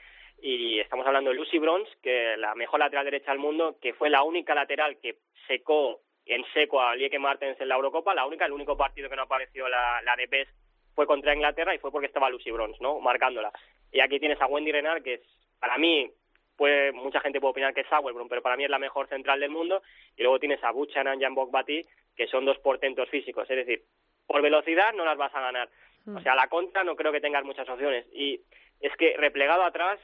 y 0.41 0.79
estamos 0.79 1.05
hablando 1.05 1.31
de 1.31 1.35
Lucy 1.35 1.59
Bronze, 1.59 1.91
que 2.01 2.37
la 2.37 2.55
mejor 2.55 2.79
lateral 2.79 3.03
derecha 3.03 3.31
del 3.31 3.41
mundo, 3.41 3.75
que 3.81 3.93
fue 3.93 4.09
la 4.09 4.23
única 4.23 4.55
lateral 4.55 4.97
que 5.01 5.17
secó 5.47 5.99
en 6.35 6.45
seco 6.53 6.81
a 6.81 6.95
Lieke 6.95 7.19
Martens 7.19 7.59
en 7.59 7.67
la 7.67 7.75
Eurocopa, 7.75 8.15
la 8.15 8.25
única, 8.25 8.45
el 8.45 8.53
único 8.53 8.77
partido 8.77 9.09
que 9.09 9.15
no 9.15 9.23
apareció 9.23 9.67
la, 9.67 10.01
la 10.01 10.15
de 10.15 10.27
Best 10.27 10.51
fue 10.95 11.05
contra 11.05 11.33
Inglaterra 11.33 11.75
y 11.75 11.79
fue 11.79 11.91
porque 11.91 12.07
estaba 12.07 12.29
Lucy 12.29 12.51
Bronze, 12.51 12.77
¿no? 12.81 12.99
Marcándola. 12.99 13.51
Y 13.91 13.99
aquí 13.99 14.19
tienes 14.19 14.41
a 14.41 14.47
Wendy 14.47 14.71
Renard, 14.71 15.03
que 15.03 15.15
es, 15.15 15.21
para 15.59 15.77
mí, 15.77 16.09
puede, 16.55 16.91
mucha 16.91 17.19
gente 17.19 17.39
puede 17.39 17.51
opinar 17.51 17.73
que 17.73 17.81
es 17.81 17.87
Sauerbrunn, 17.87 18.29
pero 18.29 18.41
para 18.41 18.55
mí 18.55 18.63
es 18.63 18.69
la 18.69 18.79
mejor 18.79 19.07
central 19.07 19.39
del 19.39 19.49
mundo. 19.49 19.81
Y 20.15 20.21
luego 20.21 20.39
tienes 20.39 20.63
a 20.63 20.71
Buchanan 20.71 21.19
y 21.19 21.25
a 21.25 21.29
Bati, 21.29 21.81
que 22.15 22.27
son 22.27 22.45
dos 22.45 22.59
portentos 22.59 23.09
físicos. 23.09 23.49
Es 23.49 23.57
decir, 23.57 23.83
por 24.25 24.41
velocidad 24.41 24.93
no 24.93 25.03
las 25.03 25.17
vas 25.17 25.33
a 25.35 25.41
ganar. 25.41 25.69
O 26.15 26.19
sea, 26.21 26.33
a 26.33 26.35
la 26.35 26.47
contra 26.47 26.83
no 26.83 26.95
creo 26.95 27.11
que 27.11 27.21
tengas 27.21 27.43
muchas 27.43 27.67
opciones. 27.67 28.05
Y 28.13 28.41
es 28.79 28.95
que 28.95 29.15
replegado 29.17 29.63
atrás, 29.63 29.99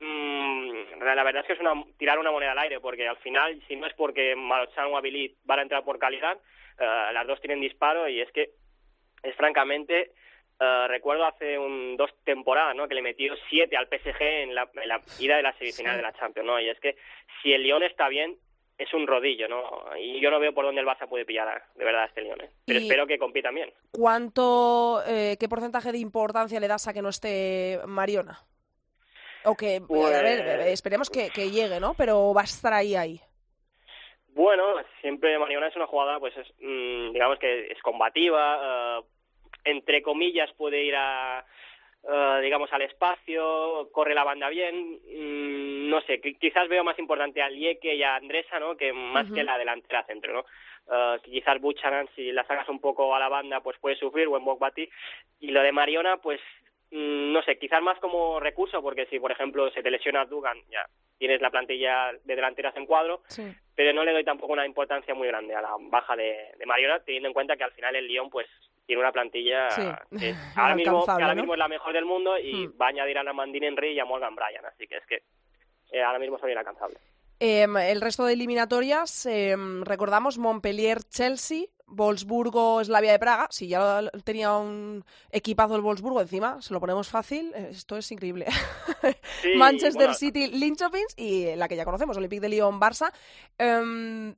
mm, 0.00 1.02
la 1.02 1.24
verdad 1.24 1.42
es 1.42 1.46
que 1.46 1.52
es 1.54 1.60
una, 1.60 1.72
tirar 1.98 2.18
una 2.18 2.30
moneda 2.30 2.52
al 2.52 2.58
aire, 2.58 2.80
porque 2.80 3.06
al 3.06 3.18
final, 3.18 3.62
si 3.68 3.76
no 3.76 3.86
es 3.86 3.94
porque 3.94 4.34
Malochan 4.36 4.86
o 4.86 4.96
Abilit 4.96 5.36
van 5.44 5.60
a 5.60 5.62
entrar 5.62 5.84
por 5.84 5.98
calidad, 5.98 6.38
eh, 6.78 7.12
las 7.12 7.26
dos 7.26 7.40
tienen 7.40 7.60
disparo 7.60 8.08
y 8.08 8.20
es 8.20 8.30
que 8.32 8.50
es 9.22 9.34
francamente 9.36 10.12
eh, 10.62 10.88
recuerdo 10.88 11.24
hace 11.24 11.58
un, 11.58 11.96
dos 11.96 12.10
temporadas 12.22 12.76
¿no? 12.76 12.86
que 12.86 12.94
le 12.94 13.00
metió 13.00 13.34
siete 13.48 13.78
al 13.78 13.86
PSG 13.86 14.20
en 14.20 14.54
la, 14.54 14.68
en 14.74 14.88
la 14.88 15.00
ida 15.18 15.36
de 15.36 15.42
la 15.42 15.54
semifinal 15.54 15.96
de 15.96 16.02
la 16.02 16.12
Champions 16.12 16.46
¿no? 16.46 16.60
y 16.60 16.68
es 16.68 16.78
que 16.80 16.96
si 17.42 17.52
el 17.52 17.62
Lyon 17.62 17.82
está 17.82 18.08
bien 18.08 18.36
es 18.76 18.92
un 18.92 19.06
rodillo 19.06 19.48
¿no? 19.48 19.82
y 19.98 20.20
yo 20.20 20.30
no 20.30 20.38
veo 20.38 20.52
por 20.52 20.66
dónde 20.66 20.82
el 20.82 20.86
Barça 20.86 21.08
puede 21.08 21.24
pillar 21.24 21.62
de 21.74 21.84
verdad 21.84 22.02
a 22.02 22.06
este 22.06 22.20
Lyon 22.20 22.42
¿eh? 22.42 22.50
pero 22.66 22.78
espero 22.78 23.06
que 23.06 23.18
compitan 23.18 23.54
bien 23.54 23.72
¿Cuánto, 23.90 25.02
eh, 25.06 25.38
qué 25.40 25.48
porcentaje 25.48 25.92
de 25.92 25.98
importancia 25.98 26.60
le 26.60 26.68
das 26.68 26.88
a 26.88 26.92
que 26.92 27.00
no 27.00 27.08
esté 27.08 27.80
Mariona? 27.86 28.40
O 29.44 29.54
que, 29.56 29.76
a 29.76 29.78
ver, 29.78 29.86
Pues- 29.86 30.66
eh, 30.66 30.72
esperemos 30.72 31.08
que, 31.10 31.30
que 31.30 31.50
llegue, 31.50 31.80
¿no? 31.80 31.94
Pero 31.94 32.32
va 32.34 32.42
a 32.42 32.44
estar 32.44 32.72
ahí, 32.72 32.94
ahí. 32.94 33.20
Bueno, 34.28 34.64
siempre 35.00 35.38
Mariona 35.38 35.68
es 35.68 35.76
una 35.76 35.86
jugadora, 35.86 36.20
pues 36.20 36.36
es, 36.36 36.46
mm, 36.60 37.12
digamos 37.12 37.38
que 37.38 37.66
es 37.72 37.80
combativa, 37.82 38.98
eh, 39.00 39.04
entre 39.64 40.02
comillas 40.02 40.50
puede 40.56 40.84
ir 40.84 40.94
a, 40.96 41.44
eh, 42.08 42.40
digamos, 42.42 42.72
al 42.72 42.82
espacio, 42.82 43.88
corre 43.92 44.14
la 44.14 44.24
banda 44.24 44.48
bien, 44.48 45.00
mm, 45.04 45.90
no 45.90 46.00
sé, 46.02 46.20
qui- 46.22 46.38
quizás 46.38 46.68
veo 46.68 46.84
más 46.84 46.98
importante 46.98 47.42
a 47.42 47.48
Lieke 47.50 47.94
y 47.94 48.02
a 48.02 48.14
Andresa, 48.16 48.60
¿no? 48.60 48.76
Que 48.76 48.92
más 48.92 49.30
que 49.32 49.42
la 49.42 49.58
delantera 49.58 50.04
centro, 50.04 50.32
¿no? 50.32 50.44
Eh, 50.92 51.18
quizás 51.24 51.60
Buchanan, 51.60 52.08
si 52.14 52.30
la 52.32 52.46
sacas 52.46 52.68
un 52.68 52.80
poco 52.80 53.14
a 53.14 53.18
la 53.18 53.28
banda, 53.28 53.60
pues 53.60 53.78
puede 53.78 53.96
sufrir, 53.96 54.28
o 54.28 54.36
en 54.36 54.58
Bati. 54.58 54.88
Y 55.40 55.50
lo 55.50 55.60
de 55.62 55.72
Mariona, 55.72 56.16
pues, 56.18 56.40
no 56.92 57.42
sé, 57.42 57.58
quizás 57.58 57.82
más 57.82 57.98
como 58.00 58.40
recurso, 58.40 58.82
porque 58.82 59.06
si, 59.06 59.18
por 59.20 59.30
ejemplo, 59.32 59.70
se 59.70 59.82
te 59.82 59.90
lesiona 59.90 60.24
Dugan, 60.24 60.58
ya 60.70 60.84
tienes 61.18 61.40
la 61.40 61.50
plantilla 61.50 62.12
de 62.24 62.34
delanteras 62.34 62.74
en 62.76 62.86
cuadro, 62.86 63.22
Sí. 63.28 63.44
pero 63.76 63.92
no 63.92 64.04
le 64.04 64.12
doy 64.12 64.24
tampoco 64.24 64.52
una 64.54 64.66
importancia 64.66 65.14
muy 65.14 65.28
grande 65.28 65.54
a 65.54 65.60
la 65.62 65.76
baja 65.78 66.16
de, 66.16 66.52
de 66.58 66.66
Mariona, 66.66 67.00
teniendo 67.00 67.28
en 67.28 67.34
cuenta 67.34 67.56
que 67.56 67.64
al 67.64 67.72
final 67.72 67.94
el 67.94 68.06
Lyon 68.08 68.30
pues 68.30 68.46
tiene 68.86 69.02
una 69.02 69.12
plantilla 69.12 69.70
Sí, 69.70 69.82
que 70.18 70.34
ahora, 70.56 70.74
mismo, 70.74 71.04
que 71.04 71.10
ahora 71.12 71.34
¿no? 71.34 71.42
mismo 71.42 71.54
es 71.54 71.58
la 71.58 71.68
mejor 71.68 71.92
del 71.92 72.04
mundo 72.06 72.38
y 72.38 72.66
Hmm. 72.66 72.72
va 72.80 72.86
a 72.86 72.88
añadir 72.88 73.18
a 73.18 73.32
Mandine 73.32 73.68
Henry 73.68 73.92
y 73.92 74.00
a 74.00 74.04
Morgan 74.04 74.34
Bryan, 74.34 74.64
así 74.66 74.86
que 74.86 74.96
es 74.96 75.06
que 75.06 75.22
eh, 75.92 76.02
ahora 76.02 76.18
mismo 76.18 76.38
son 76.38 76.50
inalcanzables. 76.50 76.98
Em, 77.42 77.74
el 77.78 78.00
resto 78.02 78.24
de 78.26 78.34
eliminatorias, 78.34 79.24
em, 79.26 79.82
recordamos 79.82 80.36
Montpellier-Chelsea, 80.36 81.64
Wolfsburgo-Slavia 81.86 83.12
de 83.12 83.18
Praga. 83.18 83.48
Si 83.50 83.66
ya 83.66 84.02
lo- 84.02 84.10
tenía 84.22 84.52
un 84.56 85.04
equipazo 85.30 85.74
el 85.74 85.80
Wolfsburgo 85.82 86.20
encima, 86.20 86.60
se 86.60 86.72
lo 86.74 86.80
ponemos 86.80 87.08
fácil. 87.08 87.52
eh, 87.56 87.68
Esto 87.70 87.96
es 87.96 88.12
increíble. 88.12 88.46
Sí, 89.42 89.48
Manchester 89.56 89.94
bueno, 90.08 90.14
City, 90.14 90.48
Linköping 90.48 91.06
y 91.16 91.56
la 91.56 91.66
que 91.66 91.76
ya 91.76 91.84
conocemos, 91.86 92.16
Olympique 92.16 92.40
de 92.42 92.50
Lyon, 92.50 92.78
Barça. 92.80 93.10
Em, 93.58 94.34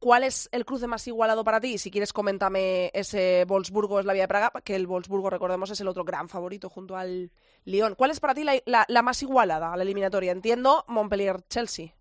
¿Cuál 0.00 0.24
es 0.24 0.48
el 0.52 0.64
cruce 0.64 0.86
más 0.86 1.06
igualado 1.06 1.44
para 1.44 1.60
ti? 1.60 1.76
Si 1.76 1.90
quieres, 1.90 2.12
coméntame 2.14 2.90
ese 2.94 3.44
Wolfsburgo-Slavia 3.46 4.22
de 4.22 4.28
Praga, 4.28 4.50
que 4.64 4.74
el 4.74 4.86
Wolfsburgo, 4.86 5.28
recordemos, 5.28 5.70
es 5.70 5.80
el 5.82 5.88
otro 5.88 6.04
gran 6.04 6.26
favorito 6.30 6.70
junto 6.70 6.96
al 6.96 7.30
Lyon. 7.64 7.94
¿Cuál 7.96 8.10
es 8.10 8.18
para 8.18 8.34
ti 8.34 8.42
la, 8.42 8.54
la- 8.64 8.86
la 8.88 9.02
más 9.02 9.22
igualada 9.22 9.72
a 9.72 9.76
la 9.76 9.82
eliminatoria? 9.82 10.32
Entiendo 10.32 10.84
Montpellier-Chelsea. 10.88 11.94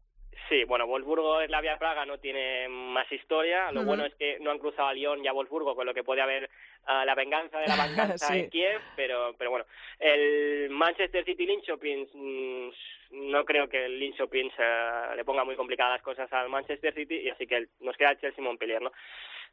Sí, 0.49 0.63
bueno, 0.63 0.87
Wolfsburgo 0.87 1.41
es 1.41 1.49
la 1.51 1.61
vía 1.61 1.77
Praga, 1.77 2.05
no 2.07 2.17
tiene 2.17 2.67
más 2.69 3.09
historia. 3.11 3.71
Lo 3.71 3.83
bueno 3.83 4.03
es 4.05 4.15
que 4.15 4.39
no 4.39 4.49
han 4.49 4.57
cruzado 4.57 4.87
a 4.87 4.93
Lyon 4.93 5.23
y 5.23 5.27
a 5.27 5.31
Wolfsburgo, 5.33 5.75
con 5.75 5.85
lo 5.85 5.93
que 5.93 6.03
puede 6.03 6.21
haber 6.21 6.49
ah, 6.87 7.05
la 7.05 7.13
venganza 7.13 7.59
de 7.59 7.67
la 7.67 7.75
venganza 8.17 8.27
Sí. 8.33 8.39
en 8.39 8.49
Kiev, 8.49 8.81
pero, 8.95 9.35
pero 9.37 9.51
bueno. 9.51 9.65
El 9.99 10.69
Manchester 10.71 11.23
City 11.23 11.45
Linköping, 11.45 12.09
mm, 12.13 12.69
no 13.29 13.45
creo 13.45 13.69
que 13.69 13.85
el 13.85 13.99
Linköping 13.99 14.51
eh, 14.57 15.03
le 15.15 15.23
ponga 15.23 15.43
muy 15.43 15.55
complicadas 15.55 15.93
las 15.93 16.01
cosas 16.01 16.31
al 16.33 16.49
Manchester 16.49 16.95
City, 16.95 17.17
y 17.17 17.29
así 17.29 17.45
que 17.45 17.57
el- 17.57 17.69
nos 17.81 17.95
queda 17.95 18.11
el 18.11 18.19
Chelsea 18.19 18.43
Montpellier, 18.43 18.81
¿no? 18.81 18.91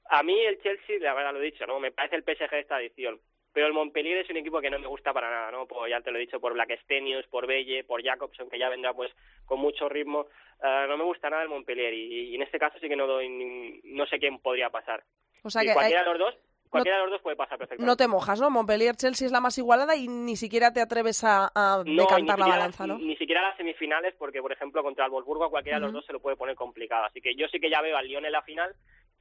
A 0.09 0.23
mí 0.23 0.41
el 0.41 0.59
Chelsea, 0.63 0.97
la 1.01 1.13
verdad 1.15 1.35
lo 1.35 1.41
he 1.41 1.45
dicho, 1.45 1.67
¿no? 1.67 1.79
Me 1.79 1.91
parece 1.91 2.17
el 2.17 2.23
PSG 2.25 2.51
de 2.51 2.61
esta 2.61 2.81
edición. 2.81 3.21
Pero 3.57 3.69
el 3.69 3.73
Montpellier 3.73 4.19
es 4.19 4.29
un 4.29 4.37
equipo 4.37 4.61
que 4.61 4.69
no 4.69 4.79
me 4.79 4.87
gusta 4.87 5.15
para 5.15 5.31
nada, 5.31 5.51
¿no? 5.51 5.67
Por, 5.67 5.89
ya 5.89 6.03
te 6.03 6.11
lo 6.11 6.19
he 6.19 6.21
dicho, 6.21 6.39
por 6.39 6.53
Blackstenius, 6.53 7.27
por 7.29 7.47
Belle, 7.47 7.85
por 7.85 8.03
Jacobson, 8.05 8.51
que 8.51 8.59
ya 8.59 8.69
vendrá 8.69 8.93
pues 8.93 9.11
con 9.47 9.59
mucho 9.61 9.89
ritmo. 9.89 10.27
Eh, 10.63 10.85
no 10.87 10.99
me 10.99 11.05
gusta 11.05 11.31
nada 11.31 11.43
el 11.43 11.49
Montpellier 11.49 11.95
y, 11.95 12.33
y 12.33 12.35
en 12.35 12.43
este 12.43 12.59
caso 12.59 12.79
sí 12.79 12.87
que 12.87 12.97
no 12.97 13.07
doy, 13.07 13.81
no 13.85 14.05
sé 14.09 14.19
quién 14.19 14.41
podría 14.41 14.69
pasar. 14.69 15.03
O 15.43 15.49
sea 15.49 15.63
Y 15.63 15.65
que 15.65 15.71
hay- 15.71 15.75
cualquiera 15.75 16.03
de 16.05 16.11
los 16.11 16.19
dos, 16.19 16.35
cualquiera 16.69 16.99
de 16.99 17.03
los 17.05 17.13
dos 17.13 17.23
puede 17.23 17.37
pasar 17.37 17.57
perfectamente. 17.57 17.87
no 17.91 17.97
te 17.97 18.09
mojas, 18.09 18.39
¿no? 18.43 18.51
Montpellier-Chelsea 18.51 19.25
es 19.25 19.33
la 19.33 19.41
más 19.41 19.57
igualada 19.57 19.97
y 19.97 20.07
ni 20.07 20.37
siquiera 20.37 20.75
te 20.75 20.83
atreves 20.83 21.25
a, 21.25 21.51
a 21.55 21.83
No, 21.87 22.03
decantar 22.03 22.39
la 22.39 22.49
balanza, 22.49 22.87
¿no? 22.87 22.99
Ni 22.99 23.17
siquiera 23.17 23.41
las 23.41 23.57
semifinales, 23.57 24.15
porque 24.19 24.43
por 24.43 24.53
ejemplo 24.53 24.83
contra 24.83 25.07
el 25.07 25.11
Wolfsburgo 25.13 25.45
a 25.47 25.51
cualquiera 25.51 25.79
de 25.79 25.85
los 25.87 25.95
dos 25.95 26.05
se 26.05 26.13
lo 26.13 26.21
puede 26.21 26.37
poner 26.37 26.57
complicado. 26.57 27.07
Así 27.07 27.23
que 27.23 27.35
yo 27.35 27.49
sí 27.49 27.59
que 27.59 27.71
ya 27.71 27.81
veo 27.81 27.97
al 27.97 28.07
Lyon 28.07 28.27
en 28.27 28.33
la 28.33 28.43
final, 28.43 28.75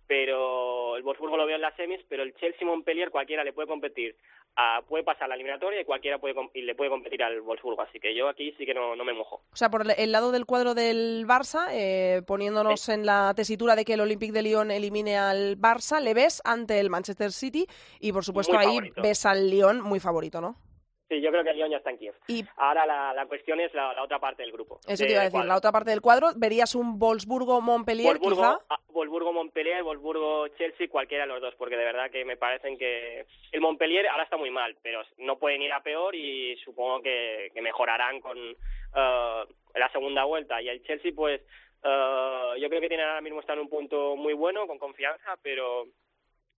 pero 0.08 0.98
el 0.98 1.04
Wolfsburgo 1.04 1.38
lo 1.38 1.46
veo 1.46 1.56
en 1.56 1.62
las 1.62 1.76
semis, 1.76 2.00
pero 2.08 2.24
el 2.24 2.34
Chelsea 2.36 2.68
Montpellier 2.68 3.10
cualquiera 3.10 3.44
le 3.44 3.54
puede 3.54 3.68
competir, 3.68 4.16
a- 4.56 4.82
puede 4.88 5.04
pasar 5.04 5.28
la 5.28 5.36
eliminatoria 5.36 5.82
y 5.82 5.86
cualquiera 5.86 6.18
puede 6.20 6.36
y 6.54 6.62
le 6.62 6.76
puede 6.76 6.90
competir 6.90 7.22
al 7.24 7.42
Wolfsburgo. 7.42 7.82
Así 7.82 8.00
que 8.00 8.16
yo 8.16 8.28
aquí 8.30 8.54
sí 8.58 8.66
que 8.66 8.74
no, 8.74 8.96
no 8.96 9.04
me 9.04 9.14
mojo. 9.14 9.42
O 9.52 9.56
sea, 9.56 9.70
por 9.70 9.84
el- 9.98 10.12
lado 10.12 10.32
del 10.32 10.46
cuadro 10.46 10.74
del 10.74 11.26
Barça, 11.28 11.68
eh, 11.72 12.22
poniéndonos 12.26 12.88
en 12.90 13.06
la 13.06 13.34
tesitura 13.36 13.76
de 13.76 13.84
que 13.86 13.94
el 13.94 14.02
Olympique 14.02 14.32
de 14.34 14.44
Lyon 14.44 14.72
elimine 14.72 15.18
al 15.18 15.58
Barça, 15.58 16.00
le 16.02 16.14
ves 16.14 16.42
ante 16.46 16.80
el 16.80 16.90
Manchester 16.90 17.32
City 17.32 17.66
y, 18.00 18.12
por 18.14 18.24
supuesto, 18.24 18.54
Muy 18.54 18.62
ahí 18.62 18.68
favorito. 18.76 19.02
ves 19.02 19.26
al 19.26 19.50
Lyon 19.50 19.82
muy 19.82 20.00
favorito, 20.00 20.40
¿no? 20.42 20.56
Sí, 21.08 21.22
yo 21.22 21.30
creo 21.30 21.44
que 21.44 21.54
Lyon 21.54 21.70
ya 21.70 21.78
está 21.78 21.92
en 21.92 21.98
Kiev. 22.00 22.16
Y 22.28 22.44
Ahora 22.58 22.86
la, 22.86 23.14
la 23.14 23.26
cuestión 23.28 23.60
es 23.60 23.74
la, 23.76 23.94
la 23.94 24.04
otra 24.04 24.20
parte 24.20 24.42
del 24.42 24.52
grupo. 24.52 24.80
eso 24.88 25.04
de 25.04 25.08
te 25.08 25.12
iba 25.12 25.22
a 25.22 25.26
decir, 25.26 25.32
cuadro. 25.34 25.48
la 25.50 25.58
otra 25.58 25.72
parte 25.72 25.92
del 25.92 26.02
cuadro, 26.02 26.30
¿verías 26.36 26.74
un 26.74 26.98
Wolfsburgo-Montpellier 27.00 28.18
Wolfsburgo, 28.18 28.42
quizá? 28.42 28.60
ah, 28.70 28.80
Wolfsburgo 28.90 29.34
Montpellier, 29.34 29.84
Wolfsburgo 29.84 30.48
Chelsea, 30.58 30.88
cualquiera 30.90 31.26
de 31.26 31.34
los 31.34 31.42
dos, 31.42 31.54
porque 31.56 31.78
de 31.78 31.84
verdad 31.86 32.10
que 32.10 32.26
me 32.26 32.38
parecen 32.38 32.78
que 32.78 33.26
el 33.52 33.62
Montpellier 33.62 34.08
ahora 34.08 34.24
está 34.24 34.38
muy 34.38 34.50
mal, 34.50 34.76
pero 34.82 35.02
no 35.18 35.38
pueden 35.38 35.62
ir 35.62 35.72
a 35.74 35.84
peor 35.84 36.16
y 36.16 36.56
supongo 36.64 37.02
que, 37.02 37.52
que 37.54 37.62
mejorarán 37.62 38.20
con 38.22 38.38
eh, 38.38 39.44
la 39.76 39.92
segunda 39.92 40.24
vuelta. 40.24 40.62
Y 40.62 40.70
el 40.70 40.82
Chelsea, 40.84 41.12
pues 41.16 41.42
eh, 41.84 42.52
yo 42.60 42.68
creo 42.70 42.82
que 42.82 42.88
tienen 42.88 43.06
ahora 43.08 43.22
mismo 43.22 43.42
están 43.42 43.58
en 43.58 43.66
un 43.66 43.70
punto 43.70 44.16
muy 44.16 44.34
bueno, 44.34 44.66
con 44.66 44.80
confianza, 44.80 45.36
pero 45.44 45.86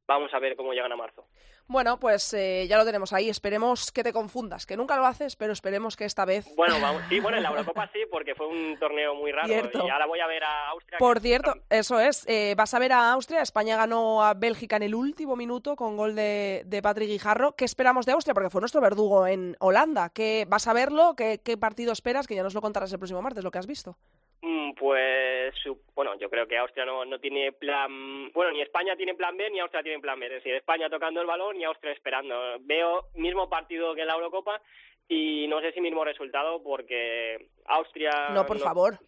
vamos 0.08 0.34
a 0.34 0.40
ver 0.40 0.56
cómo 0.56 0.74
llegan 0.74 0.92
a 0.92 0.96
marzo. 0.96 1.26
Bueno, 1.70 2.00
pues 2.00 2.34
eh, 2.34 2.66
ya 2.70 2.78
lo 2.78 2.86
tenemos 2.86 3.12
ahí. 3.12 3.28
Esperemos 3.30 3.92
que 3.92 4.02
te 4.02 4.14
confundas, 4.14 4.66
que 4.66 4.78
nunca 4.78 4.96
lo 4.96 5.06
haces, 5.06 5.36
pero 5.36 5.52
esperemos 5.52 5.98
que 5.98 6.06
esta 6.06 6.24
vez... 6.24 6.48
Bueno, 6.56 6.80
vamos, 6.82 7.02
sí, 7.10 7.20
bueno, 7.20 7.36
en 7.38 7.44
la 7.44 7.50
Eurocopa 7.58 7.90
sí, 7.92 8.00
porque 8.10 8.36
fue 8.36 8.48
un 8.48 8.78
torneo 8.80 9.16
muy 9.16 9.34
raro 9.34 9.50
Cierto. 9.50 9.86
y 9.86 9.90
ahora 9.90 10.06
voy 10.06 10.22
a 10.22 10.28
ver 10.28 10.46
a 10.46 10.70
Austria. 10.70 10.98
Por 10.98 11.18
que- 11.18 11.28
cierto, 11.28 11.54
eso 11.70 12.00
es. 12.00 12.24
eh, 12.30 12.54
vas 12.56 12.74
a 12.74 12.80
ver 12.80 12.94
a 12.94 13.12
Austria. 13.12 13.42
España 13.42 13.76
ganó 13.76 14.24
a 14.24 14.34
Bélgica 14.34 14.78
en 14.78 14.84
el 14.84 14.96
último 14.96 15.36
minuto 15.36 15.76
con 15.76 15.98
gol 15.98 16.16
de, 16.16 16.64
de 16.66 16.82
Patrick 16.82 17.10
Guijarro. 17.10 17.52
¿Qué 17.58 17.66
esperamos 17.66 18.06
de 18.06 18.14
Austria? 18.14 18.34
Porque 18.34 18.50
fue 18.50 18.62
nuestro 18.62 18.80
verdugo 18.80 19.28
en 19.28 19.58
Holanda. 19.60 20.10
¿Qué, 20.10 20.46
¿Vas 20.48 20.68
a 20.68 20.74
verlo? 20.74 21.16
¿Qué, 21.18 21.42
¿Qué 21.44 21.58
partido 21.58 21.92
esperas? 21.92 22.28
Que 22.28 22.36
ya 22.36 22.44
nos 22.44 22.54
lo 22.54 22.62
contarás 22.62 22.94
el 22.94 23.00
próximo 23.00 23.22
martes, 23.22 23.44
lo 23.44 23.52
que 23.52 23.58
has 23.60 23.68
visto. 23.68 23.98
Mm, 24.42 24.74
Pues, 24.74 25.54
bueno, 25.96 26.16
yo 26.20 26.30
creo 26.30 26.48
que 26.48 26.58
Austria 26.58 26.86
no, 26.86 27.04
no 27.06 27.20
tiene 27.20 27.52
plan, 27.54 28.32
bueno, 28.32 28.52
ni 28.52 28.62
España 28.62 28.96
tiene 28.96 29.16
plan 29.16 29.36
B 29.36 29.50
ni 29.50 29.60
Austria 29.60 29.82
tiene 29.84 30.00
plan 30.00 30.20
B, 30.20 30.28
es 30.28 30.32
decir, 30.34 30.54
España 30.54 30.90
tocando 30.90 31.20
el 31.22 31.28
balón 31.28 31.60
y 31.60 31.64
Austria 31.64 31.92
esperando. 31.94 32.58
Veo 32.62 33.08
mismo 33.16 33.50
partido 33.50 33.96
que 33.96 34.02
en 34.02 34.08
la 34.08 34.14
Eurocopa 34.14 34.62
y 35.08 35.48
no 35.48 35.60
sé 35.62 35.72
si 35.72 35.82
mismo 35.82 36.04
resultado 36.06 36.62
porque 36.62 37.48
Austria... 37.66 38.30
no, 38.34 38.46
por 38.46 38.60
favor. 38.60 39.00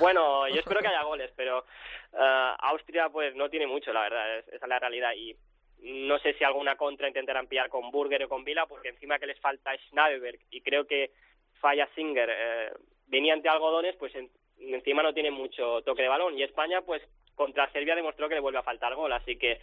Bueno, 0.00 0.46
yo 0.48 0.56
espero 0.56 0.80
que 0.80 0.88
haya 0.88 1.02
goles, 1.04 1.30
pero 1.36 1.64
eh, 2.12 2.52
Austria 2.58 3.08
pues 3.08 3.34
no 3.36 3.48
tiene 3.48 3.66
mucho, 3.66 3.92
la 3.92 4.02
verdad, 4.02 4.38
es- 4.38 4.48
esa 4.48 4.66
es 4.66 4.68
la 4.68 4.78
realidad. 4.78 5.12
Y 5.16 5.34
no 5.80 6.18
sé 6.18 6.34
si 6.34 6.44
alguna 6.44 6.76
contra 6.76 7.08
intentarán 7.08 7.46
pillar 7.46 7.68
con 7.70 7.90
Burger 7.90 8.24
o 8.24 8.28
con 8.28 8.44
Vila, 8.44 8.66
porque 8.66 8.88
encima 8.88 9.18
que 9.18 9.26
les 9.28 9.40
falta 9.40 9.74
Schneiderberg 9.88 10.40
y 10.50 10.60
creo 10.60 10.84
que 10.86 11.12
falla 11.60 11.88
Singer, 11.94 12.28
eh, 12.30 12.72
venían 13.06 13.40
de 13.40 13.48
algodones, 13.48 13.96
pues 13.96 14.14
en- 14.16 14.28
encima 14.60 15.02
no 15.02 15.14
tiene 15.14 15.30
mucho 15.30 15.82
toque 15.82 16.02
de 16.02 16.08
balón. 16.08 16.36
Y 16.38 16.42
España, 16.42 16.80
pues 16.82 17.02
contra 17.34 17.70
Serbia 17.70 17.94
demostró 17.94 18.28
que 18.28 18.34
le 18.34 18.40
vuelve 18.40 18.58
a 18.58 18.64
faltar 18.64 18.94
gol, 18.94 19.12
así 19.12 19.38
que 19.38 19.60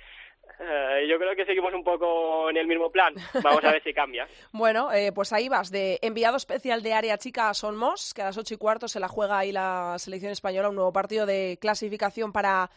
eh, 0.60 1.08
yo 1.10 1.18
creo 1.18 1.36
que 1.36 1.46
seguimos 1.46 1.74
un 1.74 1.84
poco 1.84 2.50
en 2.50 2.58
el 2.58 2.68
mismo 2.68 2.90
plan. 2.90 3.14
Vamos 3.44 3.64
a 3.64 3.72
ver 3.72 3.84
si 3.84 3.94
cambia. 3.94 4.28
Bueno, 4.52 4.92
eh, 4.94 5.12
pues 5.14 5.34
ahí 5.34 5.50
vas, 5.50 5.70
de 5.70 6.00
enviado 6.02 6.38
especial 6.38 6.82
de 6.82 6.94
área 6.94 7.18
chica 7.18 7.50
a 7.50 7.54
Son 7.54 7.76
Mos, 7.76 8.14
que 8.14 8.22
a 8.22 8.26
las 8.26 8.38
ocho 8.38 8.54
y 8.54 8.58
cuarto 8.58 8.88
se 8.88 9.02
la 9.02 9.10
juega 9.10 9.38
ahí 9.38 9.52
la 9.52 9.96
selección 9.98 10.32
española, 10.32 10.70
un 10.70 10.76
nuevo 10.76 10.94
partido 10.94 11.26
de 11.26 11.58
clasificación 11.60 12.32
para 12.32 12.70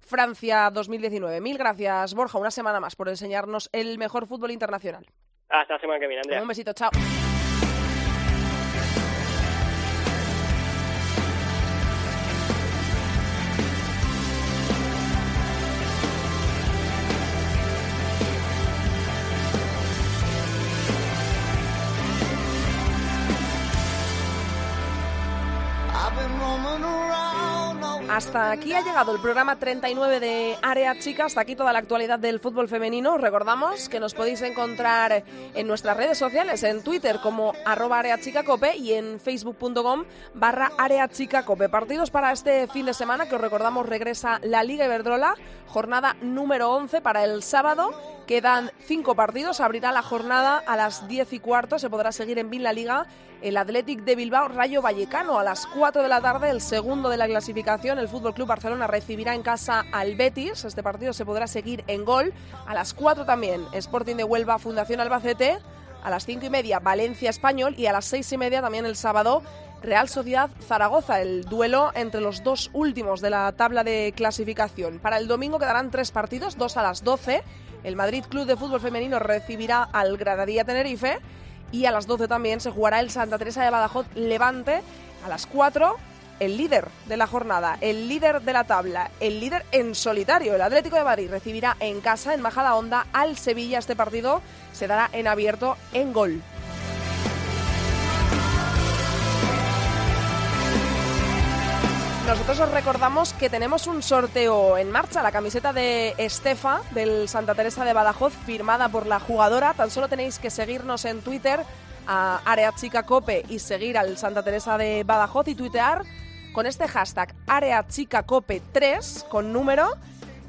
Francia 0.00 0.70
2019. 0.72 1.40
Mil 1.40 1.58
gracias, 1.58 2.14
Borja, 2.14 2.38
una 2.38 2.52
semana 2.52 2.78
más 2.78 2.94
por 2.94 3.08
enseñarnos 3.08 3.68
el 3.72 3.98
mejor 3.98 4.26
fútbol 4.26 4.52
internacional. 4.52 5.04
Hasta 5.48 5.74
la 5.74 5.80
semana 5.80 5.98
que 5.98 6.06
viene, 6.06 6.22
Andrea. 6.24 6.42
Un 6.42 6.48
besito, 6.48 6.72
chao. 6.72 6.90
Hasta 28.14 28.52
aquí 28.52 28.72
ha 28.72 28.80
llegado 28.80 29.12
el 29.12 29.20
programa 29.20 29.58
39 29.58 30.20
de 30.20 30.56
Área 30.62 30.96
Chica, 31.00 31.24
hasta 31.24 31.40
aquí 31.40 31.56
toda 31.56 31.72
la 31.72 31.80
actualidad 31.80 32.16
del 32.16 32.38
fútbol 32.38 32.68
femenino. 32.68 33.14
Os 33.14 33.20
Recordamos 33.20 33.88
que 33.88 33.98
nos 33.98 34.14
podéis 34.14 34.40
encontrar 34.42 35.24
en 35.52 35.66
nuestras 35.66 35.96
redes 35.96 36.16
sociales, 36.16 36.62
en 36.62 36.84
Twitter 36.84 37.18
como 37.20 37.54
arroba 37.64 37.98
Área 37.98 38.20
Chica 38.20 38.44
Cope 38.44 38.76
y 38.76 38.92
en 38.92 39.18
facebook.com 39.18 40.04
barra 40.32 40.70
Área 40.78 41.08
Chica 41.08 41.44
Cope. 41.44 41.68
Partidos 41.68 42.12
para 42.12 42.30
este 42.30 42.68
fin 42.68 42.86
de 42.86 42.94
semana 42.94 43.28
que 43.28 43.34
os 43.34 43.40
recordamos 43.40 43.84
regresa 43.84 44.38
la 44.44 44.62
Liga 44.62 44.84
Iberdrola, 44.84 45.34
jornada 45.66 46.14
número 46.22 46.70
11 46.70 47.00
para 47.00 47.24
el 47.24 47.42
sábado. 47.42 47.90
Quedan 48.28 48.70
cinco 48.86 49.16
partidos, 49.16 49.60
abrirá 49.60 49.90
la 49.90 50.02
jornada 50.02 50.58
a 50.58 50.76
las 50.76 51.08
10 51.08 51.32
y 51.32 51.40
cuarto, 51.40 51.80
se 51.80 51.90
podrá 51.90 52.12
seguir 52.12 52.38
en 52.38 52.48
Bin 52.48 52.62
la 52.62 52.72
Liga 52.72 53.08
el 53.44 53.58
Athletic 53.58 54.04
de 54.04 54.16
Bilbao 54.16 54.48
Rayo 54.48 54.80
Vallecano 54.80 55.38
a 55.38 55.44
las 55.44 55.66
4 55.66 56.02
de 56.02 56.08
la 56.08 56.22
tarde, 56.22 56.48
el 56.48 56.62
segundo 56.62 57.10
de 57.10 57.18
la 57.18 57.26
clasificación. 57.26 57.98
El 57.98 58.08
Fútbol 58.08 58.32
Club 58.32 58.48
Barcelona 58.48 58.86
recibirá 58.86 59.34
en 59.34 59.42
casa 59.42 59.84
al 59.92 60.16
Betis. 60.16 60.64
Este 60.64 60.82
partido 60.82 61.12
se 61.12 61.26
podrá 61.26 61.46
seguir 61.46 61.84
en 61.86 62.06
gol. 62.06 62.32
A 62.66 62.72
las 62.72 62.94
4 62.94 63.26
también, 63.26 63.66
Sporting 63.72 64.16
de 64.16 64.24
Huelva 64.24 64.58
Fundación 64.58 64.98
Albacete. 65.00 65.58
A 66.02 66.08
las 66.08 66.24
5 66.24 66.46
y 66.46 66.50
media, 66.50 66.78
Valencia 66.78 67.28
Español. 67.28 67.74
Y 67.76 67.84
a 67.84 67.92
las 67.92 68.06
6 68.06 68.32
y 68.32 68.38
media 68.38 68.62
también 68.62 68.86
el 68.86 68.96
sábado, 68.96 69.42
Real 69.82 70.08
Sociedad 70.08 70.48
Zaragoza, 70.66 71.20
el 71.20 71.44
duelo 71.44 71.90
entre 71.94 72.22
los 72.22 72.42
dos 72.42 72.70
últimos 72.72 73.20
de 73.20 73.28
la 73.28 73.52
tabla 73.52 73.84
de 73.84 74.14
clasificación. 74.16 75.00
Para 75.00 75.18
el 75.18 75.28
domingo 75.28 75.58
quedarán 75.58 75.90
tres 75.90 76.12
partidos, 76.12 76.56
dos 76.56 76.78
a 76.78 76.82
las 76.82 77.04
12. 77.04 77.42
El 77.82 77.94
Madrid 77.94 78.24
Club 78.26 78.46
de 78.46 78.56
Fútbol 78.56 78.80
Femenino 78.80 79.18
recibirá 79.18 79.82
al 79.82 80.16
Granadilla 80.16 80.64
Tenerife 80.64 81.20
y 81.74 81.86
a 81.86 81.90
las 81.90 82.06
12 82.06 82.28
también 82.28 82.60
se 82.60 82.70
jugará 82.70 83.00
el 83.00 83.10
Santa 83.10 83.36
Teresa 83.36 83.64
de 83.64 83.70
Badajoz 83.70 84.06
Levante. 84.14 84.80
A 85.24 85.28
las 85.28 85.46
4 85.46 85.96
el 86.38 86.56
líder 86.56 86.88
de 87.06 87.16
la 87.16 87.26
jornada, 87.26 87.78
el 87.80 88.08
líder 88.08 88.42
de 88.42 88.52
la 88.52 88.64
tabla, 88.64 89.10
el 89.20 89.40
líder 89.40 89.64
en 89.72 89.94
solitario, 89.94 90.54
el 90.54 90.62
Atlético 90.62 90.96
de 90.96 91.04
Madrid 91.04 91.30
recibirá 91.30 91.76
en 91.80 92.00
casa, 92.00 92.34
en 92.34 92.42
Majada 92.42 92.74
Honda, 92.74 93.06
al 93.12 93.36
Sevilla. 93.36 93.78
Este 93.78 93.96
partido 93.96 94.40
se 94.72 94.86
dará 94.86 95.08
en 95.12 95.26
abierto 95.26 95.76
en 95.92 96.12
gol. 96.12 96.42
Nosotros 102.26 102.58
os 102.60 102.70
recordamos 102.70 103.34
que 103.34 103.50
tenemos 103.50 103.86
un 103.86 104.02
sorteo 104.02 104.78
en 104.78 104.90
marcha, 104.90 105.22
la 105.22 105.30
camiseta 105.30 105.74
de 105.74 106.14
Estefa 106.16 106.80
del 106.92 107.28
Santa 107.28 107.54
Teresa 107.54 107.84
de 107.84 107.92
Badajoz, 107.92 108.32
firmada 108.46 108.88
por 108.88 109.06
la 109.06 109.20
jugadora. 109.20 109.74
Tan 109.74 109.90
solo 109.90 110.08
tenéis 110.08 110.38
que 110.38 110.48
seguirnos 110.48 111.04
en 111.04 111.20
Twitter 111.20 111.60
a 112.06 112.40
Área 112.46 112.72
Chica 112.72 113.02
Cope 113.02 113.44
y 113.50 113.58
seguir 113.58 113.98
al 113.98 114.16
Santa 114.16 114.42
Teresa 114.42 114.78
de 114.78 115.04
Badajoz 115.04 115.48
y 115.48 115.54
tuitear 115.54 116.02
con 116.54 116.64
este 116.64 116.88
hashtag 116.88 117.34
Área 117.46 117.86
Chica 117.88 118.22
Cope 118.22 118.62
3 118.72 119.26
con 119.28 119.52
número 119.52 119.90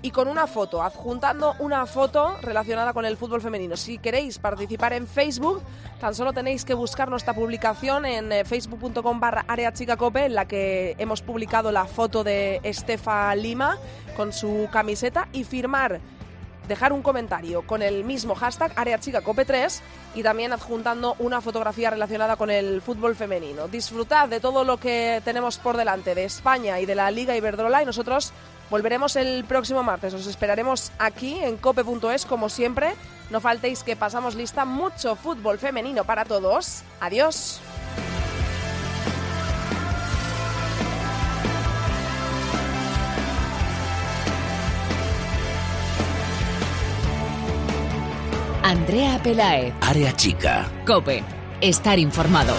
y 0.06 0.12
con 0.12 0.28
una 0.28 0.46
foto, 0.46 0.84
adjuntando 0.84 1.56
una 1.58 1.88
foto 1.88 2.38
relacionada 2.44 2.94
con 2.94 3.06
el 3.06 3.18
fútbol 3.18 3.42
femenino. 3.42 3.76
Si 3.76 3.98
queréis 3.98 4.38
participar 4.38 4.94
en 4.94 5.08
Facebook, 5.08 5.64
tan 6.00 6.14
solo 6.14 6.32
tenéis 6.32 6.64
que 6.64 6.76
buscar 6.76 7.10
nuestra 7.10 7.34
publicación 7.34 8.06
en 8.06 8.32
eh, 8.32 8.46
facebook.com 8.46 9.20
barra 9.20 9.46
área 9.48 9.74
chica 9.74 9.98
cope, 9.98 10.26
en 10.26 10.36
la 10.36 10.46
que 10.46 10.94
hemos 11.00 11.24
publicado 11.24 11.72
la 11.72 11.86
foto 11.86 12.24
de 12.24 12.60
Estefa 12.62 13.34
Lima 13.34 13.80
con 14.16 14.32
su 14.32 14.70
camiseta 14.72 15.28
y 15.34 15.44
firmar 15.44 16.00
dejar 16.68 16.94
un 16.94 17.02
comentario 17.02 17.62
con 17.64 17.82
el 17.82 18.04
mismo 18.04 18.36
hashtag 18.36 18.72
Área 18.76 19.00
Chica 19.00 19.22
Cope 19.22 19.46
3 19.46 19.82
y 20.16 20.24
también 20.24 20.54
adjuntando 20.54 21.16
una 21.20 21.42
fotografía 21.42 21.90
relacionada 21.90 22.36
con 22.36 22.50
el 22.50 22.82
fútbol 22.82 23.16
femenino. 23.16 23.68
Disfrutad 23.68 24.30
de 24.30 24.40
todo 24.40 24.64
lo 24.64 24.78
que 24.78 25.22
tenemos 25.24 25.58
por 25.58 25.78
delante 25.78 26.16
de 26.16 26.26
España 26.26 26.80
y 26.80 26.86
de 26.86 26.96
la 26.96 27.12
Liga 27.12 27.36
Iberdrola 27.36 27.84
y 27.84 27.86
nosotros 27.86 28.34
Volveremos 28.70 29.16
el 29.16 29.44
próximo 29.46 29.84
martes, 29.84 30.14
os 30.14 30.28
esperaremos 30.28 30.92
aquí 30.98 31.40
en 31.42 31.58
cope.es 31.58 32.26
como 32.26 32.50
siempre. 32.50 32.96
No 33.30 33.42
faltéis 33.42 33.84
que 33.84 33.96
pasamos 33.96 34.36
lista 34.36 34.66
mucho 34.66 35.16
fútbol 35.16 35.58
femenino 35.58 36.04
para 36.04 36.26
todos. 36.26 36.84
Adiós. 37.00 37.62
Andrea 48.66 49.20
Pelae. 49.22 49.74
Área 49.82 50.12
Chica. 50.16 50.66
Cope. 50.86 51.24
Estar 51.62 52.00
informado. 52.00 52.54